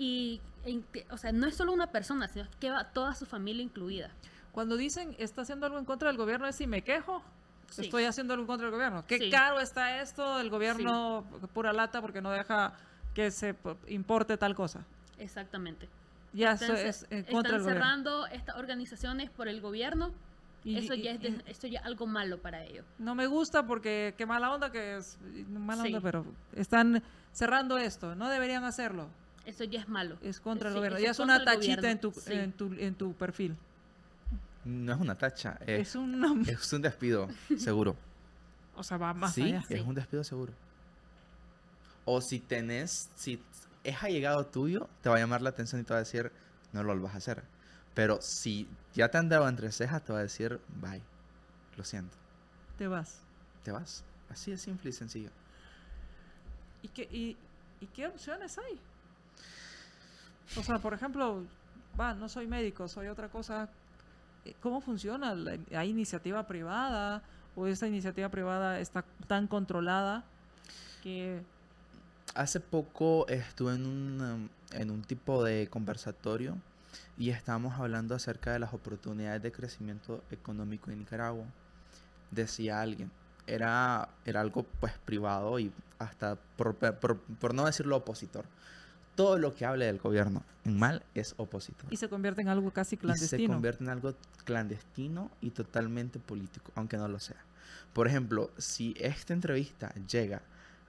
Y, 0.00 0.40
en 0.64 0.84
o 1.10 1.18
sea, 1.18 1.32
no 1.32 1.46
es 1.46 1.56
solo 1.56 1.72
una 1.72 1.88
persona, 1.88 2.28
sino 2.28 2.46
que 2.60 2.70
va 2.70 2.84
toda 2.84 3.14
su 3.14 3.26
familia 3.26 3.62
incluida. 3.62 4.10
Cuando 4.52 4.76
dicen 4.76 5.14
está 5.18 5.42
haciendo 5.42 5.66
algo 5.66 5.78
en 5.78 5.84
contra 5.84 6.08
del 6.08 6.16
gobierno, 6.16 6.46
es 6.46 6.54
si 6.56 6.66
me 6.68 6.82
quejo. 6.82 7.22
Sí. 7.70 7.82
Estoy 7.82 8.04
haciendo 8.04 8.32
algo 8.32 8.44
en 8.44 8.46
contra 8.46 8.66
del 8.66 8.74
gobierno. 8.74 9.04
Qué 9.06 9.18
Sí. 9.18 9.28
caro 9.30 9.60
está 9.60 10.00
esto, 10.00 10.40
el 10.40 10.48
gobierno 10.50 11.24
pura 11.52 11.72
lata 11.72 12.00
porque 12.00 12.22
no 12.22 12.30
deja 12.30 12.72
que 13.12 13.30
se 13.30 13.56
importe 13.88 14.36
tal 14.38 14.54
cosa. 14.54 14.84
Exactamente. 15.18 15.88
Ya 16.32 16.52
Están, 16.52 16.76
eso 16.76 16.88
es 16.88 17.06
en 17.10 17.24
contra 17.24 17.52
del 17.58 17.60
están 17.60 17.62
gobierno. 17.62 17.72
cerrando 17.72 18.26
estas 18.28 18.56
organizaciones 18.56 19.30
por 19.30 19.48
el 19.48 19.60
gobierno. 19.60 20.12
Y- 20.64 20.76
eso, 20.78 20.94
y- 20.94 21.02
ya 21.02 21.12
es 21.12 21.20
de- 21.20 21.28
y- 21.28 21.42
eso 21.46 21.66
ya 21.66 21.80
es 21.80 21.86
algo 21.86 22.06
malo 22.06 22.38
para 22.38 22.62
ellos. 22.64 22.84
no 22.98 23.14
me 23.14 23.26
gusta 23.26 23.66
porque 23.66 24.14
qué 24.16 24.26
mala 24.26 24.52
onda 24.52 24.70
que 24.72 24.96
es 24.96 25.18
mala 25.48 25.82
onda, 25.82 26.00
pero 26.00 26.24
están 26.54 27.02
cerrando 27.32 27.78
esto. 27.78 28.14
No 28.14 28.28
deberían 28.28 28.64
hacerlo. 28.64 29.08
Eso 29.48 29.64
ya 29.64 29.80
es 29.80 29.88
malo. 29.88 30.18
Es 30.22 30.40
contra 30.40 30.68
el 30.68 30.74
Sí, 30.74 30.78
gobierno. 30.78 30.98
Ya 30.98 31.10
es 31.10 31.16
es 31.16 31.20
una 31.20 31.42
tachita 31.44 31.90
en 31.90 32.00
tu, 32.00 32.12
sí. 32.12 32.32
en 32.34 32.52
tu 32.52 32.72
en 32.74 32.94
tu 32.94 33.12
perfil. 33.14 33.56
No 34.64 34.92
es 34.92 35.00
una 35.00 35.16
tacha, 35.16 35.58
es, 35.66 35.88
Es 35.88 35.94
un 35.96 36.44
es 36.46 36.72
un 36.72 36.82
despido, 36.82 37.28
seguro. 37.56 37.96
o 38.76 38.82
sea, 38.82 38.98
va 38.98 39.14
más 39.14 39.32
sí, 39.34 39.42
allá. 39.42 39.60
es 39.60 39.80
Sí. 39.80 39.84
un 39.86 39.94
despido 39.94 40.22
seguro. 40.22 40.52
O 42.04 42.20
si 42.20 42.40
tenés, 42.40 43.08
si 43.16 43.42
es 43.84 44.02
allegado 44.02 44.44
tuyo, 44.46 44.88
te 45.02 45.08
va 45.08 45.16
a 45.16 45.18
llamar 45.18 45.40
la 45.40 45.50
atención 45.50 45.80
y 45.80 45.84
te 45.84 45.92
va 45.94 45.98
a 45.98 46.02
decir, 46.02 46.30
no 46.72 46.82
lo 46.82 47.00
vas 47.00 47.14
a 47.14 47.18
hacer. 47.18 47.42
Pero 47.94 48.18
si 48.20 48.68
ya 48.94 49.08
te 49.10 49.16
han 49.18 49.28
dado 49.30 49.48
entre 49.48 49.72
cejas, 49.72 50.04
te 50.04 50.12
va 50.12 50.18
a 50.18 50.22
decir, 50.22 50.60
bye, 50.80 51.02
lo 51.76 51.84
siento, 51.84 52.16
Te 52.76 52.86
vas. 52.86 53.20
te 53.64 53.72
vas. 53.72 54.04
Así 54.30 54.50
de 54.50 54.58
simple 54.58 54.90
y 54.90 54.92
sencillo. 54.92 55.30
¿Y 56.82 56.88
qué, 56.88 57.08
y, 57.10 57.36
y 57.80 57.86
qué 57.86 58.06
opciones 58.06 58.58
hay? 58.58 58.78
O 60.56 60.62
sea, 60.62 60.78
por 60.78 60.94
ejemplo, 60.94 61.44
va, 61.98 62.14
no 62.14 62.28
soy 62.28 62.46
médico, 62.46 62.88
soy 62.88 63.08
otra 63.08 63.28
cosa. 63.28 63.68
Eh, 64.44 64.54
¿Cómo 64.60 64.80
funciona? 64.80 65.34
¿Hay 65.74 65.90
iniciativa 65.90 66.46
privada? 66.46 67.22
¿O 67.56 67.66
esa 67.66 67.86
iniciativa 67.86 68.28
privada 68.28 68.80
está 68.80 69.04
tan 69.26 69.46
controlada 69.46 70.24
que... 71.02 71.42
Hace 72.34 72.60
poco 72.60 73.26
estuve 73.28 73.74
en 73.74 73.86
un, 73.86 74.20
um, 74.20 74.48
en 74.78 74.90
un 74.90 75.02
tipo 75.02 75.42
de 75.42 75.66
conversatorio 75.68 76.56
y 77.16 77.30
estábamos 77.30 77.80
hablando 77.80 78.14
acerca 78.14 78.52
de 78.52 78.58
las 78.60 78.74
oportunidades 78.74 79.42
de 79.42 79.50
crecimiento 79.50 80.22
económico 80.30 80.90
en 80.90 80.98
Nicaragua. 81.00 81.46
Decía 82.30 82.80
alguien, 82.80 83.10
era, 83.46 84.08
era 84.24 84.40
algo 84.42 84.64
pues 84.78 84.92
privado 85.04 85.58
y 85.58 85.72
hasta 85.98 86.36
por, 86.56 86.74
por- 86.76 87.18
por 87.18 87.54
no 87.54 87.64
decirlo 87.64 87.96
opositor. 87.96 88.44
Todo 89.18 89.36
lo 89.38 89.52
que 89.54 89.66
hable 89.66 89.84
del 89.86 89.98
gobierno 89.98 90.44
en 90.64 90.78
mal 90.78 91.02
es 91.14 91.34
opositor. 91.38 91.92
Y 91.92 91.96
se 91.96 92.08
convierte 92.08 92.40
en 92.40 92.48
algo 92.48 92.70
casi 92.70 92.94
Y 92.94 92.98
se 92.98 93.00
clandestino. 93.02 93.52
convierte 93.52 93.82
en 93.82 93.90
algo 93.90 94.14
clandestino 94.44 95.30
y 95.40 95.50
totalmente 95.50 96.20
político, 96.20 96.70
aunque 96.76 96.96
no 96.96 97.08
lo 97.08 97.18
sea. 97.18 97.42
Por 97.92 98.06
ejemplo, 98.06 98.50
si 98.58 98.94
esta 98.98 99.32
entrevista 99.32 99.92
llega 100.08 100.42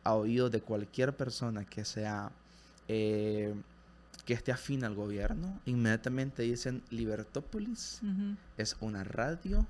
a 0.04 0.14
oídos 0.14 0.52
de 0.52 0.62
cualquier 0.62 1.18
persona 1.18 1.66
que 1.66 1.84
sea 1.86 2.32
eh, 2.88 3.54
que 4.26 4.34
esté 4.36 4.52
afín 4.52 4.84
al 4.84 4.94
gobierno, 4.94 5.60
inmediatamente 5.66 6.44
dicen 6.44 6.84
Libertópolis 6.92 8.02
es 8.58 8.78
una 8.80 9.04
radio 9.04 9.66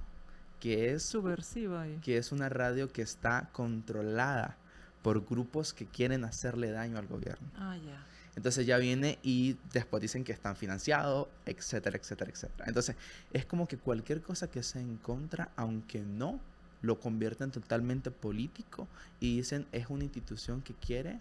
que 0.60 0.92
es 0.92 1.04
Subversiva. 1.04 1.86
que 2.02 2.18
es 2.18 2.34
una 2.34 2.50
radio 2.50 2.92
que 2.92 3.02
está 3.02 3.50
controlada 3.54 4.58
por 5.02 5.26
grupos 5.26 5.74
que 5.74 5.86
quieren 5.86 6.26
hacerle 6.26 6.72
daño 6.72 6.98
al 6.98 7.08
gobierno. 7.08 7.48
Ah, 7.56 7.78
ya. 7.78 8.04
Entonces 8.40 8.66
ya 8.66 8.78
viene 8.78 9.20
y 9.22 9.58
después 9.74 10.00
dicen 10.00 10.24
que 10.24 10.32
están 10.32 10.56
financiados, 10.56 11.28
etcétera, 11.46 11.98
etcétera, 11.98 12.32
etcétera. 12.32 12.66
Entonces 12.70 12.96
es 13.34 13.46
como 13.46 13.68
que 13.68 13.76
cualquier 13.76 14.22
cosa 14.22 14.50
que 14.50 14.64
sea 14.64 14.82
en 14.82 14.96
contra, 14.96 15.50
aunque 15.58 16.00
no, 16.00 16.40
lo 16.82 16.98
convierten 17.02 17.52
totalmente 17.52 18.12
político 18.12 18.88
y 19.20 19.36
dicen 19.36 19.68
es 19.74 19.90
una 19.90 20.06
institución 20.06 20.62
que 20.62 20.74
quiere 20.74 21.20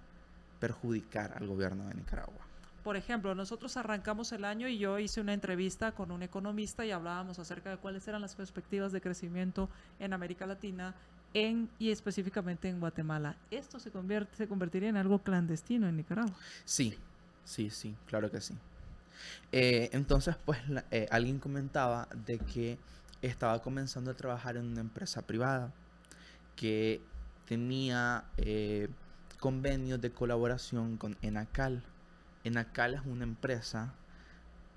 perjudicar 0.60 1.34
al 1.36 1.48
gobierno 1.48 1.88
de 1.88 1.94
Nicaragua. 1.94 2.38
Por 2.84 2.96
ejemplo, 2.96 3.34
nosotros 3.34 3.76
arrancamos 3.76 4.30
el 4.30 4.44
año 4.44 4.68
y 4.68 4.78
yo 4.78 5.00
hice 5.00 5.20
una 5.20 5.34
entrevista 5.34 5.90
con 5.90 6.12
un 6.12 6.22
economista 6.22 6.86
y 6.86 6.92
hablábamos 6.92 7.40
acerca 7.40 7.70
de 7.70 7.78
cuáles 7.78 8.06
eran 8.06 8.20
las 8.20 8.36
perspectivas 8.36 8.92
de 8.92 9.00
crecimiento 9.00 9.68
en 9.98 10.12
América 10.12 10.46
Latina 10.46 10.94
en, 11.34 11.68
y 11.80 11.90
específicamente 11.90 12.68
en 12.68 12.78
Guatemala. 12.78 13.36
Esto 13.50 13.80
se, 13.80 13.90
convierte, 13.90 14.36
se 14.36 14.46
convertiría 14.46 14.88
en 14.88 14.96
algo 14.96 15.18
clandestino 15.18 15.88
en 15.88 15.96
Nicaragua. 15.96 16.34
Sí, 16.64 16.96
sí, 17.48 17.70
sí, 17.70 17.96
claro 18.06 18.30
que 18.30 18.40
sí. 18.40 18.54
Eh, 19.52 19.88
entonces, 19.92 20.36
pues 20.44 20.68
la- 20.68 20.84
eh, 20.90 21.08
alguien 21.10 21.38
comentaba 21.38 22.06
de 22.26 22.38
que 22.38 22.78
estaba 23.22 23.60
comenzando 23.62 24.10
a 24.10 24.14
trabajar 24.14 24.56
en 24.56 24.66
una 24.66 24.80
empresa 24.80 25.22
privada 25.22 25.72
que 26.54 27.00
tenía 27.46 28.24
eh, 28.36 28.88
convenios 29.40 30.00
de 30.00 30.10
colaboración 30.10 30.96
con 30.98 31.16
Enacal. 31.22 31.82
Enacal 32.44 32.94
es 32.94 33.00
una 33.06 33.24
empresa 33.24 33.94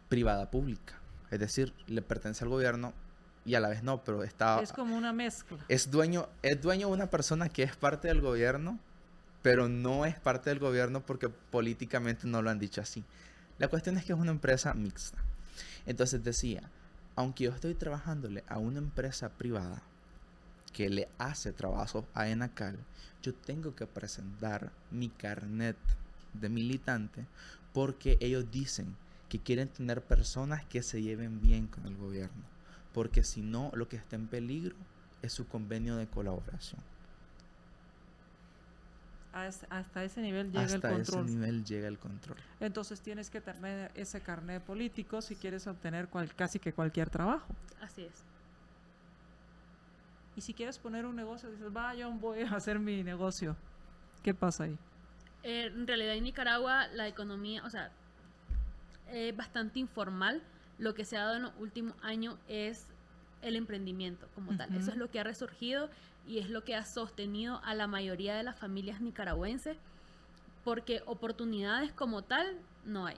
privada 0.09 0.49
pública, 0.49 0.95
es 1.29 1.39
decir, 1.39 1.73
le 1.87 2.01
pertenece 2.01 2.43
al 2.43 2.49
gobierno 2.49 2.93
y 3.45 3.55
a 3.55 3.59
la 3.59 3.69
vez 3.69 3.81
no, 3.83 4.03
pero 4.03 4.23
está 4.23 4.59
Es 4.61 4.71
como 4.73 4.95
una 4.97 5.13
mezcla. 5.13 5.57
es 5.67 5.89
dueño, 5.89 6.27
es 6.41 6.61
dueño 6.61 6.87
de 6.87 6.93
una 6.93 7.09
persona 7.09 7.49
que 7.49 7.63
es 7.63 7.75
parte 7.75 8.07
del 8.07 8.21
gobierno, 8.21 8.79
pero 9.41 9.67
no 9.67 10.05
es 10.05 10.19
parte 10.19 10.49
del 10.49 10.59
gobierno 10.59 11.05
porque 11.05 11.29
políticamente 11.29 12.27
no 12.27 12.41
lo 12.41 12.49
han 12.49 12.59
dicho 12.59 12.81
así. 12.81 13.03
La 13.57 13.67
cuestión 13.67 13.97
es 13.97 14.05
que 14.05 14.13
es 14.13 14.19
una 14.19 14.31
empresa 14.31 14.73
mixta. 14.73 15.17
Entonces 15.85 16.23
decía, 16.23 16.69
aunque 17.15 17.45
yo 17.45 17.51
estoy 17.51 17.75
trabajándole 17.75 18.43
a 18.47 18.57
una 18.57 18.79
empresa 18.79 19.29
privada 19.29 19.81
que 20.73 20.89
le 20.89 21.09
hace 21.17 21.51
trabajo 21.51 22.07
a 22.13 22.29
Enacal, 22.29 22.77
yo 23.21 23.33
tengo 23.33 23.75
que 23.75 23.87
presentar 23.87 24.71
mi 24.89 25.09
carnet 25.09 25.77
de 26.33 26.49
militante 26.49 27.25
porque 27.73 28.17
ellos 28.19 28.49
dicen 28.51 28.95
que 29.29 29.39
quieren 29.39 29.67
tener 29.69 30.01
personas 30.01 30.65
que 30.65 30.83
se 30.83 31.01
lleven 31.01 31.41
bien 31.41 31.67
con 31.67 31.85
el 31.85 31.95
gobierno. 31.95 32.43
Porque 32.93 33.23
si 33.23 33.41
no, 33.41 33.71
lo 33.73 33.87
que 33.87 33.95
está 33.95 34.15
en 34.15 34.27
peligro 34.27 34.75
es 35.21 35.33
su 35.33 35.47
convenio 35.47 35.95
de 35.95 36.07
colaboración. 36.07 36.81
Hasta 39.33 40.03
ese 40.03 40.21
nivel 40.21 40.51
llega 40.51 40.63
hasta 40.63 40.89
el 40.89 40.95
control. 40.95 41.25
ese 41.25 41.35
nivel 41.35 41.63
llega 41.63 41.87
el 41.87 41.97
control. 41.97 42.37
Entonces 42.59 43.01
tienes 43.01 43.29
que 43.29 43.41
tener 43.41 43.91
ese 43.95 44.21
carnet 44.21 44.61
político 44.61 45.21
si 45.21 45.35
quieres 45.35 45.67
obtener 45.67 46.07
cual, 46.07 46.33
casi 46.35 46.59
que 46.59 46.73
cualquier 46.73 47.09
trabajo. 47.09 47.47
Así 47.81 48.03
es. 48.03 48.23
Y 50.35 50.41
si 50.41 50.53
quieres 50.53 50.77
poner 50.79 51.05
un 51.05 51.15
negocio, 51.15 51.49
dices, 51.49 51.75
va, 51.75 51.93
yo 51.93 52.11
voy 52.11 52.41
a 52.41 52.51
hacer 52.55 52.79
mi 52.79 53.03
negocio. 53.03 53.55
¿Qué 54.23 54.33
pasa 54.33 54.65
ahí? 54.65 54.77
Eh, 55.43 55.65
en 55.65 55.87
realidad 55.87 56.15
en 56.15 56.23
Nicaragua 56.23 56.87
la 56.87 57.07
economía, 57.07 57.63
o 57.65 57.69
sea, 57.69 57.91
es 59.11 59.35
bastante 59.35 59.79
informal. 59.79 60.41
Lo 60.77 60.93
que 60.93 61.05
se 61.05 61.17
ha 61.17 61.21
dado 61.23 61.35
en 61.35 61.43
los 61.43 61.53
últimos 61.59 61.95
años 62.01 62.37
es 62.47 62.85
el 63.41 63.55
emprendimiento 63.55 64.27
como 64.35 64.55
tal. 64.55 64.73
Eso 64.75 64.91
es 64.91 64.97
lo 64.97 65.09
que 65.09 65.19
ha 65.19 65.23
resurgido 65.23 65.89
y 66.27 66.39
es 66.39 66.49
lo 66.49 66.63
que 66.63 66.75
ha 66.75 66.85
sostenido 66.85 67.61
a 67.63 67.73
la 67.73 67.87
mayoría 67.87 68.35
de 68.35 68.43
las 68.43 68.57
familias 68.57 69.01
nicaragüenses, 69.01 69.77
porque 70.63 71.01
oportunidades 71.05 71.91
como 71.91 72.21
tal 72.21 72.57
no 72.85 73.05
hay. 73.05 73.17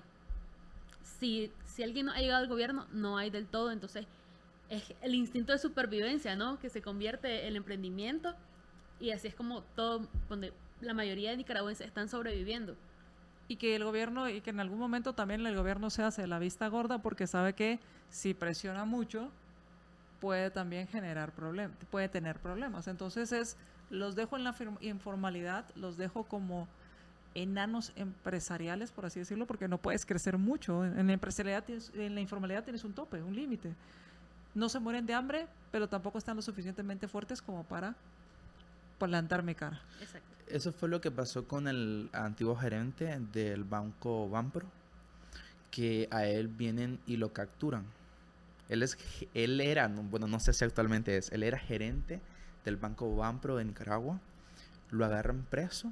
Si, 1.20 1.52
si 1.66 1.84
alguien 1.84 2.08
no 2.08 2.14
ha 2.14 2.20
llegado 2.20 2.42
al 2.42 2.50
gobierno, 2.50 2.88
no 2.92 3.18
hay 3.18 3.30
del 3.30 3.48
todo, 3.48 3.72
entonces 3.72 4.08
es 4.70 4.94
el 5.02 5.14
instinto 5.16 5.52
de 5.52 5.60
supervivencia, 5.60 6.36
¿no? 6.36 6.60
Que 6.60 6.70
se 6.70 6.82
convierte 6.82 7.48
en 7.48 7.56
emprendimiento 7.56 8.34
y 9.00 9.12
así 9.12 9.28
es 9.28 9.36
como 9.36 9.62
todo, 9.76 10.08
donde 10.30 10.54
la 10.82 10.94
mayoría 10.94 11.32
de 11.32 11.38
nicaragüenses 11.38 11.88
están 11.88 12.10
sobreviviendo. 12.10 12.76
Y 13.48 13.58
que 13.58 13.76
el 13.76 13.84
gobierno, 13.84 14.30
y 14.30 14.42
que 14.42 14.52
en 14.52 14.60
algún 14.60 14.80
momento 14.80 15.14
también 15.14 15.46
el 15.46 15.56
gobierno 15.56 15.90
se 15.90 16.04
hace 16.04 16.26
la 16.28 16.40
vista 16.40 16.68
gorda 16.70 17.00
porque 17.00 17.28
sabe 17.28 17.54
que 17.54 17.80
si 18.10 18.34
presiona 18.34 18.86
mucho, 18.86 19.30
puede 20.24 20.52
también 20.52 20.88
generar 20.88 21.34
problemas, 21.34 21.76
puede 21.92 22.08
tener 22.08 22.40
problemas. 22.40 22.88
Entonces 22.88 23.34
es, 23.34 23.58
los 23.90 24.16
dejo 24.16 24.38
en 24.38 24.46
la 24.46 24.56
informalidad, 24.80 25.66
los 25.76 25.98
dejo 25.98 26.24
como 26.24 26.70
enanos 27.36 27.92
empresariales, 27.98 28.94
por 28.94 29.06
así 29.06 29.20
decirlo, 29.20 29.46
porque 29.46 29.68
no 29.68 29.80
puedes 29.80 30.06
crecer 30.06 30.38
mucho. 30.38 30.86
En 30.86 31.08
la 31.08 31.14
empresarialidad, 31.14 31.66
en 31.96 32.16
la 32.16 32.22
informalidad 32.22 32.64
tienes 32.64 32.86
un 32.86 32.94
tope, 32.94 33.22
un 33.22 33.36
límite. 33.36 33.76
No 34.56 34.70
se 34.70 34.80
mueren 34.80 35.06
de 35.06 35.14
hambre, 35.14 35.46
pero 35.74 35.90
tampoco 35.90 36.20
están 36.20 36.38
lo 36.38 36.42
suficientemente 36.42 37.10
fuertes 37.10 37.42
como 37.42 37.66
para 37.66 37.94
plantarme 39.00 39.56
cara. 39.56 39.82
Exacto. 40.00 40.30
Eso 40.48 40.72
fue 40.72 40.88
lo 40.88 41.02
que 41.02 41.12
pasó 41.12 41.50
con 41.50 41.68
el 41.68 42.10
antiguo 42.14 42.56
gerente 42.56 43.20
del 43.34 43.66
banco 43.66 44.30
Banpro, 44.30 44.68
que 45.70 46.08
a 46.12 46.24
él 46.28 46.48
vienen 46.48 46.98
y 47.08 47.18
lo 47.18 47.34
capturan 47.34 47.84
él, 48.70 48.84
es, 48.84 48.98
él 49.34 49.62
era, 49.62 49.88
bueno, 49.88 50.28
no 50.28 50.40
sé 50.40 50.54
si 50.54 50.64
actualmente 50.64 51.18
es, 51.18 51.32
él 51.32 51.44
era 51.44 51.60
gerente 51.60 52.22
del 52.66 52.78
Banco 52.78 53.16
Banpro 53.16 53.58
de 53.58 53.66
Nicaragua. 53.66 54.20
Lo 54.92 55.06
agarran 55.06 55.44
preso 55.50 55.92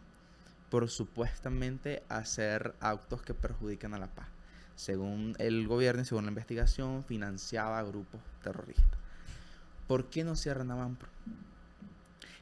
por 0.70 0.90
supuestamente 0.90 2.02
hacer 2.08 2.74
actos 2.80 3.22
que 3.22 3.34
perjudican 3.34 3.94
a 3.94 4.00
la 4.00 4.08
paz. 4.08 4.28
Según 4.76 5.36
el 5.38 5.68
gobierno 5.68 6.02
y 6.02 6.06
según 6.06 6.26
la 6.26 6.32
investigación, 6.32 7.04
financiaba 7.04 7.84
grupos 7.84 8.22
terroristas. 8.42 9.00
¿Por 9.88 10.10
qué 10.10 10.24
no 10.24 10.36
cierran 10.36 10.72
a 10.72 10.76
Banpro? 10.76 11.10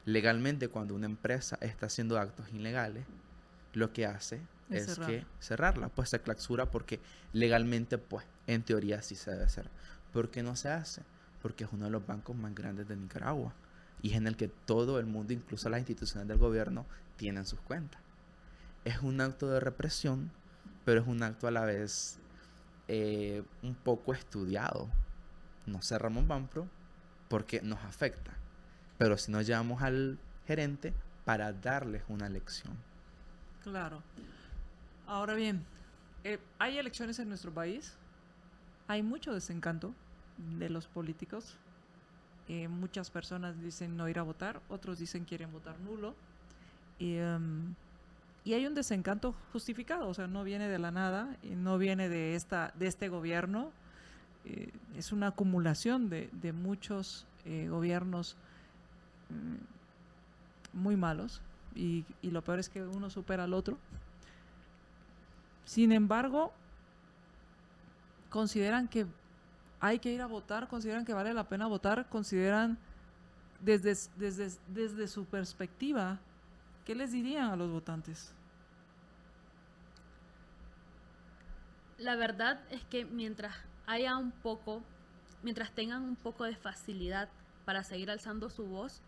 Legalmente, 0.04 0.68
cuando 0.68 0.94
una 0.94 1.06
empresa 1.06 1.58
está 1.60 1.86
haciendo 1.86 2.18
actos 2.18 2.48
ilegales, 2.52 3.04
lo 3.74 3.92
que 3.92 4.06
hace 4.06 4.40
es, 4.70 4.98
que 4.98 5.26
cerrarla, 5.40 5.88
pues 5.88 6.08
se 6.10 6.20
clausura 6.20 6.70
porque 6.70 7.00
legalmente, 7.32 7.98
pues, 7.98 8.24
en 8.46 8.62
teoría 8.62 9.02
sí 9.02 9.16
se 9.16 9.32
debe 9.32 9.44
hacer. 9.44 9.68
¿Por 10.12 10.30
qué 10.30 10.42
no 10.42 10.56
se 10.56 10.68
hace? 10.68 11.02
Porque 11.42 11.64
es 11.64 11.70
uno 11.72 11.86
de 11.86 11.90
los 11.90 12.06
bancos 12.06 12.36
más 12.36 12.54
grandes 12.54 12.88
de 12.88 12.96
Nicaragua 12.96 13.54
y 14.02 14.10
es 14.10 14.16
en 14.16 14.26
el 14.26 14.36
que 14.36 14.48
todo 14.48 14.98
el 14.98 15.06
mundo, 15.06 15.32
incluso 15.32 15.68
las 15.68 15.80
instituciones 15.80 16.26
del 16.28 16.38
gobierno, 16.38 16.86
tienen 17.16 17.46
sus 17.46 17.60
cuentas. 17.60 18.00
Es 18.84 19.00
un 19.02 19.20
acto 19.20 19.48
de 19.48 19.60
represión, 19.60 20.30
pero 20.84 21.02
es 21.02 21.06
un 21.06 21.22
acto 21.22 21.46
a 21.46 21.50
la 21.50 21.64
vez 21.64 22.18
eh, 22.88 23.42
un 23.62 23.74
poco 23.74 24.12
estudiado. 24.14 24.88
No 25.66 25.82
cerramos 25.82 26.26
Banpro 26.26 26.66
porque 27.28 27.60
nos 27.62 27.78
afecta, 27.84 28.32
pero 28.98 29.16
si 29.16 29.30
nos 29.30 29.46
llevamos 29.46 29.82
al 29.82 30.18
gerente 30.46 30.94
para 31.24 31.52
darles 31.52 32.02
una 32.08 32.28
lección. 32.28 32.76
Claro. 33.62 34.02
Ahora 35.06 35.34
bien, 35.34 35.64
eh, 36.24 36.38
¿hay 36.58 36.78
elecciones 36.78 37.18
en 37.18 37.28
nuestro 37.28 37.52
país? 37.52 37.94
Hay 38.90 39.04
mucho 39.04 39.32
desencanto 39.32 39.94
de 40.58 40.68
los 40.68 40.88
políticos. 40.88 41.54
Eh, 42.48 42.66
muchas 42.66 43.08
personas 43.08 43.60
dicen 43.62 43.96
no 43.96 44.08
ir 44.08 44.18
a 44.18 44.24
votar, 44.24 44.60
otros 44.68 44.98
dicen 44.98 45.24
quieren 45.24 45.52
votar 45.52 45.78
nulo. 45.78 46.16
Y, 46.98 47.14
em, 47.14 47.76
y, 48.44 48.54
hay 48.54 48.66
un 48.66 48.74
desencanto 48.74 49.32
justificado, 49.52 50.08
o 50.08 50.14
sea, 50.14 50.26
no 50.26 50.42
viene 50.42 50.66
de 50.66 50.80
la 50.80 50.90
nada, 50.90 51.36
y 51.44 51.50
no 51.50 51.78
viene 51.78 52.08
de, 52.08 52.34
esta, 52.34 52.72
de 52.80 52.88
este 52.88 53.08
gobierno. 53.08 53.70
Eh, 54.44 54.72
es 54.96 55.12
una 55.12 55.28
acumulación 55.28 56.10
de, 56.10 56.28
de 56.32 56.52
muchos 56.52 57.26
eh, 57.44 57.68
gobiernos 57.70 58.34
mm, 59.28 60.78
muy 60.78 60.96
malos 60.96 61.40
y, 61.76 62.04
y 62.22 62.32
lo 62.32 62.42
peor 62.42 62.58
es 62.58 62.68
que 62.68 62.82
uno 62.82 63.08
supera 63.08 63.44
al 63.44 63.54
otro. 63.54 63.78
Sin 65.64 65.92
embargo, 65.92 66.52
consideran 68.30 68.88
que 68.88 69.06
hay 69.80 69.98
que 69.98 70.12
ir 70.12 70.22
a 70.22 70.26
votar, 70.26 70.68
consideran 70.68 71.04
que 71.04 71.12
vale 71.14 71.34
la 71.34 71.48
pena 71.48 71.66
votar, 71.66 72.08
consideran 72.08 72.78
desde, 73.60 75.06
su 75.06 75.24
perspectiva, 75.26 76.18
¿qué 76.84 76.94
les 76.94 77.12
dirían 77.12 77.50
a 77.50 77.56
los 77.56 77.70
votantes? 77.70 78.32
La 81.98 82.16
verdad 82.16 82.60
es 82.70 82.82
que 82.84 83.04
mientras 83.04 83.54
haya 83.86 84.16
un 84.16 84.32
poco, 84.32 84.82
mientras 85.42 85.72
tengan 85.72 86.02
un 86.02 86.16
poco 86.16 86.44
de 86.44 86.56
facilidad 86.56 87.28
para 87.64 87.84
seguir 87.84 88.10
alzando 88.10 88.48
su 88.48 88.66
voz, 88.66 89.02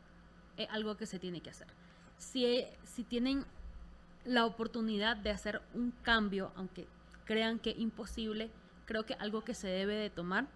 es 0.58 0.68
algo 0.70 0.96
que 0.96 1.06
se 1.06 1.18
tiene 1.18 1.40
que 1.40 1.50
hacer. 1.50 1.68
Si, 2.18 2.66
si 2.84 3.04
tienen 3.04 3.46
la 4.24 4.44
oportunidad 4.44 5.16
de 5.16 5.30
hacer 5.30 5.62
un 5.72 5.92
cambio, 6.02 6.52
aunque 6.56 6.86
crean 7.24 7.58
que 7.58 7.70
imposible, 7.70 8.50
creo 8.84 9.04
que 9.04 9.14
algo 9.14 9.42
que 9.42 9.54
se 9.54 9.68
debe 9.68 9.94
de 9.94 10.10
tomar 10.10 10.46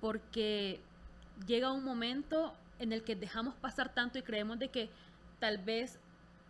porque 0.00 0.80
llega 1.46 1.72
un 1.72 1.84
momento 1.84 2.54
en 2.78 2.92
el 2.92 3.02
que 3.04 3.14
dejamos 3.14 3.54
pasar 3.54 3.94
tanto 3.94 4.18
y 4.18 4.22
creemos 4.22 4.58
de 4.58 4.68
que 4.68 4.90
tal 5.38 5.58
vez 5.58 5.98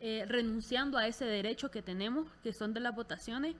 eh, 0.00 0.24
renunciando 0.26 0.98
a 0.98 1.06
ese 1.06 1.24
derecho 1.24 1.70
que 1.70 1.82
tenemos, 1.82 2.26
que 2.42 2.52
son 2.52 2.74
de 2.74 2.80
las 2.80 2.94
votaciones, 2.94 3.54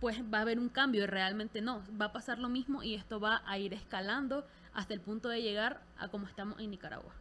pues 0.00 0.20
va 0.22 0.38
a 0.38 0.40
haber 0.42 0.58
un 0.58 0.68
cambio 0.68 1.04
y 1.04 1.06
realmente 1.06 1.60
no, 1.60 1.82
va 2.00 2.06
a 2.06 2.12
pasar 2.12 2.38
lo 2.38 2.48
mismo 2.48 2.82
y 2.82 2.94
esto 2.94 3.20
va 3.20 3.42
a 3.46 3.58
ir 3.58 3.72
escalando 3.72 4.44
hasta 4.72 4.92
el 4.92 5.00
punto 5.00 5.28
de 5.28 5.42
llegar 5.42 5.80
a 5.98 6.08
como 6.08 6.26
estamos 6.26 6.58
en 6.60 6.70
Nicaragua. 6.70 7.12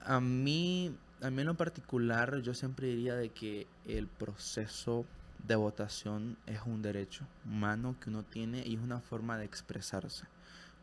A 0.00 0.20
mí, 0.20 0.96
a 1.20 1.30
mí 1.30 1.40
en 1.42 1.46
lo 1.46 1.54
particular, 1.54 2.40
yo 2.40 2.54
siempre 2.54 2.86
diría 2.86 3.14
de 3.14 3.28
que 3.28 3.66
el 3.84 4.06
proceso 4.06 5.04
de 5.46 5.56
votación 5.56 6.36
es 6.46 6.60
un 6.66 6.82
derecho 6.82 7.24
humano 7.44 7.96
que 8.00 8.10
uno 8.10 8.22
tiene 8.22 8.62
y 8.66 8.76
es 8.76 8.80
una 8.80 9.00
forma 9.00 9.38
de 9.38 9.44
expresarse. 9.44 10.24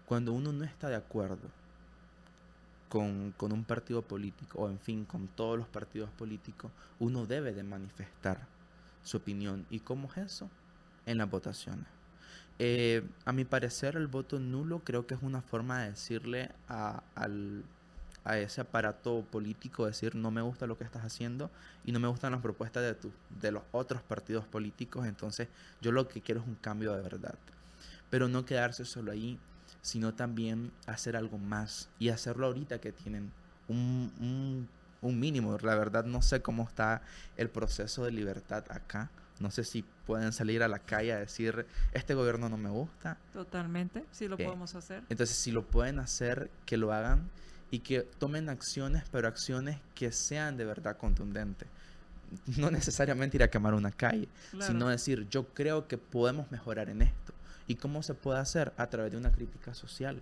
Cuando 0.05 0.33
uno 0.33 0.51
no 0.51 0.63
está 0.63 0.89
de 0.89 0.95
acuerdo 0.95 1.49
con, 2.89 3.33
un 3.39 3.63
partido 3.63 4.01
político 4.01 4.59
o 4.59 4.69
en 4.69 4.79
fin 4.79 5.05
con 5.05 5.27
todos 5.27 5.57
los 5.57 5.67
partidos 5.67 6.09
políticos, 6.11 6.71
uno 6.99 7.25
debe 7.25 7.53
de 7.53 7.63
manifestar 7.63 8.47
su 9.03 9.17
opinión. 9.17 9.65
¿Y 9.69 9.79
cómo 9.79 10.09
es 10.11 10.17
eso? 10.17 10.49
En 11.05 11.17
las 11.17 11.29
votaciones. 11.29 11.85
Eh, 12.57 13.05
a 13.25 13.33
mi 13.33 13.43
parecer 13.43 13.97
el 13.97 14.07
voto 14.07 14.39
nulo 14.39 14.79
creo 14.79 15.05
que 15.05 15.13
es 15.13 15.21
una 15.21 15.41
forma 15.41 15.81
de 15.81 15.89
decirle 15.89 16.51
a, 16.69 17.03
al, 17.13 17.65
a 18.25 18.39
ese 18.39 18.61
aparato 18.61 19.23
político, 19.31 19.85
decir 19.85 20.15
no 20.15 20.31
me 20.31 20.41
gusta 20.41 20.65
lo 20.65 20.77
que 20.77 20.83
estás 20.83 21.05
haciendo 21.05 21.51
y 21.85 21.91
no 21.91 21.99
me 21.99 22.07
gustan 22.07 22.31
las 22.31 22.41
propuestas 22.41 22.83
de, 22.83 22.95
tu, 22.95 23.11
de 23.39 23.51
los 23.51 23.63
otros 23.71 24.01
partidos 24.01 24.45
políticos, 24.45 25.05
entonces 25.05 25.47
yo 25.79 25.91
lo 25.91 26.07
que 26.07 26.21
quiero 26.21 26.41
es 26.41 26.47
un 26.47 26.55
cambio 26.55 26.93
de 26.95 27.01
verdad. 27.01 27.35
Pero 28.09 28.27
no 28.27 28.45
quedarse 28.45 28.83
solo 28.83 29.11
ahí, 29.11 29.39
sino 29.81 30.13
también 30.13 30.71
hacer 30.87 31.15
algo 31.15 31.37
más 31.37 31.89
y 31.99 32.09
hacerlo 32.09 32.47
ahorita 32.47 32.79
que 32.79 32.91
tienen 32.91 33.31
un, 33.67 34.67
un 35.01 35.19
mínimo. 35.19 35.57
La 35.61 35.75
verdad 35.75 36.05
no 36.05 36.21
sé 36.21 36.41
cómo 36.41 36.63
está 36.63 37.01
el 37.37 37.49
proceso 37.49 38.05
de 38.05 38.11
libertad 38.11 38.63
acá. 38.69 39.09
No 39.39 39.51
sé 39.51 39.63
si 39.63 39.83
pueden 40.07 40.31
salir 40.31 40.63
a 40.63 40.67
la 40.67 40.79
calle 40.79 41.11
a 41.13 41.17
decir, 41.17 41.65
este 41.91 42.13
gobierno 42.13 42.47
no 42.47 42.57
me 42.57 42.69
gusta. 42.69 43.17
Totalmente, 43.33 44.05
sí 44.11 44.27
lo 44.27 44.37
podemos 44.37 44.73
hacer. 44.75 45.03
Entonces, 45.09 45.35
si 45.35 45.51
lo 45.51 45.63
pueden 45.63 45.99
hacer, 45.99 46.49
que 46.65 46.77
lo 46.77 46.93
hagan 46.93 47.29
y 47.71 47.79
que 47.79 48.01
tomen 48.01 48.49
acciones, 48.49 49.03
pero 49.11 49.27
acciones 49.27 49.79
que 49.93 50.11
sean 50.11 50.57
de 50.57 50.65
verdad 50.65 50.97
contundentes. 50.97 51.67
No 52.57 52.71
necesariamente 52.71 53.37
ir 53.37 53.43
a 53.43 53.49
quemar 53.49 53.73
una 53.73 53.91
calle, 53.91 54.27
sino 54.59 54.89
decir, 54.89 55.27
yo 55.29 55.47
creo 55.53 55.87
que 55.87 55.97
podemos 55.97 56.51
mejorar 56.51 56.89
en 56.89 57.01
esto. 57.01 57.33
¿Y 57.67 57.75
cómo 57.75 58.03
se 58.03 58.13
puede 58.13 58.39
hacer? 58.39 58.73
A 58.77 58.87
través 58.87 59.11
de 59.11 59.17
una 59.17 59.31
crítica 59.31 59.73
social. 59.73 60.21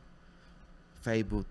Facebook, 1.01 1.47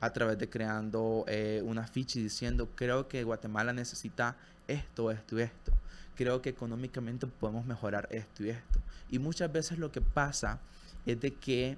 a 0.00 0.10
través 0.12 0.38
de 0.38 0.48
creando 0.48 1.24
eh, 1.28 1.62
una 1.64 1.86
ficha 1.86 2.18
y 2.18 2.22
diciendo, 2.22 2.68
creo 2.74 3.08
que 3.08 3.24
Guatemala 3.24 3.72
necesita 3.72 4.36
esto, 4.68 5.10
esto 5.10 5.38
y 5.38 5.42
esto. 5.42 5.72
Creo 6.16 6.40
que 6.40 6.50
económicamente 6.50 7.26
podemos 7.26 7.66
mejorar 7.66 8.08
esto 8.10 8.44
y 8.44 8.50
esto. 8.50 8.80
Y 9.10 9.18
muchas 9.18 9.52
veces 9.52 9.78
lo 9.78 9.90
que 9.90 10.00
pasa 10.00 10.60
es 11.06 11.20
de 11.20 11.34
que 11.34 11.76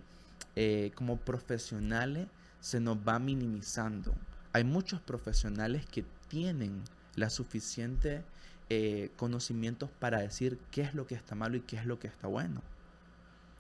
eh, 0.56 0.92
como 0.94 1.16
profesionales 1.16 2.28
se 2.62 2.80
nos 2.80 2.96
va 2.96 3.18
minimizando. 3.18 4.14
Hay 4.52 4.62
muchos 4.62 5.00
profesionales 5.00 5.84
que 5.84 6.04
tienen 6.28 6.82
la 7.16 7.28
suficiente 7.28 8.24
eh, 8.70 9.10
conocimientos 9.16 9.90
para 9.98 10.20
decir 10.20 10.58
qué 10.70 10.82
es 10.82 10.94
lo 10.94 11.06
que 11.06 11.16
está 11.16 11.34
malo 11.34 11.56
y 11.56 11.60
qué 11.60 11.76
es 11.76 11.84
lo 11.84 11.98
que 11.98 12.06
está 12.06 12.28
bueno. 12.28 12.62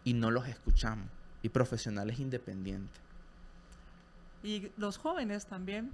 Y 0.04 0.14
no 0.14 0.30
los 0.30 0.46
escuchamos. 0.46 1.08
Y 1.42 1.48
profesionales 1.48 2.20
independientes. 2.20 3.02
Y 4.44 4.70
los 4.76 4.98
jóvenes 4.98 5.46
también. 5.46 5.90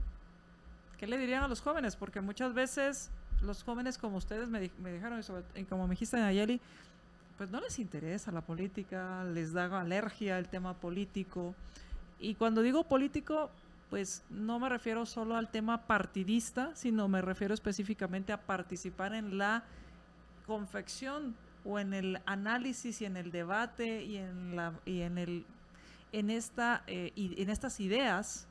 ¿Qué 0.98 1.06
le 1.06 1.16
dirían 1.16 1.42
a 1.42 1.48
los 1.48 1.62
jóvenes? 1.62 1.96
Porque 1.96 2.20
muchas 2.20 2.52
veces 2.52 3.10
los 3.40 3.62
jóvenes 3.62 3.96
como 3.96 4.18
ustedes 4.18 4.50
me, 4.50 4.70
me 4.82 4.92
dijeron, 4.92 5.22
y 5.54 5.64
como 5.64 5.86
me 5.86 5.92
dijiste 5.92 6.18
Nayeli, 6.18 6.60
pues 7.38 7.48
no 7.50 7.60
les 7.60 7.78
interesa 7.78 8.32
la 8.32 8.42
política, 8.42 9.24
les 9.24 9.54
da 9.54 9.80
alergia 9.80 10.38
el 10.38 10.48
tema 10.48 10.74
político. 10.74 11.54
Y 12.20 12.34
cuando 12.34 12.62
digo 12.62 12.84
político, 12.84 13.50
pues 13.90 14.24
no 14.30 14.58
me 14.58 14.68
refiero 14.68 15.06
solo 15.06 15.36
al 15.36 15.50
tema 15.50 15.86
partidista, 15.86 16.74
sino 16.74 17.08
me 17.08 17.22
refiero 17.22 17.54
específicamente 17.54 18.32
a 18.32 18.40
participar 18.40 19.14
en 19.14 19.38
la 19.38 19.64
confección 20.46 21.34
o 21.64 21.78
en 21.78 21.94
el 21.94 22.20
análisis 22.26 23.00
y 23.00 23.04
en 23.04 23.16
el 23.16 23.30
debate 23.30 24.04
y 24.04 24.16
en 24.16 24.56
la 24.56 24.72
y 24.84 25.00
en 25.00 25.18
el 25.18 25.44
en 26.12 26.30
esta 26.30 26.82
eh, 26.86 27.12
en 27.16 27.50
estas 27.50 27.80
ideas 27.80 28.46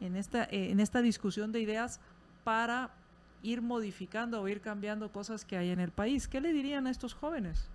en 0.00 0.16
esta 0.16 0.44
eh, 0.44 0.70
en 0.70 0.80
esta 0.80 1.00
discusión 1.00 1.52
de 1.52 1.60
ideas 1.60 2.00
para 2.44 2.90
ir 3.42 3.62
modificando 3.62 4.42
o 4.42 4.48
ir 4.48 4.60
cambiando 4.60 5.10
cosas 5.12 5.44
que 5.44 5.56
hay 5.56 5.70
en 5.70 5.80
el 5.80 5.90
país. 5.90 6.28
¿Qué 6.28 6.40
le 6.40 6.52
dirían 6.52 6.86
a 6.86 6.90
estos 6.90 7.14
jóvenes? 7.14 7.68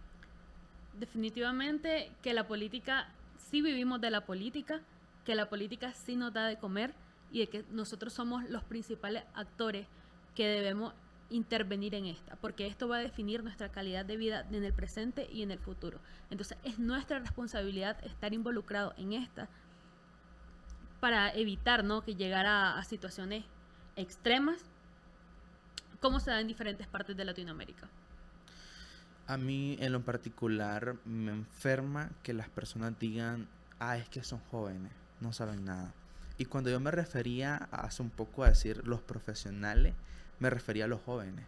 Definitivamente 1.00 2.12
que 2.22 2.34
la 2.34 2.48
política, 2.48 3.08
sí 3.50 3.62
vivimos 3.62 4.02
de 4.02 4.12
la 4.12 4.26
política, 4.26 4.82
que 5.26 5.36
la 5.36 5.50
política 5.50 5.94
sí 5.94 6.16
nos 6.16 6.34
da 6.34 6.48
de 6.48 6.58
comer 6.58 6.94
y 7.32 7.40
de 7.40 7.48
que 7.48 7.66
nosotros 7.72 8.14
somos 8.14 8.50
los 8.50 8.64
principales 8.64 9.24
actores 9.34 9.88
que 10.36 10.48
debemos 10.48 10.94
intervenir 11.30 11.96
en 11.96 12.06
esta, 12.06 12.36
porque 12.36 12.68
esto 12.68 12.88
va 12.88 12.98
a 12.98 13.00
definir 13.00 13.44
nuestra 13.44 13.70
calidad 13.70 14.06
de 14.06 14.18
vida 14.18 14.46
en 14.52 14.64
el 14.64 14.74
presente 14.74 15.28
y 15.32 15.42
en 15.42 15.52
el 15.52 15.60
futuro. 15.60 16.00
Entonces 16.30 16.58
es 16.64 16.78
nuestra 16.80 17.20
responsabilidad 17.20 17.98
estar 18.06 18.34
involucrado 18.34 18.94
en 18.98 19.14
esta 19.14 19.50
para 21.00 21.34
evitar 21.34 21.84
¿no? 21.84 22.04
que 22.04 22.16
llegara 22.16 22.78
a 22.78 22.84
situaciones 22.84 23.44
extremas 23.96 24.64
como 26.00 26.20
se 26.20 26.32
da 26.32 26.40
en 26.40 26.48
diferentes 26.48 26.86
partes 26.88 27.16
de 27.16 27.26
Latinoamérica. 27.26 27.90
A 29.26 29.38
mí 29.38 29.78
en 29.80 29.94
lo 29.94 30.02
particular 30.02 30.98
me 31.06 31.32
enferma 31.32 32.12
que 32.24 32.34
las 32.34 32.50
personas 32.50 33.00
digan, 33.00 33.48
ah, 33.80 33.98
es 33.98 34.10
que 34.10 34.22
son 34.22 34.40
jóvenes, 34.52 34.92
no 35.24 35.34
saben 35.34 35.66
nada. 35.66 35.94
Y 36.38 36.46
cuando 36.46 36.70
yo 36.70 36.80
me 36.80 36.92
refería 36.92 37.56
hace 37.72 38.04
un 38.04 38.10
poco 38.10 38.44
a 38.44 38.50
decir 38.50 38.86
los 38.86 39.02
profesionales, 39.02 39.96
me 40.40 40.50
refería 40.50 40.86
a 40.86 40.88
los 40.88 41.02
jóvenes. 41.02 41.46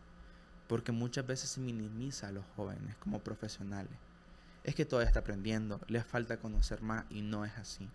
Porque 0.67 0.91
muchas 0.91 1.27
veces 1.27 1.49
se 1.51 1.59
minimiza 1.59 2.29
a 2.29 2.31
los 2.31 2.45
jóvenes 2.55 2.95
como 2.97 3.19
profesionales. 3.19 3.91
Es 4.63 4.73
que 4.73 4.85
todavía 4.85 5.07
está 5.07 5.19
aprendiendo, 5.19 5.79
les 5.87 6.05
falta 6.05 6.37
conocer 6.37 6.81
más 6.81 7.05
y 7.11 7.21
no 7.21 7.45
es 7.45 7.55
así. 7.57 7.87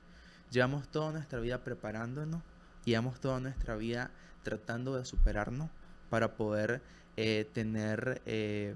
Llevamos 0.50 0.88
toda 0.88 1.10
nuestra 1.10 1.40
vida 1.40 1.64
preparándonos, 1.64 2.42
llevamos 2.84 3.18
toda 3.18 3.40
nuestra 3.40 3.74
vida 3.74 4.10
tratando 4.44 4.96
de 4.96 5.04
superarnos 5.04 5.70
para 6.10 6.36
poder 6.36 6.80
eh, 7.16 7.48
tener 7.52 8.22
eh, 8.26 8.74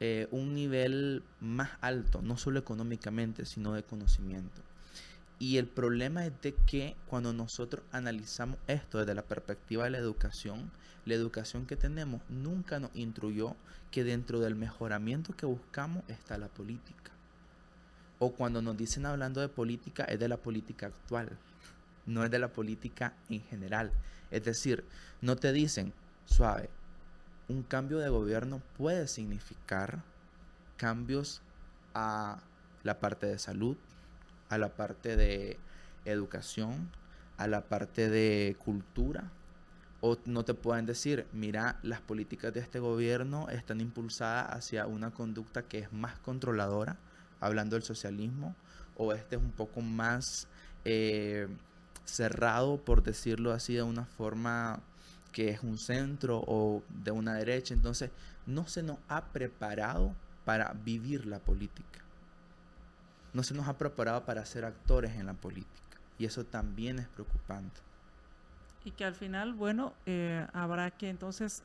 eh, 0.00 0.26
un 0.30 0.54
nivel 0.54 1.22
más 1.40 1.70
alto, 1.80 2.22
no 2.22 2.36
solo 2.36 2.58
económicamente, 2.58 3.44
sino 3.44 3.74
de 3.74 3.82
conocimiento. 3.82 4.62
Y 5.42 5.58
el 5.58 5.66
problema 5.66 6.24
es 6.24 6.40
de 6.40 6.54
que 6.54 6.94
cuando 7.08 7.32
nosotros 7.32 7.84
analizamos 7.90 8.60
esto 8.68 8.98
desde 8.98 9.16
la 9.16 9.24
perspectiva 9.24 9.82
de 9.82 9.90
la 9.90 9.98
educación, 9.98 10.70
la 11.04 11.14
educación 11.14 11.66
que 11.66 11.74
tenemos 11.74 12.22
nunca 12.28 12.78
nos 12.78 12.94
instruyó 12.94 13.56
que 13.90 14.04
dentro 14.04 14.38
del 14.38 14.54
mejoramiento 14.54 15.34
que 15.34 15.44
buscamos 15.44 16.04
está 16.06 16.38
la 16.38 16.46
política. 16.46 17.10
O 18.20 18.30
cuando 18.30 18.62
nos 18.62 18.76
dicen 18.76 19.04
hablando 19.04 19.40
de 19.40 19.48
política, 19.48 20.04
es 20.04 20.20
de 20.20 20.28
la 20.28 20.36
política 20.36 20.86
actual, 20.86 21.36
no 22.06 22.24
es 22.24 22.30
de 22.30 22.38
la 22.38 22.52
política 22.52 23.12
en 23.28 23.42
general. 23.42 23.90
Es 24.30 24.44
decir, 24.44 24.84
no 25.20 25.34
te 25.34 25.52
dicen, 25.52 25.92
suave. 26.24 26.70
Un 27.48 27.64
cambio 27.64 27.98
de 27.98 28.10
gobierno 28.10 28.62
puede 28.78 29.08
significar 29.08 30.04
cambios 30.76 31.42
a 31.94 32.38
la 32.84 33.00
parte 33.00 33.26
de 33.26 33.40
salud, 33.40 33.76
a 34.52 34.58
la 34.58 34.68
parte 34.68 35.16
de 35.16 35.56
educación, 36.04 36.90
a 37.38 37.46
la 37.46 37.62
parte 37.62 38.10
de 38.10 38.54
cultura. 38.62 39.32
O 40.02 40.18
no 40.26 40.44
te 40.44 40.52
pueden 40.52 40.84
decir, 40.84 41.26
mira, 41.32 41.78
las 41.82 42.02
políticas 42.02 42.52
de 42.52 42.60
este 42.60 42.78
gobierno 42.78 43.48
están 43.48 43.80
impulsadas 43.80 44.54
hacia 44.54 44.86
una 44.86 45.10
conducta 45.10 45.62
que 45.62 45.78
es 45.78 45.92
más 45.92 46.18
controladora, 46.18 46.98
hablando 47.40 47.76
del 47.76 47.82
socialismo, 47.82 48.54
o 48.98 49.14
este 49.14 49.36
es 49.36 49.42
un 49.42 49.52
poco 49.52 49.80
más 49.80 50.48
eh, 50.84 51.48
cerrado, 52.04 52.76
por 52.76 53.02
decirlo 53.02 53.52
así, 53.52 53.72
de 53.72 53.84
una 53.84 54.04
forma 54.04 54.80
que 55.32 55.48
es 55.48 55.62
un 55.62 55.78
centro 55.78 56.44
o 56.46 56.82
de 56.90 57.10
una 57.10 57.32
derecha. 57.36 57.72
Entonces, 57.72 58.10
no 58.44 58.66
se 58.66 58.82
nos 58.82 58.98
ha 59.08 59.24
preparado 59.32 60.14
para 60.44 60.74
vivir 60.84 61.24
la 61.24 61.38
política. 61.38 62.02
No 63.32 63.42
se 63.42 63.54
nos 63.54 63.68
ha 63.68 63.78
preparado 63.78 64.24
para 64.24 64.44
ser 64.44 64.64
actores 64.64 65.12
en 65.12 65.26
la 65.26 65.34
política. 65.34 65.70
Y 66.18 66.26
eso 66.26 66.44
también 66.44 66.98
es 66.98 67.08
preocupante. 67.08 67.80
Y 68.84 68.90
que 68.90 69.04
al 69.04 69.14
final, 69.14 69.54
bueno, 69.54 69.92
eh, 70.06 70.46
habrá 70.52 70.90
que 70.90 71.08
entonces 71.08 71.62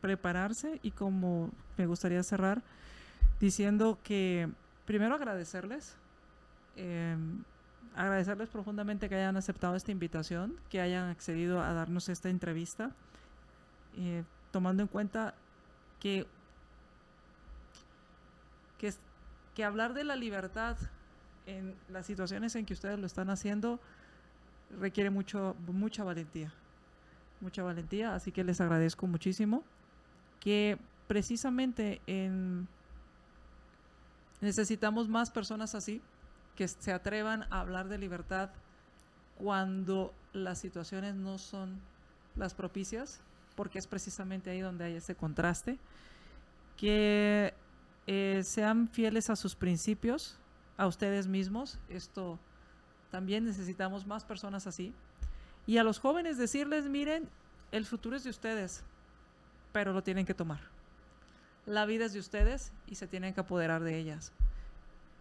prepararse 0.00 0.78
y 0.82 0.92
como 0.92 1.50
me 1.76 1.86
gustaría 1.86 2.22
cerrar 2.22 2.62
diciendo 3.40 3.98
que 4.02 4.48
primero 4.86 5.14
agradecerles. 5.14 5.96
Eh, 6.76 7.16
agradecerles 7.96 8.50
profundamente 8.50 9.08
que 9.08 9.14
hayan 9.14 9.36
aceptado 9.36 9.74
esta 9.74 9.90
invitación, 9.90 10.54
que 10.70 10.80
hayan 10.80 11.08
accedido 11.08 11.62
a 11.62 11.72
darnos 11.72 12.08
esta 12.10 12.28
entrevista, 12.28 12.90
eh, 13.96 14.22
tomando 14.52 14.82
en 14.82 14.88
cuenta 14.88 15.34
que, 15.98 16.26
que, 18.78 18.92
que 19.56 19.64
hablar 19.64 19.94
de 19.94 20.04
la 20.04 20.16
libertad 20.16 20.76
en 21.46 21.74
las 21.88 22.04
situaciones 22.04 22.54
en 22.56 22.66
que 22.66 22.74
ustedes 22.74 22.98
lo 22.98 23.06
están 23.06 23.30
haciendo 23.30 23.80
requiere 24.78 25.08
mucho, 25.08 25.56
mucha 25.66 26.04
valentía, 26.04 26.52
mucha 27.40 27.62
valentía, 27.62 28.14
así 28.14 28.32
que 28.32 28.44
les 28.44 28.60
agradezco 28.60 29.06
muchísimo 29.06 29.64
que 30.40 30.76
precisamente 31.06 32.02
en 32.06 32.68
necesitamos 34.42 35.08
más 35.08 35.30
personas 35.30 35.74
así 35.74 36.02
que 36.54 36.68
se 36.68 36.92
atrevan 36.92 37.44
a 37.44 37.60
hablar 37.60 37.88
de 37.88 37.96
libertad 37.96 38.50
cuando 39.38 40.12
las 40.34 40.58
situaciones 40.58 41.14
no 41.14 41.38
son 41.38 41.80
las 42.34 42.52
propicias, 42.52 43.22
porque 43.54 43.78
es 43.78 43.86
precisamente 43.86 44.50
ahí 44.50 44.60
donde 44.60 44.84
hay 44.84 44.96
ese 44.96 45.14
contraste, 45.14 45.78
que 46.76 47.54
eh, 48.06 48.42
sean 48.44 48.88
fieles 48.88 49.30
a 49.30 49.36
sus 49.36 49.54
principios, 49.54 50.38
a 50.76 50.86
ustedes 50.86 51.26
mismos, 51.26 51.78
esto 51.88 52.38
también 53.10 53.44
necesitamos 53.44 54.06
más 54.06 54.24
personas 54.24 54.66
así, 54.66 54.92
y 55.66 55.78
a 55.78 55.84
los 55.84 55.98
jóvenes 55.98 56.38
decirles, 56.38 56.88
miren, 56.88 57.28
el 57.72 57.86
futuro 57.86 58.16
es 58.16 58.24
de 58.24 58.30
ustedes, 58.30 58.84
pero 59.72 59.92
lo 59.92 60.02
tienen 60.02 60.26
que 60.26 60.34
tomar. 60.34 60.60
La 61.66 61.84
vida 61.84 62.04
es 62.04 62.12
de 62.12 62.20
ustedes 62.20 62.72
y 62.86 62.94
se 62.94 63.08
tienen 63.08 63.34
que 63.34 63.40
apoderar 63.40 63.82
de 63.82 63.98
ellas 63.98 64.32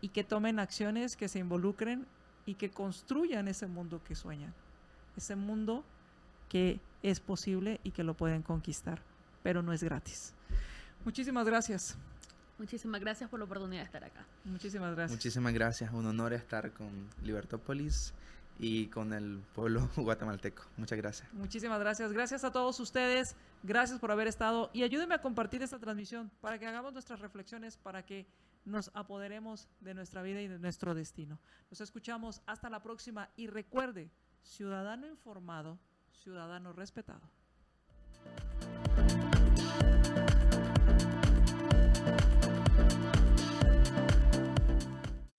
y 0.02 0.10
que 0.10 0.24
tomen 0.24 0.60
acciones, 0.60 1.18
que 1.18 1.28
se 1.28 1.40
involucren 1.40 2.06
y 2.46 2.54
que 2.54 2.70
construyan 2.70 3.48
ese 3.48 3.66
mundo 3.66 4.04
que 4.04 4.14
sueñan. 4.14 4.54
Ese 5.18 5.36
mundo 5.36 5.84
que 6.48 6.80
es 7.02 7.20
posible 7.20 7.80
y 7.84 7.92
que 7.92 8.04
lo 8.04 8.14
pueden 8.14 8.44
conquistar, 8.44 9.02
pero 9.42 9.64
no 9.64 9.74
es 9.74 9.84
gratis. 9.84 10.34
Muchísimas 11.04 11.48
gracias. 11.48 11.98
Muchísimas 12.58 13.01
gracias 13.01 13.30
por 13.30 13.39
la 13.39 13.45
oportunidad 13.45 13.82
de 13.82 13.86
estar 13.86 14.03
acá. 14.03 14.26
Muchísimas 14.45 14.95
gracias. 14.95 15.12
Muchísimas 15.12 15.53
gracias. 15.53 15.93
Un 15.93 16.06
honor 16.06 16.34
estar 16.34 16.72
con 16.72 17.10
Libertópolis 17.24 18.14
y 18.60 18.88
con 18.88 19.14
el 19.14 19.43
pueblo 19.53 19.89
guatemalteco. 19.95 20.64
Muchas 20.78 20.97
gracias. 20.97 21.34
Muchísimas 21.34 21.80
gracias. 21.80 22.14
Gracias 22.14 22.43
a 22.43 22.51
todos 22.51 22.80
ustedes. 22.80 23.36
Gracias 23.64 23.99
por 23.99 24.12
haber 24.12 24.28
estado 24.28 24.70
y 24.74 24.84
ayúdenme 24.84 25.16
a 25.16 25.22
compartir 25.22 25.62
esta 25.64 25.80
transmisión 25.80 26.32
para 26.41 26.58
que 26.60 26.68
hagamos 26.68 26.93
nuestras 26.93 27.20
reflexiones, 27.20 27.78
para 27.78 28.06
que 28.06 28.26
nos 28.64 28.89
apoderemos 28.93 29.68
de 29.82 29.93
nuestra 29.93 30.22
vida 30.22 30.41
y 30.41 30.47
de 30.47 30.60
nuestro 30.60 30.95
destino. 30.95 31.39
Nos 31.70 31.82
escuchamos 31.82 32.41
hasta 32.45 32.70
la 32.70 32.82
próxima 32.82 33.30
y 33.36 33.47
recuerde, 33.47 34.10
Ciudadano 34.45 35.08
informado, 35.08 35.80
ciudadano 36.12 36.72
respetado. 36.72 37.30